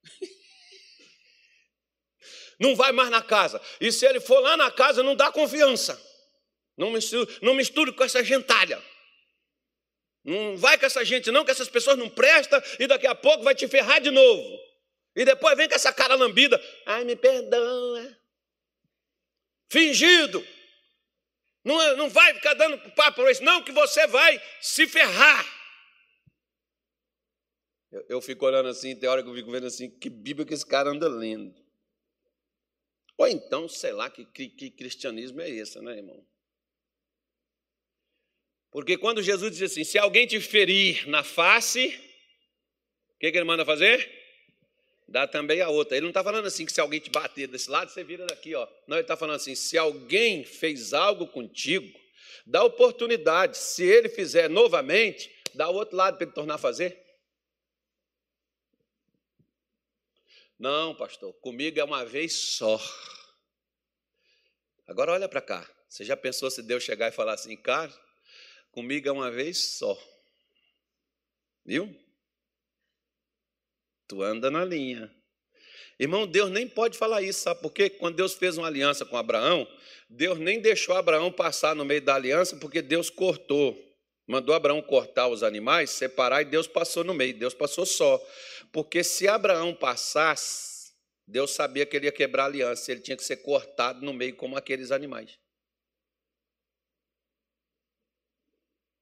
Não 2.58 2.74
vai 2.74 2.90
mais 2.90 3.10
na 3.10 3.22
casa. 3.22 3.60
E 3.80 3.92
se 3.92 4.06
ele 4.06 4.18
for 4.18 4.40
lá 4.40 4.56
na 4.56 4.70
casa, 4.70 5.02
não 5.02 5.14
dá 5.14 5.30
confiança. 5.30 6.02
Não 6.74 6.90
misture, 6.90 7.38
não 7.42 7.52
misture 7.52 7.92
com 7.92 8.02
essa 8.02 8.24
gentalha. 8.24 8.82
Não 10.24 10.56
vai 10.56 10.78
com 10.78 10.86
essa 10.86 11.04
gente, 11.04 11.30
não, 11.30 11.44
que 11.44 11.50
essas 11.50 11.68
pessoas 11.68 11.98
não 11.98 12.08
prestam 12.08 12.60
e 12.80 12.86
daqui 12.86 13.06
a 13.06 13.14
pouco 13.14 13.44
vai 13.44 13.54
te 13.54 13.68
ferrar 13.68 14.00
de 14.00 14.10
novo. 14.10 14.58
E 15.14 15.24
depois 15.24 15.56
vem 15.56 15.68
com 15.68 15.74
essa 15.74 15.92
cara 15.92 16.14
lambida. 16.14 16.58
Ai, 16.84 17.04
me 17.04 17.14
perdoa. 17.14 18.18
Fingido. 19.70 20.46
Não, 21.64 21.80
é, 21.82 21.96
não 21.96 22.08
vai 22.08 22.34
ficar 22.34 22.54
dando 22.54 22.78
papo 22.92 23.22
para 23.22 23.30
isso, 23.30 23.42
não, 23.42 23.62
que 23.62 23.72
você 23.72 24.06
vai 24.06 24.40
se 24.60 24.86
ferrar. 24.86 25.55
Eu, 27.90 28.04
eu 28.08 28.20
fico 28.20 28.44
olhando 28.44 28.68
assim, 28.68 28.94
tem 28.96 29.08
hora 29.08 29.22
que 29.22 29.28
eu 29.28 29.34
fico 29.34 29.50
vendo 29.50 29.66
assim, 29.66 29.88
que 29.88 30.10
Bíblia 30.10 30.46
que 30.46 30.54
esse 30.54 30.66
cara 30.66 30.90
anda 30.90 31.08
lendo. 31.08 31.54
Ou 33.16 33.26
então, 33.26 33.68
sei 33.68 33.92
lá, 33.92 34.10
que, 34.10 34.24
que, 34.26 34.48
que 34.48 34.70
cristianismo 34.70 35.40
é 35.40 35.48
esse, 35.48 35.80
né, 35.80 35.96
irmão? 35.96 36.24
Porque 38.70 38.98
quando 38.98 39.22
Jesus 39.22 39.56
diz 39.56 39.70
assim, 39.70 39.84
se 39.84 39.98
alguém 39.98 40.26
te 40.26 40.38
ferir 40.38 41.08
na 41.08 41.22
face, 41.22 41.86
o 43.14 43.18
que, 43.18 43.32
que 43.32 43.38
ele 43.38 43.44
manda 43.44 43.64
fazer? 43.64 44.06
Dá 45.08 45.26
também 45.26 45.60
a 45.60 45.68
outra. 45.68 45.96
Ele 45.96 46.02
não 46.02 46.10
está 46.10 46.22
falando 46.22 46.46
assim 46.46 46.66
que 46.66 46.72
se 46.72 46.80
alguém 46.80 47.00
te 47.00 47.10
bater 47.10 47.46
desse 47.46 47.70
lado, 47.70 47.90
você 47.90 48.02
vira 48.02 48.26
daqui, 48.26 48.54
ó. 48.54 48.68
Não, 48.86 48.96
ele 48.96 49.04
está 49.04 49.16
falando 49.16 49.36
assim: 49.36 49.54
se 49.54 49.78
alguém 49.78 50.44
fez 50.44 50.92
algo 50.92 51.28
contigo, 51.28 51.88
dá 52.44 52.64
oportunidade. 52.64 53.56
Se 53.56 53.84
ele 53.84 54.08
fizer 54.08 54.50
novamente, 54.50 55.30
dá 55.54 55.70
o 55.70 55.74
outro 55.74 55.96
lado 55.96 56.16
para 56.16 56.26
ele 56.26 56.34
tornar 56.34 56.56
a 56.56 56.58
fazer. 56.58 57.05
Não, 60.58 60.94
pastor, 60.94 61.32
comigo 61.34 61.78
é 61.78 61.84
uma 61.84 62.04
vez 62.04 62.32
só. 62.32 62.80
Agora 64.86 65.12
olha 65.12 65.28
para 65.28 65.42
cá. 65.42 65.68
Você 65.88 66.04
já 66.04 66.16
pensou 66.16 66.50
se 66.50 66.62
Deus 66.62 66.82
chegar 66.82 67.08
e 67.08 67.12
falar 67.12 67.34
assim, 67.34 67.56
cara, 67.56 67.92
comigo 68.70 69.08
é 69.08 69.12
uma 69.12 69.30
vez 69.30 69.76
só. 69.76 69.96
Viu? 71.64 71.94
Tu 74.08 74.22
anda 74.22 74.50
na 74.50 74.64
linha. 74.64 75.14
Irmão, 75.98 76.26
Deus 76.26 76.50
nem 76.50 76.68
pode 76.68 76.96
falar 76.98 77.22
isso, 77.22 77.40
sabe 77.40 77.60
por 77.62 77.72
quê? 77.72 77.88
Quando 77.88 78.16
Deus 78.16 78.34
fez 78.34 78.58
uma 78.58 78.66
aliança 78.66 79.04
com 79.04 79.16
Abraão, 79.16 79.66
Deus 80.08 80.38
nem 80.38 80.60
deixou 80.60 80.94
Abraão 80.94 81.32
passar 81.32 81.74
no 81.74 81.84
meio 81.84 82.02
da 82.02 82.14
aliança, 82.14 82.56
porque 82.56 82.82
Deus 82.82 83.08
cortou. 83.08 83.85
Mandou 84.26 84.54
Abraão 84.54 84.82
cortar 84.82 85.28
os 85.28 85.42
animais, 85.42 85.90
separar, 85.90 86.42
e 86.42 86.46
Deus 86.46 86.66
passou 86.66 87.04
no 87.04 87.14
meio. 87.14 87.38
Deus 87.38 87.54
passou 87.54 87.86
só. 87.86 88.20
Porque 88.72 89.04
se 89.04 89.28
Abraão 89.28 89.72
passasse, 89.72 90.92
Deus 91.26 91.52
sabia 91.52 91.86
que 91.86 91.96
ele 91.96 92.06
ia 92.06 92.12
quebrar 92.12 92.44
a 92.44 92.46
aliança, 92.46 92.90
ele 92.90 93.00
tinha 93.00 93.16
que 93.16 93.24
ser 93.24 93.36
cortado 93.36 94.04
no 94.04 94.12
meio 94.12 94.34
como 94.36 94.56
aqueles 94.56 94.90
animais. 94.90 95.38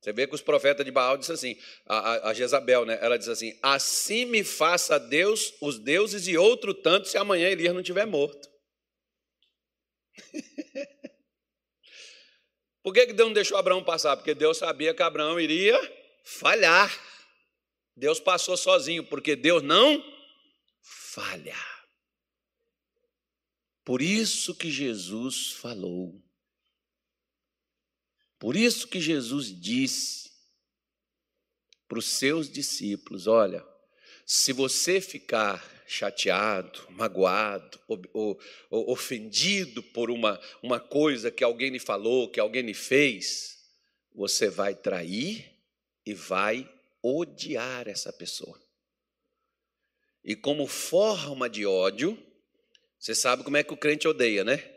Você 0.04 0.12
vê 0.12 0.26
que 0.26 0.34
os 0.34 0.42
profetas 0.42 0.84
de 0.84 0.92
Baal 0.92 1.16
dizem 1.16 1.34
assim, 1.34 1.58
a, 1.86 2.28
a, 2.28 2.34
Jezabel, 2.34 2.84
né? 2.84 2.98
Ela 3.00 3.16
diz 3.16 3.26
assim: 3.26 3.58
assim 3.62 4.26
me 4.26 4.44
faça 4.44 5.00
Deus, 5.00 5.54
os 5.62 5.78
deuses 5.78 6.28
e 6.28 6.36
outro 6.36 6.74
tanto, 6.74 7.08
se 7.08 7.16
amanhã 7.16 7.48
Elias 7.48 7.72
não 7.72 7.80
estiver 7.80 8.06
morto. 8.06 8.46
Por 12.84 12.92
que, 12.92 13.06
Deus 13.06 13.28
não 13.28 13.32
deixou 13.32 13.56
Abraão 13.56 13.82
passar? 13.82 14.14
Porque 14.14 14.34
Deus 14.34 14.58
sabia 14.58 14.92
que 14.92 15.02
Abraão 15.02 15.40
iria 15.40 15.74
falhar. 16.22 16.92
Deus 17.96 18.20
passou 18.20 18.58
sozinho, 18.58 19.02
porque 19.06 19.34
Deus 19.34 19.62
não 19.62 20.04
falha. 20.82 21.56
Por 23.82 24.02
isso 24.02 24.54
que 24.54 24.70
Jesus 24.70 25.52
falou. 25.52 26.22
Por 28.38 28.54
isso 28.54 28.86
que 28.86 29.00
Jesus 29.00 29.58
disse 29.58 30.30
para 31.88 31.98
os 31.98 32.04
seus 32.04 32.52
discípulos: 32.52 33.26
olha, 33.26 33.66
se 34.26 34.52
você 34.52 35.00
ficar 35.00 35.73
chateado, 35.86 36.86
magoado, 36.90 37.78
ofendido 38.70 39.82
por 39.82 40.10
uma, 40.10 40.40
uma 40.62 40.80
coisa 40.80 41.30
que 41.30 41.44
alguém 41.44 41.70
lhe 41.70 41.78
falou, 41.78 42.30
que 42.30 42.40
alguém 42.40 42.62
lhe 42.62 42.74
fez, 42.74 43.58
você 44.14 44.48
vai 44.48 44.74
trair 44.74 45.52
e 46.06 46.14
vai 46.14 46.70
odiar 47.02 47.88
essa 47.88 48.12
pessoa. 48.12 48.60
E 50.22 50.34
como 50.34 50.66
forma 50.66 51.50
de 51.50 51.66
ódio, 51.66 52.18
você 52.98 53.14
sabe 53.14 53.44
como 53.44 53.56
é 53.56 53.62
que 53.62 53.74
o 53.74 53.76
crente 53.76 54.08
odeia, 54.08 54.42
né? 54.42 54.70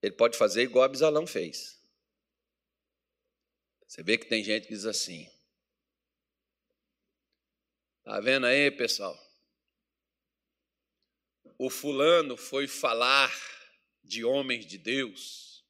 Ele 0.00 0.14
pode 0.14 0.38
fazer 0.38 0.62
igual 0.62 0.84
Absalão 0.84 1.26
fez. 1.26 1.76
Você 3.84 4.02
vê 4.02 4.16
que 4.16 4.26
tem 4.26 4.44
gente 4.44 4.68
que 4.68 4.74
diz 4.74 4.84
assim: 4.84 5.28
Tá 8.04 8.20
vendo 8.20 8.46
aí, 8.46 8.70
pessoal? 8.70 9.27
O 11.58 11.68
fulano 11.68 12.36
foi 12.36 12.68
falar 12.68 13.34
de 14.04 14.24
homens 14.24 14.64
de 14.64 14.78
Deus. 14.78 15.66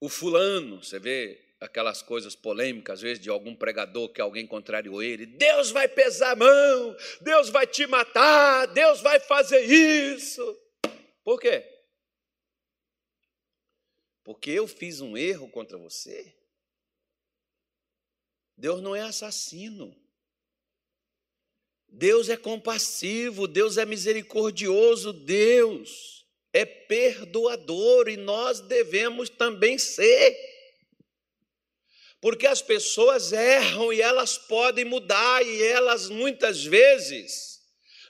O 0.00 0.08
fulano, 0.08 0.82
você 0.82 0.98
vê, 0.98 1.54
aquelas 1.60 2.00
coisas 2.00 2.34
polêmicas, 2.34 2.94
às 2.94 3.02
vezes, 3.02 3.22
de 3.22 3.28
algum 3.28 3.54
pregador 3.54 4.08
que 4.08 4.20
alguém 4.20 4.46
contrariou 4.46 5.02
ele. 5.02 5.26
Deus 5.26 5.70
vai 5.70 5.86
pesar 5.86 6.30
a 6.30 6.36
mão, 6.36 6.96
Deus 7.20 7.50
vai 7.50 7.66
te 7.66 7.86
matar, 7.86 8.64
Deus 8.68 9.02
vai 9.02 9.20
fazer 9.20 9.60
isso. 9.60 10.58
Por 11.22 11.38
quê? 11.38 11.62
Porque 14.24 14.50
eu 14.50 14.66
fiz 14.66 15.02
um 15.02 15.18
erro 15.18 15.50
contra 15.50 15.76
você? 15.76 16.34
Deus 18.56 18.80
não 18.80 18.96
é 18.96 19.02
assassino. 19.02 19.99
Deus 21.92 22.28
é 22.28 22.36
compassivo, 22.36 23.46
Deus 23.46 23.76
é 23.76 23.84
misericordioso, 23.84 25.12
Deus 25.12 26.24
é 26.52 26.64
perdoador 26.64 28.08
e 28.08 28.16
nós 28.16 28.60
devemos 28.60 29.28
também 29.28 29.78
ser. 29.78 30.36
Porque 32.20 32.46
as 32.46 32.60
pessoas 32.60 33.32
erram 33.32 33.92
e 33.92 34.00
elas 34.00 34.36
podem 34.36 34.84
mudar 34.84 35.44
e 35.44 35.62
elas 35.62 36.08
muitas 36.08 36.64
vezes 36.64 37.60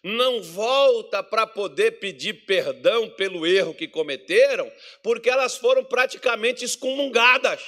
não 0.03 0.43
volta 0.43 1.23
para 1.23 1.47
poder 1.47 2.01
pedir 2.01 2.47
perdão 2.47 3.09
pelo 3.11 3.47
erro 3.47 3.75
que 3.75 3.87
cometeram, 3.87 4.71
porque 5.03 5.29
elas 5.29 5.57
foram 5.57 5.85
praticamente 5.85 6.65
excomungadas. 6.65 7.61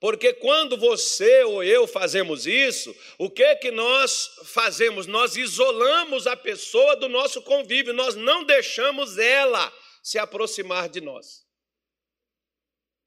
Porque 0.00 0.32
quando 0.32 0.78
você 0.78 1.44
ou 1.44 1.62
eu 1.62 1.86
fazemos 1.86 2.46
isso, 2.46 2.96
o 3.18 3.28
que 3.28 3.54
que 3.56 3.70
nós 3.70 4.30
fazemos? 4.46 5.06
Nós 5.06 5.36
isolamos 5.36 6.26
a 6.26 6.34
pessoa 6.34 6.96
do 6.96 7.06
nosso 7.06 7.42
convívio, 7.42 7.92
nós 7.92 8.14
não 8.14 8.42
deixamos 8.42 9.18
ela 9.18 9.70
se 10.02 10.18
aproximar 10.18 10.88
de 10.88 11.02
nós. 11.02 11.44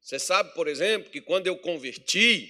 Você 0.00 0.20
sabe, 0.20 0.54
por 0.54 0.68
exemplo, 0.68 1.10
que 1.10 1.20
quando 1.20 1.48
eu 1.48 1.56
converti, 1.56 2.48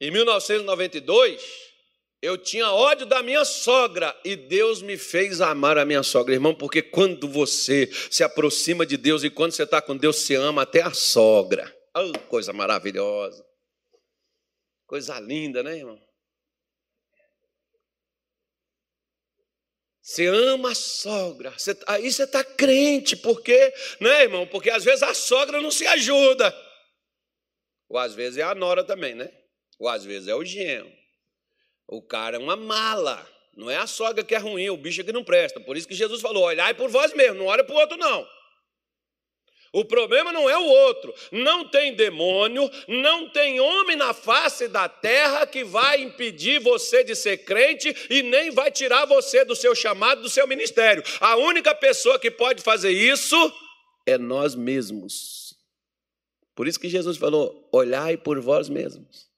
em 0.00 0.10
1992, 0.10 1.42
eu 2.22 2.38
tinha 2.38 2.70
ódio 2.70 3.04
da 3.04 3.22
minha 3.22 3.44
sogra 3.44 4.18
e 4.24 4.36
Deus 4.36 4.80
me 4.80 4.96
fez 4.96 5.42
amar 5.42 5.76
a 5.76 5.84
minha 5.84 6.02
sogra, 6.02 6.32
irmão, 6.32 6.54
porque 6.54 6.80
quando 6.80 7.28
você 7.28 7.90
se 8.10 8.24
aproxima 8.24 8.86
de 8.86 8.96
Deus 8.96 9.22
e 9.22 9.28
quando 9.28 9.52
você 9.52 9.64
está 9.64 9.82
com 9.82 9.94
Deus, 9.94 10.16
você 10.16 10.36
ama 10.36 10.62
até 10.62 10.80
a 10.80 10.94
sogra. 10.94 11.78
Oh, 11.94 12.18
coisa 12.28 12.52
maravilhosa. 12.52 13.44
Coisa 14.86 15.18
linda, 15.20 15.62
né, 15.62 15.78
irmão? 15.78 16.00
Você 20.00 20.26
ama 20.26 20.72
a 20.72 20.74
sogra. 20.74 21.52
Você, 21.52 21.78
aí 21.86 22.10
você 22.10 22.24
está 22.24 22.42
crente, 22.42 23.16
porque, 23.16 23.72
né, 24.00 24.22
irmão? 24.22 24.46
Porque 24.46 24.70
às 24.70 24.82
vezes 24.82 25.02
a 25.02 25.14
sogra 25.14 25.60
não 25.60 25.70
se 25.70 25.86
ajuda. 25.86 26.52
Ou 27.88 27.98
às 27.98 28.14
vezes 28.14 28.38
é 28.38 28.42
a 28.42 28.54
nora 28.54 28.82
também, 28.82 29.14
né? 29.14 29.30
Ou 29.78 29.88
às 29.88 30.04
vezes 30.04 30.28
é 30.28 30.34
o 30.34 30.44
genro. 30.44 30.90
O 31.86 32.02
cara 32.02 32.36
é 32.36 32.40
uma 32.40 32.56
mala. 32.56 33.28
Não 33.56 33.70
é 33.70 33.76
a 33.76 33.86
sogra 33.86 34.24
que 34.24 34.34
é 34.34 34.38
ruim, 34.38 34.64
é 34.64 34.70
o 34.70 34.76
bicho 34.76 35.00
é 35.00 35.04
que 35.04 35.12
não 35.12 35.24
presta. 35.24 35.60
Por 35.60 35.76
isso 35.76 35.88
que 35.88 35.94
Jesus 35.94 36.20
falou: 36.20 36.44
olhai 36.44 36.72
por 36.74 36.88
vós 36.88 37.12
mesmo, 37.14 37.38
não 37.38 37.46
olha 37.46 37.64
para 37.64 37.74
o 37.74 37.78
outro, 37.78 37.96
não. 37.96 38.26
O 39.72 39.84
problema 39.84 40.32
não 40.32 40.50
é 40.50 40.58
o 40.58 40.64
outro. 40.64 41.14
Não 41.30 41.68
tem 41.68 41.94
demônio, 41.94 42.68
não 42.88 43.28
tem 43.28 43.60
homem 43.60 43.96
na 43.96 44.12
face 44.12 44.66
da 44.66 44.88
terra 44.88 45.46
que 45.46 45.62
vai 45.62 46.02
impedir 46.02 46.58
você 46.58 47.04
de 47.04 47.14
ser 47.14 47.38
crente 47.38 47.94
e 48.10 48.22
nem 48.22 48.50
vai 48.50 48.70
tirar 48.70 49.04
você 49.04 49.44
do 49.44 49.54
seu 49.54 49.74
chamado, 49.74 50.22
do 50.22 50.30
seu 50.30 50.46
ministério. 50.46 51.04
A 51.20 51.36
única 51.36 51.72
pessoa 51.72 52.18
que 52.18 52.30
pode 52.30 52.62
fazer 52.62 52.90
isso 52.90 53.36
é 54.04 54.18
nós 54.18 54.56
mesmos. 54.56 55.54
Por 56.56 56.66
isso 56.66 56.80
que 56.80 56.88
Jesus 56.88 57.16
falou: 57.16 57.68
olhai 57.72 58.16
por 58.16 58.40
vós 58.40 58.68
mesmos. 58.68 59.30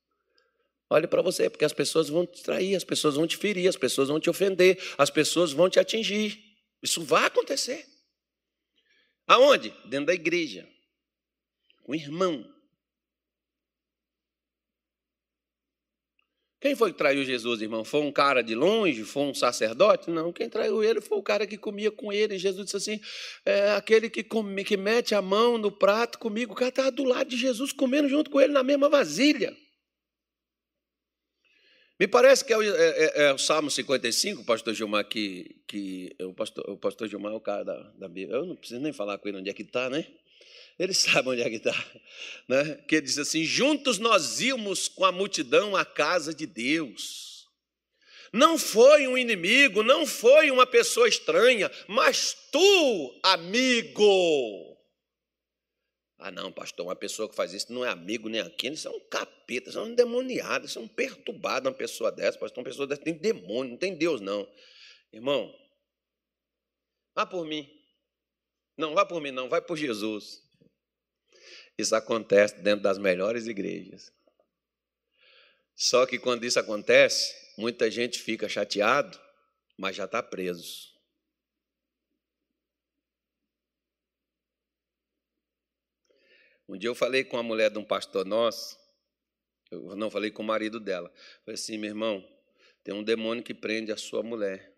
Olhe 0.89 1.07
para 1.07 1.23
você, 1.23 1.49
porque 1.49 1.65
as 1.65 1.73
pessoas 1.73 2.09
vão 2.09 2.27
te 2.27 2.43
trair, 2.43 2.75
as 2.75 2.85
pessoas 2.85 3.17
vão 3.17 3.27
te 3.27 3.37
ferir, 3.37 3.67
as 3.67 3.77
pessoas 3.77 4.09
vão 4.09 4.21
te 4.21 4.29
ofender, 4.29 4.79
as 4.99 5.09
pessoas 5.09 5.53
vão 5.53 5.69
te 5.69 5.79
atingir. 5.79 6.39
Isso 6.83 7.03
vai 7.03 7.27
acontecer. 7.27 7.87
Aonde? 9.27 9.71
Dentro 9.85 10.07
da 10.07 10.15
igreja. 10.15 10.69
Com 11.83 11.93
o 11.93 11.95
irmão. 11.95 12.53
Quem 16.63 16.77
foi 16.77 16.93
que 16.93 16.99
traiu 16.99 17.25
Jesus, 17.25 17.61
irmão? 17.61 17.85
Foi 17.85 18.03
um 18.03 18.13
cara 18.13 18.41
de 18.41 18.55
longe? 18.55 19.03
Foi 19.03 19.25
um 19.25 19.35
sacerdote? 19.35 20.09
Não, 20.09 20.33
quem 20.33 20.49
traiu 20.49 20.81
ele 20.81 21.01
foi 21.01 21.19
o 21.19 21.23
cara 21.23 21.45
que 21.45 21.59
comia 21.59 21.91
com 21.91 22.13
ele. 22.13 22.39
Jesus 22.39 22.67
disse 22.67 22.77
assim: 22.77 23.01
é, 23.45 23.73
aquele 23.73 24.09
que, 24.09 24.23
come, 24.23 24.63
que 24.63 24.77
mete 24.77 25.13
a 25.13 25.21
mão 25.21 25.59
no 25.59 25.73
prato 25.73 26.21
comigo. 26.21 26.53
O 26.53 26.57
cara 26.57 26.69
estava 26.69 26.93
do 26.93 27.03
lado 27.03 27.29
de 27.29 27.37
Jesus, 27.37 27.73
comendo 27.73 28.09
junto 28.09 28.31
com 28.31 28.41
ele 28.41 28.53
na 28.53 28.63
mesma 28.63 28.89
vasilha. 28.89 29.53
Me 32.03 32.09
parece 32.09 32.45
que 32.45 32.53
é 32.53 32.59
o, 32.59 32.63
é, 32.65 32.67
é, 32.69 33.23
é 33.27 33.33
o 33.33 33.39
Salmo 33.39 33.71
55, 33.71 34.41
o 34.41 34.45
pastor 34.45 34.75
Gilmar, 34.75 35.05
que, 35.05 35.55
que 35.69 36.11
o, 36.21 36.35
pastor, 36.35 36.69
o 36.69 36.77
pastor 36.77 37.07
Gilmar 37.07 37.31
é 37.31 37.37
o 37.37 37.41
cara 37.41 37.65
da, 37.65 37.79
da 37.97 38.09
Bíblia. 38.09 38.39
Eu 38.39 38.45
não 38.45 38.57
preciso 38.57 38.81
nem 38.81 38.93
falar 38.93 39.19
com 39.19 39.29
ele 39.29 39.39
onde 39.39 39.49
é 39.49 39.53
que 39.53 39.63
está, 39.63 39.89
né? 39.89 40.05
Ele 40.77 40.95
sabe 40.99 41.29
onde 41.29 41.43
é 41.43 41.49
que 41.49 41.59
está. 41.59 41.87
Né? 42.49 42.75
Que 42.89 42.97
ele 42.97 43.07
diz 43.07 43.19
assim: 43.19 43.45
Juntos 43.45 44.01
nós 44.01 44.41
íamos 44.41 44.89
com 44.89 45.05
a 45.05 45.13
multidão 45.13 45.77
à 45.77 45.85
casa 45.85 46.35
de 46.35 46.45
Deus. 46.45 47.47
Não 48.33 48.59
foi 48.59 49.07
um 49.07 49.17
inimigo, 49.17 49.85
não 49.85 50.05
foi 50.05 50.51
uma 50.51 50.67
pessoa 50.67 51.07
estranha, 51.07 51.71
mas 51.87 52.37
tu, 52.51 53.21
amigo, 53.23 54.72
ah, 56.23 56.31
não, 56.31 56.53
pastor, 56.53 56.87
uma 56.87 56.95
pessoa 56.95 57.29
que 57.29 57.35
faz 57.35 57.53
isso 57.53 57.73
não 57.73 57.85
é 57.85 57.89
amigo 57.89 58.29
nem 58.29 58.41
aquele, 58.41 58.75
isso 58.75 58.87
é 58.87 58.91
um 58.91 59.01
capeta, 59.01 59.71
isso 59.71 59.79
é 59.79 60.65
isso 60.65 60.79
é 60.79 60.83
um 60.83 60.89
perturbado, 60.89 61.69
uma 61.69 61.75
pessoa 61.75 62.13
dessa, 62.13 62.39
pastor, 62.39 62.61
uma 62.61 62.65
pessoa 62.65 62.87
dessa 62.87 63.03
tem 63.03 63.15
demônio, 63.15 63.73
não 63.73 63.77
tem 63.77 63.97
Deus, 63.97 64.21
não. 64.21 64.49
Irmão, 65.13 65.53
vá 67.15 67.27
por 67.27 67.45
mim. 67.45 67.69
Não, 68.77 68.95
vá 68.95 69.05
por 69.05 69.21
mim, 69.21 69.33
não, 69.33 69.49
vai 69.49 69.61
por 69.61 69.77
Jesus. 69.77 70.41
Isso 71.77 71.95
acontece 71.95 72.61
dentro 72.63 72.83
das 72.83 72.99
melhores 72.99 73.47
igrejas. 73.47 74.13
Só 75.75 76.07
que 76.07 76.19
quando 76.19 76.45
isso 76.45 76.61
acontece, 76.61 77.35
muita 77.59 77.91
gente 77.91 78.21
fica 78.21 78.49
chateado, 78.49 79.19
mas 79.77 79.97
já 79.97 80.05
está 80.05 80.23
preso. 80.23 80.92
Um 86.73 86.79
dia 86.79 86.89
eu 86.89 86.95
falei 86.95 87.23
com 87.23 87.37
a 87.37 87.43
mulher 87.43 87.71
de 87.71 87.79
um 87.79 87.85
pastor 87.85 88.25
nosso, 88.25 88.79
eu 89.71 89.95
não 89.95 90.11
falei 90.11 90.31
com 90.31 90.43
o 90.43 90.47
marido 90.47 90.81
dela. 90.81 91.13
Falei 91.45 91.55
assim, 91.55 91.77
meu 91.77 91.91
irmão, 91.91 92.27
tem 92.83 92.95
um 92.95 93.03
demônio 93.05 93.45
que 93.45 93.53
prende 93.53 93.93
a 93.93 93.97
sua 93.99 94.23
mulher. 94.23 94.73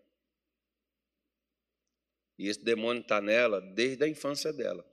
E 2.37 2.49
esse 2.49 2.61
demônio 2.61 3.01
está 3.01 3.21
nela 3.21 3.61
desde 3.61 4.03
a 4.03 4.09
infância 4.09 4.51
dela. 4.51 4.85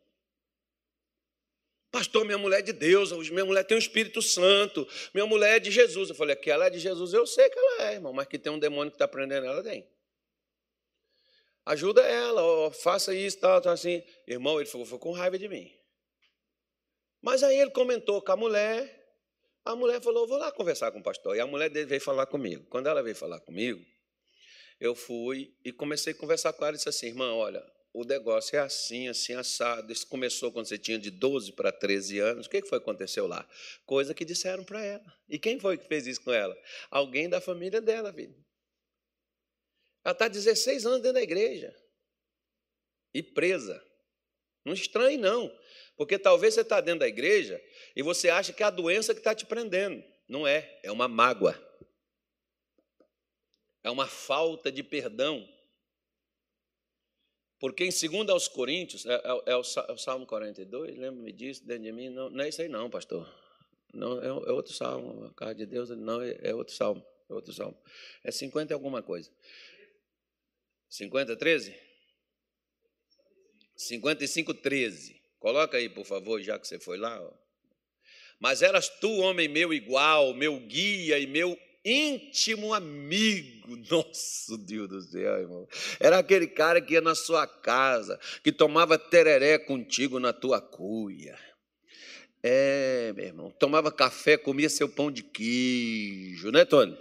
Pastor, 1.91 2.25
minha 2.25 2.39
mulher 2.39 2.61
é 2.61 2.63
de 2.63 2.73
Deus, 2.73 3.11
minha 3.31 3.45
mulher 3.45 3.65
tem 3.65 3.75
o 3.75 3.79
um 3.79 3.83
Espírito 3.83 4.23
Santo, 4.23 4.87
minha 5.13 5.27
mulher 5.27 5.57
é 5.57 5.59
de 5.59 5.73
Jesus. 5.73 6.09
Eu 6.09 6.15
falei, 6.15 6.37
que 6.37 6.53
ela 6.53 6.67
é 6.67 6.71
de 6.71 6.79
Jesus, 6.79 7.13
eu 7.13 7.27
sei 7.27 7.51
que 7.51 7.59
ela 7.59 7.91
é, 7.91 7.95
irmão, 7.95 8.13
mas 8.13 8.29
que 8.29 8.39
tem 8.39 8.53
um 8.53 8.61
demônio 8.61 8.93
que 8.93 8.95
está 8.95 9.09
prendendo 9.09 9.45
ela, 9.45 9.61
tem. 9.61 9.85
Ajuda 11.67 12.03
ela, 12.03 12.41
ó, 12.45 12.71
faça 12.71 13.13
isso, 13.13 13.41
tal, 13.41 13.61
tal, 13.61 13.73
assim. 13.73 14.05
Irmão, 14.25 14.61
ele 14.61 14.69
falou, 14.69 14.87
foi 14.87 15.01
com 15.01 15.11
raiva 15.11 15.37
de 15.37 15.49
mim. 15.49 15.82
Mas 17.23 17.43
aí 17.43 17.57
ele 17.57 17.70
comentou 17.70 18.20
com 18.20 18.33
a 18.33 18.37
mulher, 18.37 19.03
a 19.64 19.77
mulher 19.77 20.03
falou: 20.03 20.27
vou 20.27 20.39
lá 20.39 20.51
conversar 20.51 20.91
com 20.91 20.99
o 20.99 21.03
pastor. 21.03 21.37
E 21.37 21.41
a 21.41 21.47
mulher 21.47 21.70
dele 21.70 21.87
veio 21.87 22.01
falar 22.01 22.27
comigo. 22.27 22.66
Quando 22.68 22.89
ela 22.89 23.03
veio 23.03 23.14
falar 23.14 23.41
comigo, 23.41 23.81
eu 24.81 24.95
fui 24.95 25.57
e 25.64 25.73
comecei 25.73 26.12
a 26.12 26.16
conversar 26.16 26.53
com 26.53 26.64
ela 26.64 26.75
e 26.75 26.77
disse 26.77 26.89
assim: 26.89 27.07
irmã, 27.07 27.33
olha, 27.33 27.64
o 27.95 28.05
negócio 28.05 28.57
é 28.57 28.59
assim, 28.59 29.07
assim, 29.09 29.35
assado. 29.35 29.93
Isso 29.93 30.07
começou 30.09 30.51
quando 30.51 30.66
você 30.66 30.79
tinha 30.79 30.99
de 30.99 31.11
12 31.11 31.53
para 31.53 31.70
13 31.70 32.18
anos. 32.18 32.47
O 32.47 32.51
que 32.51 32.61
foi 32.62 32.81
que 32.81 32.85
aconteceu 32.85 33.27
lá? 33.27 33.49
Coisa 33.85 34.12
que 34.12 34.25
disseram 34.25 34.64
para 34.64 34.83
ela. 34.83 35.05
E 35.29 35.39
quem 35.39 35.61
foi 35.61 35.79
que 35.79 35.87
fez 35.87 36.07
isso 36.07 36.23
com 36.23 36.33
ela? 36.33 36.57
Alguém 36.91 37.29
da 37.29 37.41
família 37.41 37.81
dela, 37.81 38.12
filho. 38.12 38.35
Ela 40.05 40.12
está 40.12 40.27
16 40.27 40.87
anos 40.87 40.99
dentro 40.99 41.14
da 41.14 41.23
igreja. 41.23 41.73
E 43.14 43.23
presa. 43.23 43.81
Não 44.64 44.73
estranhe, 44.73 45.18
não. 45.18 45.55
Porque 45.97 46.18
talvez 46.18 46.55
você 46.55 46.62
está 46.62 46.80
dentro 46.80 47.01
da 47.01 47.09
igreja 47.09 47.62
e 47.95 48.03
você 48.03 48.28
acha 48.28 48.53
que 48.53 48.62
é 48.62 48.66
a 48.66 48.70
doença 48.70 49.14
que 49.14 49.20
está 49.20 49.34
te 49.34 49.47
prendendo. 49.47 50.03
Não 50.28 50.47
é, 50.47 50.80
é 50.82 50.90
uma 50.90 51.09
mágoa. 51.09 51.57
É 53.82 53.90
uma 53.90 54.07
falta 54.07 54.70
de 54.70 54.82
perdão. 54.82 55.49
Porque 57.59 57.84
em 57.84 57.90
2 57.90 58.28
aos 58.28 58.49
Coríntios, 58.49 59.07
é, 59.07 59.14
é, 59.14 59.53
é, 59.53 59.57
o, 59.57 59.61
é, 59.61 59.97
Salmo 59.97 60.26
42, 60.26 60.97
lembra-me 60.97 61.32
disso, 61.32 61.64
dentro 61.64 61.84
de 61.84 61.93
mim? 61.93 62.09
Não, 62.09 62.28
não 62.28 62.43
é 62.43 62.49
isso 62.49 62.61
aí 62.61 62.68
não, 62.68 62.90
pastor. 62.90 63.32
Não, 63.95 64.20
é, 64.20 64.26
é 64.26 64.53
outro 64.53 64.72
salmo, 64.72 65.26
a 65.26 65.34
casa 65.34 65.55
de 65.55 65.66
Deus, 65.66 65.90
não, 65.90 66.20
é, 66.20 66.36
é 66.43 66.55
outro 66.55 66.74
salmo, 66.74 67.07
é 67.30 67.34
outro 67.34 67.53
salmo. 67.53 67.78
É 68.24 68.32
50 68.32 68.74
alguma 68.74 69.03
coisa. 69.03 69.30
50, 70.88 71.36
13? 71.36 71.76
55, 73.76 74.55
13. 74.55 75.22
Coloca 75.43 75.76
aí, 75.76 75.88
por 75.88 76.07
favor, 76.07 76.40
já 76.40 76.57
que 76.57 76.68
você 76.68 76.78
foi 76.78 76.97
lá. 76.97 77.20
Ó. 77.20 77.32
Mas 78.38 78.62
eras 78.62 78.88
tu, 78.88 79.11
homem 79.18 79.49
meu 79.49 79.74
igual, 79.74 80.32
meu 80.34 80.57
guia 80.61 81.18
e 81.18 81.26
meu 81.26 81.59
íntimo 81.84 82.72
amigo. 82.72 83.74
Nossa, 83.90 84.57
Deus 84.57 84.88
do 84.88 85.03
céu, 85.03 85.40
irmão. 85.40 85.66
Era 85.99 86.18
aquele 86.18 86.47
cara 86.47 86.80
que 86.80 86.95
ia 86.95 87.01
na 87.01 87.16
sua 87.16 87.45
casa, 87.45 88.20
que 88.45 88.53
tomava 88.53 88.97
tereré 88.97 89.59
contigo 89.59 90.20
na 90.20 90.32
tua 90.32 90.61
cuia. 90.61 91.36
É, 92.40 93.12
meu 93.16 93.24
irmão, 93.24 93.51
tomava 93.51 93.90
café, 93.90 94.36
comia 94.36 94.68
seu 94.68 94.88
pão 94.88 95.11
de 95.11 95.24
queijo, 95.24 96.53
né, 96.53 96.64
Tony? 96.64 96.97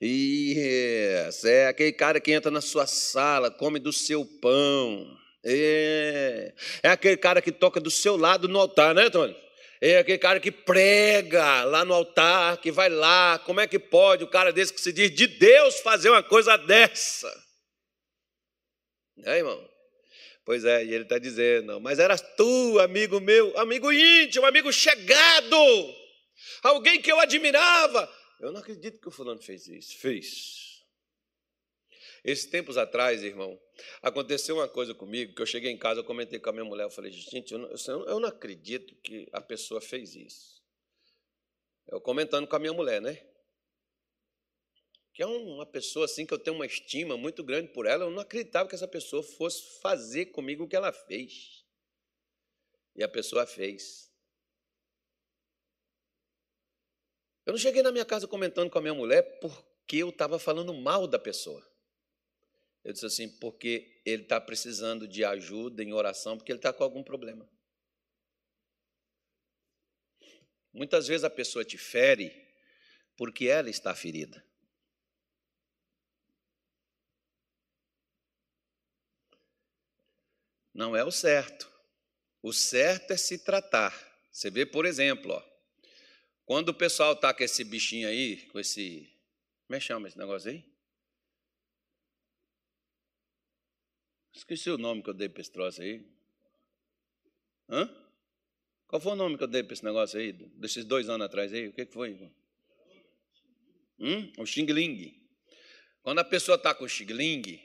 Isso, 0.00 1.46
é 1.46 1.66
aquele 1.66 1.92
cara 1.92 2.18
que 2.18 2.32
entra 2.32 2.50
na 2.50 2.62
sua 2.62 2.86
sala, 2.86 3.50
come 3.50 3.78
do 3.78 3.92
seu 3.92 4.24
pão. 4.24 5.18
É, 5.44 6.52
é 6.82 6.88
aquele 6.90 7.16
cara 7.16 7.40
que 7.40 7.52
toca 7.52 7.80
do 7.80 7.90
seu 7.90 8.16
lado 8.16 8.48
no 8.48 8.58
altar, 8.58 8.94
né, 8.94 9.08
Tony? 9.08 9.36
É 9.80 9.98
aquele 9.98 10.18
cara 10.18 10.40
que 10.40 10.50
prega 10.50 11.62
lá 11.64 11.84
no 11.84 11.94
altar, 11.94 12.56
que 12.58 12.72
vai 12.72 12.88
lá. 12.88 13.38
Como 13.38 13.60
é 13.60 13.66
que 13.66 13.78
pode 13.78 14.24
o 14.24 14.28
cara 14.28 14.52
desse 14.52 14.72
que 14.72 14.80
se 14.80 14.92
diz 14.92 15.10
de 15.10 15.26
Deus 15.26 15.78
fazer 15.80 16.10
uma 16.10 16.22
coisa 16.22 16.56
dessa? 16.56 17.32
É, 19.24 19.38
irmão? 19.38 19.68
Pois 20.44 20.64
é, 20.64 20.84
e 20.84 20.94
ele 20.94 21.04
está 21.04 21.18
dizendo, 21.18 21.78
mas 21.78 21.98
eras 21.98 22.22
tu, 22.36 22.78
amigo 22.80 23.20
meu, 23.20 23.56
amigo 23.58 23.92
íntimo, 23.92 24.46
amigo 24.46 24.72
chegado, 24.72 25.56
alguém 26.62 27.02
que 27.02 27.12
eu 27.12 27.20
admirava, 27.20 28.10
eu 28.40 28.50
não 28.50 28.60
acredito 28.60 29.00
que 29.00 29.08
o 29.08 29.10
fulano 29.10 29.42
fez 29.42 29.66
isso. 29.66 29.98
Fez. 29.98 30.84
Esses 32.24 32.46
tempos 32.46 32.78
atrás, 32.78 33.22
irmão, 33.22 33.58
aconteceu 34.02 34.56
uma 34.56 34.68
coisa 34.68 34.94
comigo, 34.94 35.34
que 35.34 35.42
eu 35.42 35.46
cheguei 35.46 35.70
em 35.70 35.78
casa, 35.78 36.00
eu 36.00 36.04
comentei 36.04 36.38
com 36.38 36.50
a 36.50 36.52
minha 36.52 36.64
mulher, 36.64 36.84
eu 36.84 36.90
falei, 36.90 37.10
gente, 37.12 37.52
eu 37.52 37.58
não, 37.58 37.70
eu 38.06 38.20
não 38.20 38.28
acredito 38.28 38.94
que 38.96 39.28
a 39.32 39.40
pessoa 39.40 39.80
fez 39.80 40.14
isso. 40.14 40.62
Eu 41.86 42.00
comentando 42.00 42.46
com 42.46 42.56
a 42.56 42.58
minha 42.58 42.72
mulher, 42.72 43.00
né? 43.00 43.14
Que 45.14 45.22
é 45.22 45.26
uma 45.26 45.66
pessoa 45.66 46.04
assim 46.04 46.26
que 46.26 46.34
eu 46.34 46.38
tenho 46.38 46.56
uma 46.56 46.66
estima 46.66 47.16
muito 47.16 47.42
grande 47.42 47.72
por 47.72 47.86
ela, 47.86 48.04
eu 48.04 48.10
não 48.10 48.20
acreditava 48.20 48.68
que 48.68 48.74
essa 48.74 48.86
pessoa 48.86 49.22
fosse 49.22 49.80
fazer 49.80 50.26
comigo 50.26 50.64
o 50.64 50.68
que 50.68 50.76
ela 50.76 50.92
fez. 50.92 51.64
E 52.94 53.02
a 53.02 53.08
pessoa 53.08 53.46
fez. 53.46 54.08
Eu 57.46 57.52
não 57.52 57.58
cheguei 57.58 57.82
na 57.82 57.90
minha 57.90 58.04
casa 58.04 58.28
comentando 58.28 58.68
com 58.68 58.78
a 58.78 58.82
minha 58.82 58.92
mulher 58.92 59.22
porque 59.40 59.96
eu 59.96 60.10
estava 60.10 60.38
falando 60.38 60.74
mal 60.74 61.06
da 61.06 61.18
pessoa. 61.18 61.66
Eu 62.88 62.94
disse 62.94 63.04
assim, 63.04 63.28
porque 63.28 64.00
ele 64.02 64.22
está 64.22 64.40
precisando 64.40 65.06
de 65.06 65.22
ajuda 65.22 65.82
em 65.82 65.92
oração, 65.92 66.38
porque 66.38 66.50
ele 66.50 66.58
está 66.58 66.72
com 66.72 66.82
algum 66.82 67.02
problema. 67.02 67.46
Muitas 70.72 71.06
vezes 71.06 71.22
a 71.22 71.28
pessoa 71.28 71.66
te 71.66 71.76
fere 71.76 72.32
porque 73.14 73.46
ela 73.46 73.68
está 73.68 73.94
ferida. 73.94 74.42
Não 80.72 80.96
é 80.96 81.04
o 81.04 81.10
certo. 81.10 81.70
O 82.42 82.54
certo 82.54 83.10
é 83.10 83.18
se 83.18 83.36
tratar. 83.44 83.92
Você 84.32 84.50
vê, 84.50 84.64
por 84.64 84.86
exemplo, 84.86 85.32
ó, 85.32 85.44
quando 86.46 86.70
o 86.70 86.74
pessoal 86.74 87.14
tá 87.14 87.34
com 87.34 87.44
esse 87.44 87.64
bichinho 87.64 88.08
aí, 88.08 88.46
com 88.46 88.58
esse. 88.58 89.14
Como 89.66 89.76
é 89.76 89.78
que 89.78 89.84
chama 89.84 90.08
esse 90.08 90.16
negócio 90.16 90.50
aí? 90.50 90.77
Esqueci 94.34 94.70
o 94.70 94.78
nome 94.78 95.02
que 95.02 95.10
eu 95.10 95.14
dei 95.14 95.28
para 95.28 95.40
esse 95.40 95.50
troço 95.50 95.82
aí. 95.82 96.04
Hã? 97.68 97.90
Qual 98.86 99.00
foi 99.00 99.12
o 99.12 99.16
nome 99.16 99.36
que 99.36 99.44
eu 99.44 99.48
dei 99.48 99.62
para 99.62 99.74
esse 99.74 99.84
negócio 99.84 100.18
aí? 100.18 100.32
Desses 100.32 100.84
dois 100.84 101.08
anos 101.08 101.26
atrás 101.26 101.52
aí? 101.52 101.68
O 101.68 101.72
que, 101.72 101.84
que 101.84 101.92
foi? 101.92 102.30
Hum? 103.98 104.32
O 104.38 104.46
xing-ling. 104.46 105.14
Quando 106.02 106.20
a 106.20 106.24
pessoa 106.24 106.56
está 106.56 106.74
com 106.74 106.84
o 106.84 106.88
xing-ling, 106.88 107.60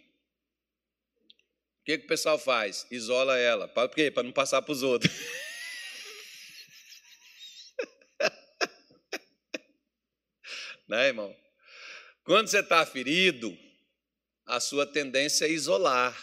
o 1.84 1.86
que, 1.86 1.98
que 1.98 2.06
o 2.06 2.08
pessoal 2.08 2.40
faz? 2.40 2.88
Isola 2.92 3.38
ela. 3.38 3.68
Para 3.68 3.90
quê? 3.90 4.12
Para 4.12 4.24
não 4.24 4.32
passar 4.32 4.62
para 4.62 4.72
os 4.72 4.84
outros. 4.84 5.14
né, 10.88 11.08
irmão? 11.08 11.36
Quando 12.24 12.48
você 12.48 12.60
está 12.60 12.86
ferido, 12.86 13.58
a 14.46 14.60
sua 14.60 14.86
tendência 14.86 15.46
é 15.46 15.52
isolar, 15.52 16.16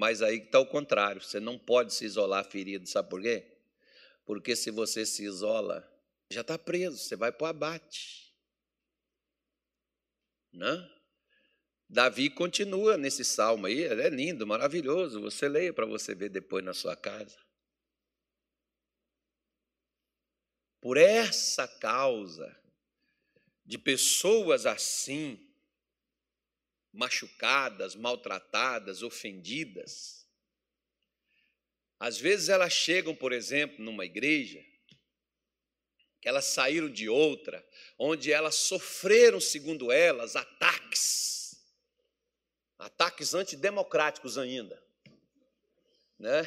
mas 0.00 0.22
aí 0.22 0.38
está 0.38 0.58
o 0.58 0.64
contrário, 0.64 1.20
você 1.20 1.38
não 1.38 1.58
pode 1.58 1.92
se 1.92 2.06
isolar 2.06 2.42
ferido, 2.46 2.88
sabe 2.88 3.10
por 3.10 3.20
quê? 3.20 3.46
Porque 4.24 4.56
se 4.56 4.70
você 4.70 5.04
se 5.04 5.22
isola, 5.24 5.86
já 6.32 6.40
está 6.40 6.58
preso, 6.58 6.96
você 6.96 7.14
vai 7.14 7.30
para 7.30 7.44
o 7.44 7.48
abate. 7.48 8.34
Né? 10.50 10.90
Davi 11.86 12.30
continua 12.30 12.96
nesse 12.96 13.22
salmo 13.22 13.66
aí, 13.66 13.84
é 13.84 14.08
lindo, 14.08 14.46
maravilhoso, 14.46 15.20
você 15.20 15.46
leia 15.46 15.70
para 15.70 15.84
você 15.84 16.14
ver 16.14 16.30
depois 16.30 16.64
na 16.64 16.72
sua 16.72 16.96
casa. 16.96 17.38
Por 20.80 20.96
essa 20.96 21.68
causa, 21.68 22.58
de 23.66 23.76
pessoas 23.76 24.64
assim, 24.64 25.49
machucadas, 26.92 27.94
maltratadas, 27.94 29.02
ofendidas. 29.02 30.26
Às 31.98 32.18
vezes 32.18 32.48
elas 32.48 32.72
chegam, 32.72 33.14
por 33.14 33.32
exemplo, 33.32 33.84
numa 33.84 34.04
igreja, 34.04 34.64
que 36.20 36.28
elas 36.28 36.46
saíram 36.46 36.90
de 36.90 37.08
outra, 37.08 37.66
onde 37.98 38.32
elas 38.32 38.54
sofreram, 38.56 39.40
segundo 39.40 39.90
elas, 39.90 40.36
ataques, 40.36 41.62
ataques 42.78 43.34
antidemocráticos 43.34 44.36
ainda, 44.36 44.82
né? 46.18 46.42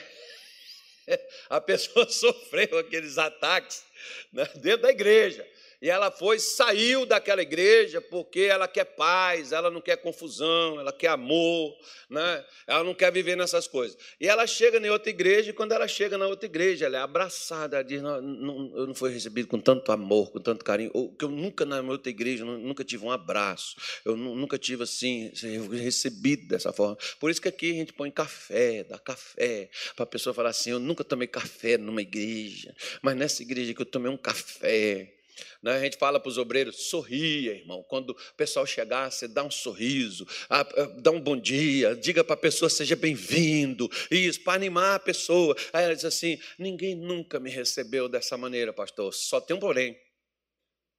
A 1.50 1.60
pessoa 1.60 2.08
sofreu 2.10 2.78
aqueles 2.78 3.18
ataques 3.18 3.84
né, 4.32 4.46
dentro 4.56 4.84
da 4.84 4.90
igreja. 4.90 5.48
E 5.84 5.90
ela 5.90 6.10
foi, 6.10 6.40
saiu 6.40 7.06
daquela 7.06 7.42
igreja 7.42 8.00
porque 8.00 8.40
ela 8.40 8.70
quer 8.70 8.86
paz, 8.86 9.52
ela 9.52 9.70
não 9.70 9.82
quer 9.82 9.98
confusão, 9.98 10.80
ela 10.80 10.94
quer 10.94 11.10
amor, 11.10 11.78
né? 12.10 12.46
ela 12.66 12.86
não 12.86 12.94
quer 12.94 13.12
viver 13.12 13.36
nessas 13.36 13.68
coisas. 13.68 13.98
E 14.18 14.26
ela 14.26 14.48
chega 14.48 14.78
em 14.78 14.90
outra 14.90 15.10
igreja, 15.10 15.50
e 15.50 15.54
quando 15.54 15.74
ela 15.74 15.86
chega 15.86 16.18
na 16.18 16.26
outra 16.26 16.46
igreja, 16.46 16.86
ela 16.86 17.00
é 17.00 17.02
abraçada, 17.02 17.76
ela 17.76 17.84
diz: 17.84 18.02
não, 18.02 18.22
não, 18.22 18.72
Eu 18.78 18.88
não 18.88 18.96
fui 18.96 19.12
recebido 19.12 19.50
com 19.50 19.60
tanto 19.60 19.92
amor, 19.92 20.32
com 20.32 20.40
tanto 20.40 20.64
carinho, 20.64 20.90
ou 20.94 21.14
que 21.14 21.26
eu 21.26 21.30
nunca 21.30 21.66
na 21.66 21.82
outra 21.82 22.10
igreja, 22.10 22.46
nunca 22.46 22.86
tive 22.86 23.04
um 23.04 23.12
abraço, 23.12 23.76
eu 24.06 24.16
nunca 24.16 24.58
tive 24.58 24.84
assim, 24.84 25.34
recebido 25.70 26.48
dessa 26.48 26.72
forma. 26.72 26.98
Por 27.20 27.30
isso 27.30 27.42
que 27.42 27.50
aqui 27.50 27.72
a 27.72 27.76
gente 27.76 27.92
põe 27.92 28.10
café, 28.10 28.86
dá 28.86 28.98
café, 28.98 29.70
para 29.98 30.04
a 30.04 30.08
pessoa 30.08 30.34
falar 30.34 30.52
assim: 30.52 30.70
Eu 30.70 30.80
nunca 30.80 31.04
tomei 31.04 31.28
café 31.28 31.78
numa 31.78 32.02
igreja, 32.02 32.74
mas 33.02 33.18
nessa 33.18 33.42
igreja 33.42 33.74
que 33.74 33.82
eu 33.82 33.86
tomei 33.86 34.10
um 34.10 34.16
café. 34.16 35.13
Né? 35.62 35.74
A 35.74 35.80
gente 35.80 35.98
fala 35.98 36.20
para 36.20 36.30
os 36.30 36.38
obreiros, 36.38 36.90
sorria, 36.90 37.54
irmão. 37.54 37.84
Quando 37.84 38.12
o 38.12 38.36
pessoal 38.36 38.66
chegar, 38.66 39.12
você 39.12 39.28
dá 39.28 39.44
um 39.44 39.52
sorriso, 39.52 40.28
ah, 40.50 40.62
ah, 40.62 40.86
dá 41.00 41.12
um 41.12 41.20
bom 41.20 41.38
dia, 41.38 41.96
diga 41.96 42.24
para 42.24 42.34
a 42.34 42.38
pessoa, 42.38 42.70
seja 42.70 42.96
bem-vindo. 42.96 43.90
Isso, 44.10 44.42
para 44.44 44.54
animar 44.54 44.96
a 44.96 45.00
pessoa. 45.00 45.56
Aí 45.72 45.86
ela 45.86 45.96
diz 45.96 46.06
assim: 46.06 46.40
ninguém 46.58 46.96
nunca 46.96 47.40
me 47.40 47.50
recebeu 47.50 48.08
dessa 48.08 48.38
maneira, 48.38 48.74
pastor. 48.74 49.14
Só 49.14 49.40
tem 49.40 49.56
um 49.56 49.60
porém. 49.60 49.98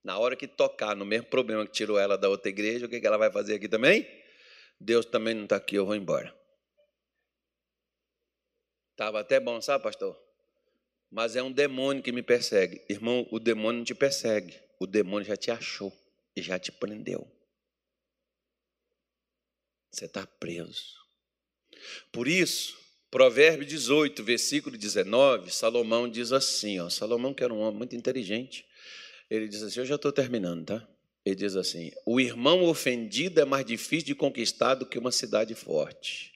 Na 0.03 0.18
hora 0.18 0.37
que 0.37 0.47
tocar 0.47 0.95
no 0.95 1.05
mesmo 1.05 1.28
problema 1.28 1.66
que 1.66 1.72
tirou 1.72 1.99
ela 1.99 2.18
da 2.18 2.28
outra 2.28 2.51
igreja, 2.51 2.85
o 2.87 2.89
que 2.89 3.05
ela 3.07 3.16
vai 3.16 3.32
fazer 3.32 3.55
aqui 3.55 3.68
também? 3.68 4.07
Deus 4.78 5.07
também 5.07 5.35
não 5.35 5.45
está 5.45 5.57
aqui, 5.57 5.76
eu 5.76 5.87
vou 5.87 5.95
embora. 5.95 6.35
Estava 8.91 9.20
até 9.20 9.41
bom, 9.41 9.61
sabe, 9.61 9.82
pastor? 9.82 10.23
Mas 11.14 11.36
é 11.36 11.42
um 11.44 11.52
demônio 11.52 12.02
que 12.02 12.10
me 12.10 12.24
persegue. 12.24 12.82
Irmão, 12.88 13.24
o 13.30 13.38
demônio 13.38 13.78
não 13.78 13.84
te 13.84 13.94
persegue, 13.94 14.58
o 14.80 14.86
demônio 14.86 15.24
já 15.24 15.36
te 15.36 15.48
achou 15.48 15.92
e 16.34 16.42
já 16.42 16.58
te 16.58 16.72
prendeu. 16.72 17.24
Você 19.92 20.06
está 20.06 20.26
preso. 20.26 20.96
Por 22.10 22.26
isso, 22.26 22.76
Provérbio 23.12 23.64
18, 23.64 24.24
versículo 24.24 24.76
19, 24.76 25.52
Salomão 25.52 26.08
diz 26.08 26.32
assim: 26.32 26.80
ó, 26.80 26.90
Salomão, 26.90 27.32
que 27.32 27.44
era 27.44 27.54
um 27.54 27.60
homem 27.60 27.78
muito 27.78 27.94
inteligente, 27.94 28.66
ele 29.30 29.46
diz 29.46 29.62
assim: 29.62 29.78
Eu 29.78 29.86
já 29.86 29.94
estou 29.94 30.10
terminando, 30.10 30.66
tá? 30.66 30.88
Ele 31.24 31.36
diz 31.36 31.54
assim: 31.54 31.92
O 32.04 32.20
irmão 32.20 32.64
ofendido 32.64 33.40
é 33.40 33.44
mais 33.44 33.64
difícil 33.64 34.06
de 34.06 34.14
conquistar 34.16 34.74
do 34.74 34.84
que 34.84 34.98
uma 34.98 35.12
cidade 35.12 35.54
forte. 35.54 36.32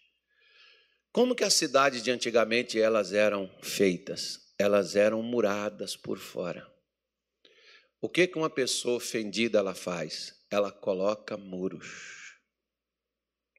Como 1.10 1.34
que 1.34 1.42
as 1.42 1.54
cidades 1.54 2.00
de 2.00 2.12
antigamente 2.12 2.80
elas 2.80 3.12
eram 3.12 3.50
feitas? 3.60 4.46
Elas 4.58 4.96
eram 4.96 5.22
muradas 5.22 5.96
por 5.96 6.18
fora. 6.18 6.68
O 8.00 8.08
que 8.08 8.26
que 8.26 8.36
uma 8.36 8.50
pessoa 8.50 8.96
ofendida 8.96 9.58
ela 9.58 9.74
faz? 9.74 10.44
Ela 10.50 10.72
coloca 10.72 11.36
muros. 11.36 12.36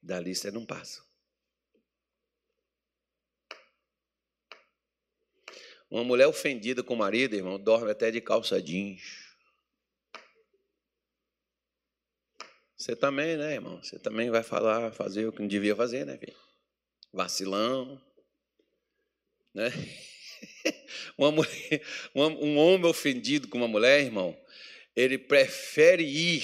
Dali 0.02 0.34
você 0.34 0.50
não 0.50 0.66
passa. 0.66 1.02
Uma 5.90 6.04
mulher 6.04 6.26
ofendida 6.26 6.82
com 6.82 6.94
o 6.94 6.98
marido, 6.98 7.34
irmão, 7.34 7.58
dorme 7.58 7.90
até 7.90 8.10
de 8.10 8.20
calça 8.20 8.62
jeans. 8.62 9.30
Você 12.76 12.94
também, 12.94 13.36
né, 13.36 13.54
irmão? 13.54 13.82
Você 13.82 13.98
também 13.98 14.30
vai 14.30 14.42
falar, 14.42 14.92
fazer 14.92 15.26
o 15.26 15.32
que 15.32 15.40
não 15.40 15.48
devia 15.48 15.76
fazer, 15.76 16.06
né, 16.06 16.16
filho? 16.16 16.36
Vacilão. 17.12 18.00
Né? 19.52 19.68
Uma 21.16 21.30
mulher, 21.30 21.82
um 22.14 22.56
homem 22.56 22.86
ofendido 22.86 23.48
com 23.48 23.58
uma 23.58 23.68
mulher, 23.68 24.00
irmão, 24.00 24.36
ele 24.96 25.18
prefere 25.18 26.02
ir 26.02 26.42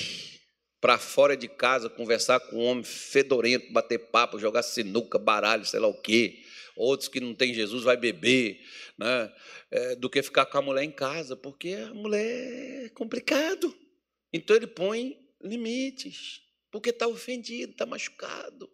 para 0.81 0.99
fora 0.99 1.37
de 1.37 1.49
casa 1.49 1.89
conversar 1.89 2.39
com 2.41 2.57
um 2.57 2.65
homem 2.65 2.85
fedorento, 2.85 3.73
bater 3.73 3.99
papo, 3.99 4.39
jogar 4.39 4.63
sinuca, 4.63 5.19
baralho, 5.19 5.65
sei 5.65 5.81
lá 5.81 5.89
o 5.89 6.01
quê. 6.01 6.43
Outros 6.77 7.09
que 7.09 7.21
não 7.21 7.35
tem 7.35 7.55
Jesus 7.55 7.83
vai 7.83 7.97
beber, 7.97 8.61
né? 8.99 9.33
É, 9.71 9.97
do 9.97 10.11
que 10.11 10.23
ficar 10.23 10.47
com 10.47 10.59
a 10.59 10.63
mulher 10.63 10.85
em 10.85 10.93
casa, 10.93 11.35
porque 11.35 11.71
a 11.71 11.95
mulher 11.95 12.85
é 12.85 12.89
complicado. 12.91 13.75
Então 14.33 14.55
ele 14.55 14.67
põe 14.67 15.17
limites, 15.43 16.43
porque 16.71 16.91
está 16.91 17.09
ofendido, 17.09 17.73
está 17.73 17.87
machucado. 17.87 18.71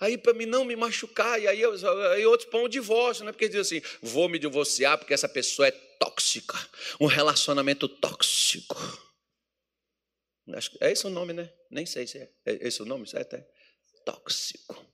Aí, 0.00 0.18
para 0.18 0.34
mim 0.34 0.46
não 0.46 0.64
me 0.64 0.76
machucar, 0.76 1.40
e 1.40 1.46
aí, 1.46 1.62
aí 1.64 2.26
outros 2.26 2.48
põem 2.48 2.64
o 2.64 2.68
divórcio, 2.68 3.24
né? 3.24 3.32
porque 3.32 3.48
dizem 3.48 3.78
assim: 3.78 3.88
vou 4.02 4.28
me 4.28 4.38
divorciar 4.38 4.98
porque 4.98 5.14
essa 5.14 5.28
pessoa 5.28 5.68
é 5.68 5.70
tóxica, 5.70 6.58
um 7.00 7.06
relacionamento 7.06 7.88
tóxico. 7.88 8.76
É 10.80 10.92
esse 10.92 11.06
o 11.06 11.10
nome, 11.10 11.32
né? 11.32 11.50
Nem 11.70 11.84
sei 11.84 12.06
se 12.06 12.18
é, 12.18 12.30
é 12.44 12.68
esse 12.68 12.80
o 12.80 12.84
nome, 12.84 13.06
certo? 13.08 13.34
É 13.34 13.44
tóxico. 14.04 14.86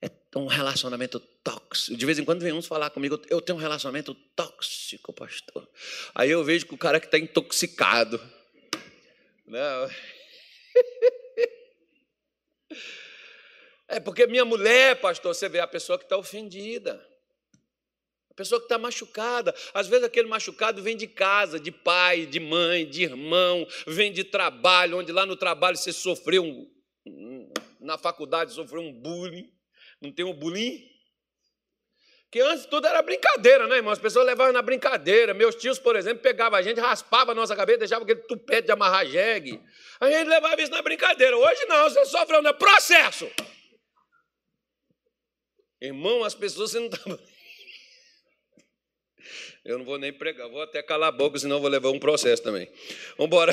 É 0.00 0.10
um 0.36 0.46
relacionamento 0.46 1.18
tóxico. 1.42 1.96
De 1.96 2.06
vez 2.06 2.18
em 2.18 2.24
quando 2.24 2.42
vem 2.42 2.52
uns 2.52 2.66
falar 2.66 2.90
comigo, 2.90 3.20
eu 3.28 3.40
tenho 3.40 3.58
um 3.58 3.60
relacionamento 3.60 4.14
tóxico, 4.36 5.12
pastor. 5.12 5.68
Aí 6.14 6.30
eu 6.30 6.44
vejo 6.44 6.66
que 6.66 6.74
o 6.74 6.78
cara 6.78 7.00
que 7.00 7.06
está 7.06 7.18
intoxicado. 7.18 8.20
Não. 9.46 9.88
É 13.88 13.98
porque 13.98 14.26
minha 14.26 14.44
mulher, 14.44 15.00
pastor, 15.00 15.34
você 15.34 15.48
vê 15.48 15.60
a 15.60 15.66
pessoa 15.66 15.98
que 15.98 16.04
está 16.04 16.16
ofendida. 16.16 17.02
A 18.30 18.34
pessoa 18.34 18.60
que 18.60 18.66
está 18.66 18.78
machucada. 18.78 19.54
Às 19.72 19.88
vezes 19.88 20.04
aquele 20.04 20.28
machucado 20.28 20.82
vem 20.82 20.96
de 20.96 21.06
casa, 21.06 21.58
de 21.58 21.72
pai, 21.72 22.26
de 22.26 22.38
mãe, 22.38 22.86
de 22.86 23.02
irmão, 23.02 23.66
vem 23.86 24.12
de 24.12 24.24
trabalho, 24.24 24.98
onde 24.98 25.10
lá 25.10 25.24
no 25.24 25.36
trabalho 25.36 25.76
você 25.76 25.92
sofreu 25.92 26.44
um, 26.44 26.70
na 27.80 27.96
faculdade 27.96 28.52
sofreu 28.52 28.82
um 28.82 28.92
bullying. 28.92 29.50
Não 30.00 30.12
tem 30.12 30.24
um 30.24 30.34
bullying? 30.34 30.86
Que 32.30 32.40
antes 32.40 32.66
tudo 32.66 32.86
era 32.86 33.00
brincadeira, 33.00 33.66
né, 33.66 33.76
irmão? 33.76 33.90
As 33.90 33.98
pessoas 33.98 34.26
levavam 34.26 34.52
na 34.52 34.60
brincadeira. 34.60 35.32
Meus 35.32 35.54
tios, 35.54 35.78
por 35.78 35.96
exemplo, 35.96 36.22
pegavam 36.22 36.58
a 36.58 36.62
gente, 36.62 36.78
raspavam 36.78 37.32
a 37.32 37.34
nossa 37.34 37.56
cabeça, 37.56 37.78
deixavam 37.78 38.04
aquele 38.04 38.20
tupete 38.20 38.66
de 38.66 38.72
amarrar 38.72 39.06
jegue. 39.06 39.58
A 39.98 40.10
gente 40.10 40.28
levava 40.28 40.60
isso 40.60 40.70
na 40.70 40.82
brincadeira. 40.82 41.34
Hoje 41.34 41.64
não, 41.64 41.88
você 41.88 42.04
sofre 42.04 42.36
um 42.36 42.52
processo. 42.52 43.30
Irmão, 45.80 46.24
as 46.24 46.34
pessoas 46.34 46.72
você 46.72 46.80
não 46.80 46.88
estão. 46.88 47.16
Tá 47.16 47.24
eu 49.64 49.78
não 49.78 49.84
vou 49.84 49.98
nem 49.98 50.12
pregar, 50.12 50.48
vou 50.48 50.62
até 50.62 50.82
calar 50.82 51.10
a 51.10 51.12
boca, 51.12 51.38
senão 51.38 51.60
vou 51.60 51.68
levar 51.68 51.90
um 51.90 51.98
processo 51.98 52.42
também. 52.42 52.66
Vamos 53.16 53.26
embora. 53.26 53.52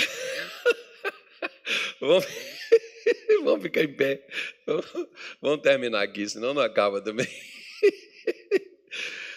Vamos... 1.99 2.25
Vamos 3.43 3.61
ficar 3.61 3.83
em 3.83 3.93
pé. 3.93 4.25
Vamos 5.41 5.61
terminar 5.61 6.03
aqui, 6.03 6.27
senão 6.27 6.53
não 6.53 6.61
acaba 6.61 7.01
também. 7.01 7.27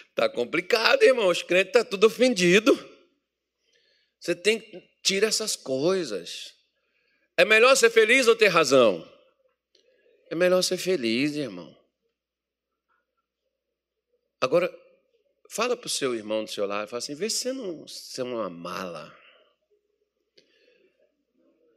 Está 0.09 0.29
complicado, 0.33 1.03
irmão. 1.03 1.27
Os 1.27 1.43
crentes 1.43 1.73
tá 1.73 1.83
tudo 1.83 2.07
ofendido. 2.07 2.73
Você 4.19 4.35
tem 4.35 4.59
que 4.59 4.81
tirar 5.03 5.27
essas 5.27 5.55
coisas. 5.55 6.53
É 7.37 7.45
melhor 7.45 7.75
ser 7.75 7.89
feliz 7.89 8.27
ou 8.27 8.35
ter 8.35 8.47
razão? 8.47 9.07
É 10.29 10.35
melhor 10.35 10.61
ser 10.61 10.77
feliz, 10.77 11.35
irmão. 11.35 11.78
Agora, 14.41 14.73
fala 15.49 15.75
para 15.75 15.87
o 15.87 15.89
seu 15.89 16.15
irmão 16.15 16.43
do 16.43 16.49
seu 16.49 16.65
lado, 16.65 16.87
fala 16.87 16.99
assim, 16.99 17.15
vê 17.15 17.29
se 17.29 17.37
você 17.37 17.53
não 17.53 17.87
você 17.87 18.21
é 18.21 18.23
uma 18.23 18.49
mala. 18.49 19.13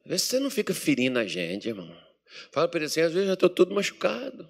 Vê 0.04 0.18
se 0.18 0.26
você 0.26 0.38
não 0.38 0.50
fica 0.50 0.74
ferindo 0.74 1.18
a 1.18 1.26
gente, 1.26 1.68
irmão. 1.68 1.96
Fala 2.50 2.68
para 2.68 2.78
ele 2.78 2.86
assim, 2.86 3.00
às 3.00 3.12
vezes 3.12 3.28
eu 3.28 3.34
estou 3.34 3.50
todo 3.50 3.74
machucado. 3.74 4.48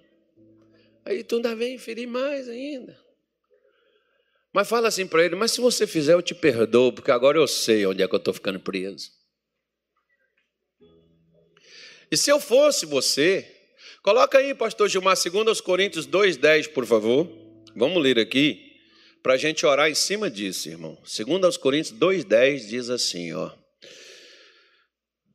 Aí 1.05 1.23
tu 1.23 1.35
ainda 1.37 1.55
vem 1.55 1.77
ferir 1.77 2.07
mais 2.07 2.47
ainda. 2.47 2.97
Mas 4.53 4.69
fala 4.69 4.87
assim 4.87 5.07
para 5.07 5.25
ele, 5.25 5.35
mas 5.35 5.51
se 5.51 5.59
você 5.59 5.87
fizer, 5.87 6.13
eu 6.13 6.21
te 6.21 6.35
perdoo, 6.35 6.93
porque 6.93 7.09
agora 7.09 7.37
eu 7.37 7.47
sei 7.47 7.85
onde 7.87 8.03
é 8.03 8.07
que 8.07 8.13
eu 8.13 8.17
estou 8.17 8.33
ficando 8.33 8.59
preso. 8.59 9.11
E 12.11 12.15
se 12.15 12.29
eu 12.29 12.39
fosse 12.39 12.85
você, 12.85 13.51
coloca 14.03 14.37
aí, 14.37 14.53
pastor 14.53 14.87
Gilmar, 14.87 15.17
2 15.17 15.59
Coríntios 15.59 16.07
2,10, 16.07 16.71
por 16.71 16.85
favor. 16.85 17.42
Vamos 17.75 18.01
ler 18.03 18.19
aqui 18.19 18.71
para 19.23 19.33
a 19.33 19.37
gente 19.37 19.65
orar 19.65 19.89
em 19.89 19.95
cima 19.95 20.29
disso, 20.29 20.69
irmão. 20.69 20.97
Segundo 21.03 21.45
aos 21.45 21.57
Coríntios 21.57 21.97
2,10 21.97 22.67
diz 22.67 22.89
assim, 22.89 23.33
ó. 23.33 23.51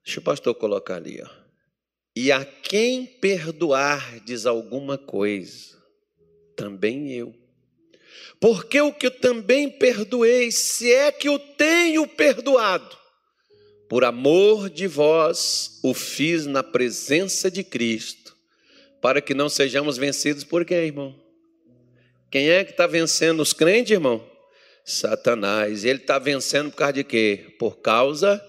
Deixa 0.05 0.20
o 0.20 0.22
pastor 0.22 0.55
colocar 0.55 0.97
ali, 0.97 1.20
ó. 1.22 1.28
E 2.14 2.30
a 2.30 2.45
quem 2.45 3.07
perdoardes 3.07 4.47
alguma 4.47 4.97
coisa, 4.97 5.76
também 6.57 7.12
eu. 7.12 7.34
Porque 8.41 8.80
o 8.80 8.93
que 8.93 9.07
eu 9.07 9.11
também 9.11 9.68
perdoei, 9.68 10.53
se 10.53 10.93
é 10.93 11.11
que 11.11 11.28
eu 11.28 11.39
tenho 11.39 12.07
perdoado, 12.07 12.97
por 13.89 14.05
amor 14.05 14.70
de 14.70 14.86
vós 14.86 15.80
o 15.82 15.93
fiz 15.93 16.47
na 16.47 16.62
presença 16.62 17.51
de 17.51 17.64
Cristo, 17.64 18.36
para 19.01 19.20
que 19.20 19.34
não 19.34 19.49
sejamos 19.49 19.97
vencidos 19.97 20.45
por 20.45 20.64
quê, 20.64 20.74
irmão? 20.74 21.28
Quem 22.31 22.51
é 22.51 22.64
que 22.64 22.72
está 22.72 22.87
vencendo 22.87 23.41
os 23.41 23.53
crentes, 23.53 23.93
irmão? 23.93 24.24
Satanás. 24.85 25.85
Ele 25.85 26.01
está 26.01 26.18
vencendo 26.18 26.70
por 26.70 26.76
causa 26.76 26.93
de 26.93 27.05
quê? 27.05 27.57
Por 27.59 27.79
causa 27.79 28.45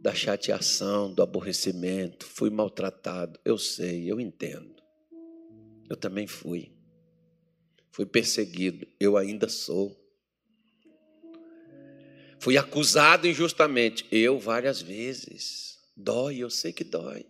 da 0.00 0.14
chateação, 0.14 1.12
do 1.12 1.22
aborrecimento. 1.22 2.26
Fui 2.26 2.50
maltratado. 2.50 3.40
Eu 3.44 3.56
sei, 3.56 4.10
eu 4.10 4.20
entendo. 4.20 4.74
Eu 5.88 5.96
também 5.96 6.26
fui. 6.26 6.72
Fui 7.90 8.04
perseguido. 8.04 8.86
Eu 8.98 9.16
ainda 9.16 9.48
sou. 9.48 9.98
Fui 12.40 12.58
acusado 12.58 13.26
injustamente. 13.26 14.06
Eu 14.10 14.38
várias 14.38 14.82
vezes. 14.82 15.78
Dói, 15.96 16.38
eu 16.38 16.50
sei 16.50 16.72
que 16.72 16.84
dói. 16.84 17.24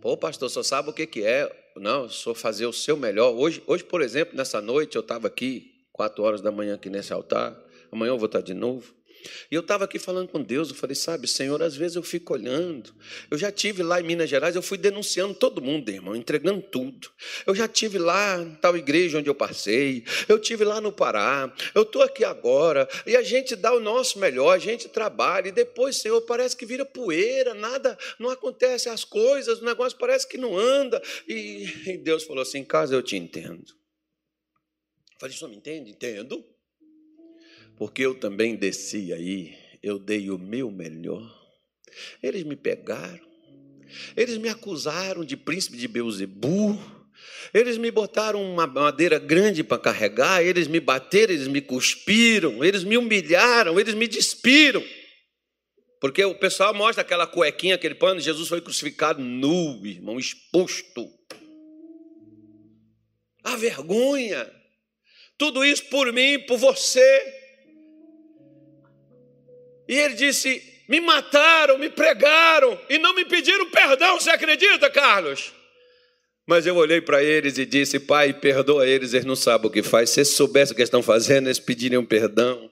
Pô, 0.00 0.16
pastor, 0.16 0.50
só 0.50 0.62
sabe 0.62 0.90
o 0.90 0.92
que, 0.92 1.06
que 1.06 1.22
é 1.22 1.61
não, 1.80 2.08
só 2.08 2.34
fazer 2.34 2.66
o 2.66 2.72
seu 2.72 2.96
melhor. 2.96 3.32
Hoje, 3.34 3.62
hoje 3.66 3.84
por 3.84 4.02
exemplo, 4.02 4.36
nessa 4.36 4.60
noite, 4.60 4.96
eu 4.96 5.00
estava 5.00 5.26
aqui, 5.26 5.72
quatro 5.92 6.22
horas 6.22 6.40
da 6.40 6.50
manhã 6.50 6.74
aqui 6.74 6.90
nesse 6.90 7.12
altar. 7.12 7.56
Amanhã 7.90 8.10
eu 8.10 8.18
vou 8.18 8.26
estar 8.26 8.40
de 8.40 8.54
novo. 8.54 8.94
E 9.50 9.54
eu 9.54 9.60
estava 9.60 9.84
aqui 9.84 9.98
falando 9.98 10.28
com 10.28 10.42
Deus, 10.42 10.70
eu 10.70 10.74
falei, 10.74 10.94
sabe, 10.94 11.26
Senhor, 11.26 11.62
às 11.62 11.76
vezes 11.76 11.96
eu 11.96 12.02
fico 12.02 12.32
olhando. 12.32 12.94
Eu 13.30 13.38
já 13.38 13.50
tive 13.50 13.82
lá 13.82 14.00
em 14.00 14.04
Minas 14.04 14.28
Gerais, 14.28 14.56
eu 14.56 14.62
fui 14.62 14.78
denunciando 14.78 15.34
todo 15.34 15.62
mundo, 15.62 15.88
irmão, 15.88 16.14
entregando 16.16 16.62
tudo. 16.62 17.10
Eu 17.46 17.54
já 17.54 17.68
tive 17.68 17.98
lá 17.98 18.40
em 18.40 18.54
tal 18.56 18.76
igreja 18.76 19.18
onde 19.18 19.28
eu 19.28 19.34
passei, 19.34 20.04
eu 20.28 20.38
tive 20.38 20.64
lá 20.64 20.80
no 20.80 20.92
Pará, 20.92 21.52
eu 21.74 21.82
estou 21.82 22.02
aqui 22.02 22.24
agora, 22.24 22.88
e 23.06 23.16
a 23.16 23.22
gente 23.22 23.56
dá 23.56 23.72
o 23.72 23.80
nosso 23.80 24.18
melhor, 24.18 24.54
a 24.54 24.58
gente 24.58 24.88
trabalha, 24.88 25.48
e 25.48 25.52
depois, 25.52 25.96
Senhor, 25.96 26.20
parece 26.22 26.56
que 26.56 26.66
vira 26.66 26.84
poeira, 26.84 27.54
nada, 27.54 27.98
não 28.18 28.30
acontece 28.30 28.88
as 28.88 29.04
coisas, 29.04 29.60
o 29.60 29.64
negócio 29.64 29.98
parece 29.98 30.26
que 30.26 30.38
não 30.38 30.56
anda. 30.56 31.02
E, 31.28 31.64
e 31.86 31.96
Deus 31.98 32.24
falou 32.24 32.42
assim: 32.42 32.58
em 32.58 32.64
casa 32.64 32.94
eu 32.94 33.02
te 33.02 33.16
entendo. 33.16 33.64
Eu 35.12 35.18
falei, 35.18 35.36
senhor 35.36 35.50
me 35.50 35.56
entende? 35.56 35.90
Entendo 35.90 36.51
porque 37.82 38.02
eu 38.02 38.14
também 38.14 38.54
desci 38.54 39.12
aí, 39.12 39.58
eu 39.82 39.98
dei 39.98 40.30
o 40.30 40.38
meu 40.38 40.70
melhor. 40.70 41.20
Eles 42.22 42.44
me 42.44 42.54
pegaram, 42.54 43.26
eles 44.16 44.38
me 44.38 44.48
acusaram 44.48 45.24
de 45.24 45.36
príncipe 45.36 45.76
de 45.76 45.88
Beuzebu, 45.88 46.80
eles 47.52 47.76
me 47.78 47.90
botaram 47.90 48.40
uma 48.40 48.68
madeira 48.68 49.18
grande 49.18 49.64
para 49.64 49.82
carregar, 49.82 50.44
eles 50.44 50.68
me 50.68 50.78
bateram, 50.78 51.34
eles 51.34 51.48
me 51.48 51.60
cuspiram, 51.60 52.62
eles 52.62 52.84
me 52.84 52.96
humilharam, 52.96 53.80
eles 53.80 53.94
me 53.94 54.06
despiram. 54.06 54.84
Porque 56.00 56.24
o 56.24 56.36
pessoal 56.36 56.72
mostra 56.72 57.02
aquela 57.02 57.26
cuequinha, 57.26 57.74
aquele 57.74 57.96
pano, 57.96 58.20
Jesus 58.20 58.48
foi 58.48 58.60
crucificado 58.60 59.20
nu, 59.20 59.84
irmão, 59.84 60.20
exposto. 60.20 61.04
A 63.42 63.56
vergonha. 63.56 64.48
Tudo 65.36 65.64
isso 65.64 65.84
por 65.86 66.12
mim, 66.12 66.38
por 66.46 66.58
você. 66.58 67.41
E 69.92 69.98
ele 69.98 70.14
disse: 70.14 70.62
Me 70.88 71.02
mataram, 71.02 71.76
me 71.76 71.90
pregaram 71.90 72.80
e 72.88 72.96
não 72.96 73.14
me 73.14 73.26
pediram 73.26 73.68
perdão. 73.70 74.18
Você 74.18 74.30
acredita, 74.30 74.88
Carlos? 74.88 75.52
Mas 76.46 76.66
eu 76.66 76.74
olhei 76.76 77.02
para 77.02 77.22
eles 77.22 77.58
e 77.58 77.66
disse: 77.66 78.00
Pai, 78.00 78.32
perdoa 78.32 78.86
eles, 78.86 79.12
eles 79.12 79.26
não 79.26 79.36
sabem 79.36 79.66
o 79.66 79.70
que 79.70 79.82
faz. 79.82 80.08
Se 80.08 80.24
soubessem 80.24 80.72
o 80.72 80.76
que 80.76 80.82
estão 80.82 81.02
fazendo, 81.02 81.48
eles 81.48 81.58
pediriam 81.58 82.06
perdão. 82.06 82.70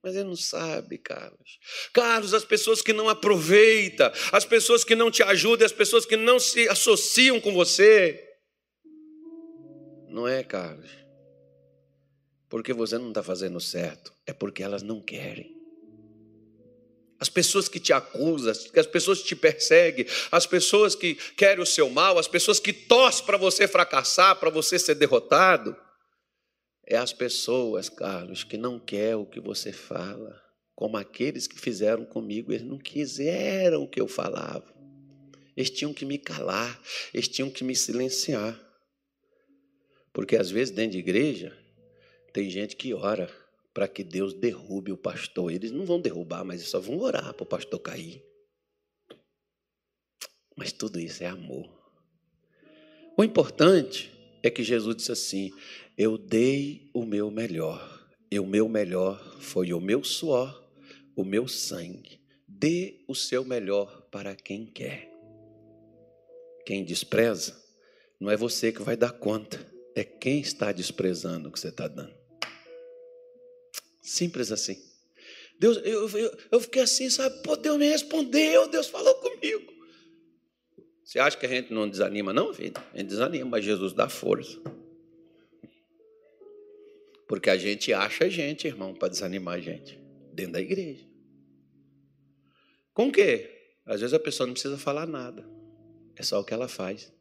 Mas 0.00 0.14
ele 0.14 0.28
não 0.28 0.36
sabe, 0.36 0.96
Carlos. 0.98 1.58
Carlos, 1.92 2.32
as 2.32 2.44
pessoas 2.44 2.80
que 2.80 2.92
não 2.92 3.08
aproveitam, 3.08 4.08
as 4.30 4.44
pessoas 4.44 4.84
que 4.84 4.94
não 4.94 5.10
te 5.10 5.24
ajudam, 5.24 5.66
as 5.66 5.72
pessoas 5.72 6.06
que 6.06 6.16
não 6.16 6.38
se 6.38 6.68
associam 6.68 7.40
com 7.40 7.52
você. 7.52 8.24
Não 10.08 10.28
é, 10.28 10.44
Carlos. 10.44 10.88
Porque 12.48 12.72
você 12.72 12.96
não 12.96 13.08
está 13.08 13.24
fazendo 13.24 13.60
certo. 13.60 14.12
É 14.24 14.32
porque 14.32 14.62
elas 14.62 14.84
não 14.84 15.00
querem. 15.02 15.57
As 17.20 17.28
pessoas 17.28 17.68
que 17.68 17.80
te 17.80 17.92
acusam, 17.92 18.52
as 18.52 18.86
pessoas 18.86 19.20
que 19.20 19.28
te 19.28 19.36
perseguem, 19.36 20.06
as 20.30 20.46
pessoas 20.46 20.94
que 20.94 21.14
querem 21.14 21.62
o 21.62 21.66
seu 21.66 21.90
mal, 21.90 22.18
as 22.18 22.28
pessoas 22.28 22.60
que 22.60 22.72
torcem 22.72 23.24
para 23.24 23.36
você 23.36 23.66
fracassar, 23.66 24.36
para 24.36 24.50
você 24.50 24.78
ser 24.78 24.94
derrotado 24.94 25.76
é 26.90 26.96
as 26.96 27.12
pessoas, 27.12 27.90
Carlos, 27.90 28.44
que 28.44 28.56
não 28.56 28.80
quer 28.80 29.14
o 29.14 29.26
que 29.26 29.38
você 29.38 29.70
fala, 29.72 30.42
como 30.74 30.96
aqueles 30.96 31.46
que 31.46 31.60
fizeram 31.60 32.02
comigo, 32.06 32.50
eles 32.50 32.66
não 32.66 32.78
quiseram 32.78 33.82
o 33.82 33.88
que 33.88 34.00
eu 34.00 34.08
falava. 34.08 34.74
Eles 35.54 35.68
tinham 35.68 35.92
que 35.92 36.06
me 36.06 36.16
calar, 36.16 36.80
eles 37.12 37.28
tinham 37.28 37.50
que 37.50 37.62
me 37.62 37.76
silenciar. 37.76 38.58
Porque 40.14 40.34
às 40.34 40.50
vezes 40.50 40.74
dentro 40.74 40.92
de 40.92 40.98
igreja 40.98 41.54
tem 42.32 42.48
gente 42.48 42.74
que 42.74 42.94
ora 42.94 43.28
para 43.78 43.86
que 43.86 44.02
Deus 44.02 44.34
derrube 44.34 44.90
o 44.90 44.96
pastor. 44.96 45.52
Eles 45.52 45.70
não 45.70 45.86
vão 45.86 46.00
derrubar, 46.00 46.44
mas 46.44 46.62
só 46.62 46.80
vão 46.80 46.98
orar 46.98 47.32
para 47.32 47.44
o 47.44 47.46
pastor 47.46 47.78
cair. 47.78 48.20
Mas 50.56 50.72
tudo 50.72 50.98
isso 50.98 51.22
é 51.22 51.28
amor. 51.28 51.70
O 53.16 53.22
importante 53.22 54.10
é 54.42 54.50
que 54.50 54.64
Jesus 54.64 54.96
disse 54.96 55.12
assim: 55.12 55.52
eu 55.96 56.18
dei 56.18 56.90
o 56.92 57.06
meu 57.06 57.30
melhor, 57.30 58.10
e 58.28 58.40
o 58.40 58.46
meu 58.48 58.68
melhor 58.68 59.16
foi 59.38 59.72
o 59.72 59.80
meu 59.80 60.02
suor, 60.02 60.60
o 61.14 61.22
meu 61.22 61.46
sangue. 61.46 62.20
Dê 62.48 63.04
o 63.06 63.14
seu 63.14 63.44
melhor 63.44 64.08
para 64.10 64.34
quem 64.34 64.66
quer. 64.66 65.08
Quem 66.66 66.84
despreza, 66.84 67.56
não 68.18 68.28
é 68.28 68.36
você 68.36 68.72
que 68.72 68.82
vai 68.82 68.96
dar 68.96 69.12
conta, 69.12 69.64
é 69.94 70.02
quem 70.02 70.40
está 70.40 70.72
desprezando 70.72 71.48
o 71.48 71.52
que 71.52 71.60
você 71.60 71.68
está 71.68 71.86
dando. 71.86 72.17
Simples 74.08 74.50
assim. 74.50 74.82
Deus, 75.58 75.76
eu, 75.84 76.08
eu, 76.08 76.38
eu 76.52 76.60
fiquei 76.60 76.80
assim, 76.80 77.10
sabe? 77.10 77.42
Pô, 77.42 77.56
Deus 77.56 77.76
me 77.76 77.86
respondeu, 77.86 78.66
Deus 78.68 78.86
falou 78.86 79.14
comigo. 79.16 79.70
Você 81.04 81.18
acha 81.18 81.36
que 81.36 81.44
a 81.44 81.48
gente 81.48 81.72
não 81.72 81.88
desanima, 81.88 82.32
não, 82.32 82.54
filho? 82.54 82.72
A 82.94 82.96
gente 82.96 83.08
desanima, 83.08 83.50
mas 83.50 83.64
Jesus 83.64 83.92
dá 83.92 84.08
força. 84.08 84.58
Porque 87.26 87.50
a 87.50 87.58
gente 87.58 87.92
acha 87.92 88.30
gente, 88.30 88.66
irmão, 88.66 88.94
para 88.94 89.08
desanimar 89.08 89.56
a 89.56 89.60
gente, 89.60 90.00
dentro 90.32 90.52
da 90.52 90.60
igreja. 90.60 91.04
Com 92.94 93.08
o 93.08 93.12
quê? 93.12 93.50
Às 93.84 94.00
vezes 94.00 94.14
a 94.14 94.18
pessoa 94.18 94.46
não 94.46 94.54
precisa 94.54 94.78
falar 94.78 95.06
nada, 95.06 95.46
é 96.16 96.22
só 96.22 96.40
o 96.40 96.44
que 96.44 96.54
ela 96.54 96.68
faz. 96.68 97.12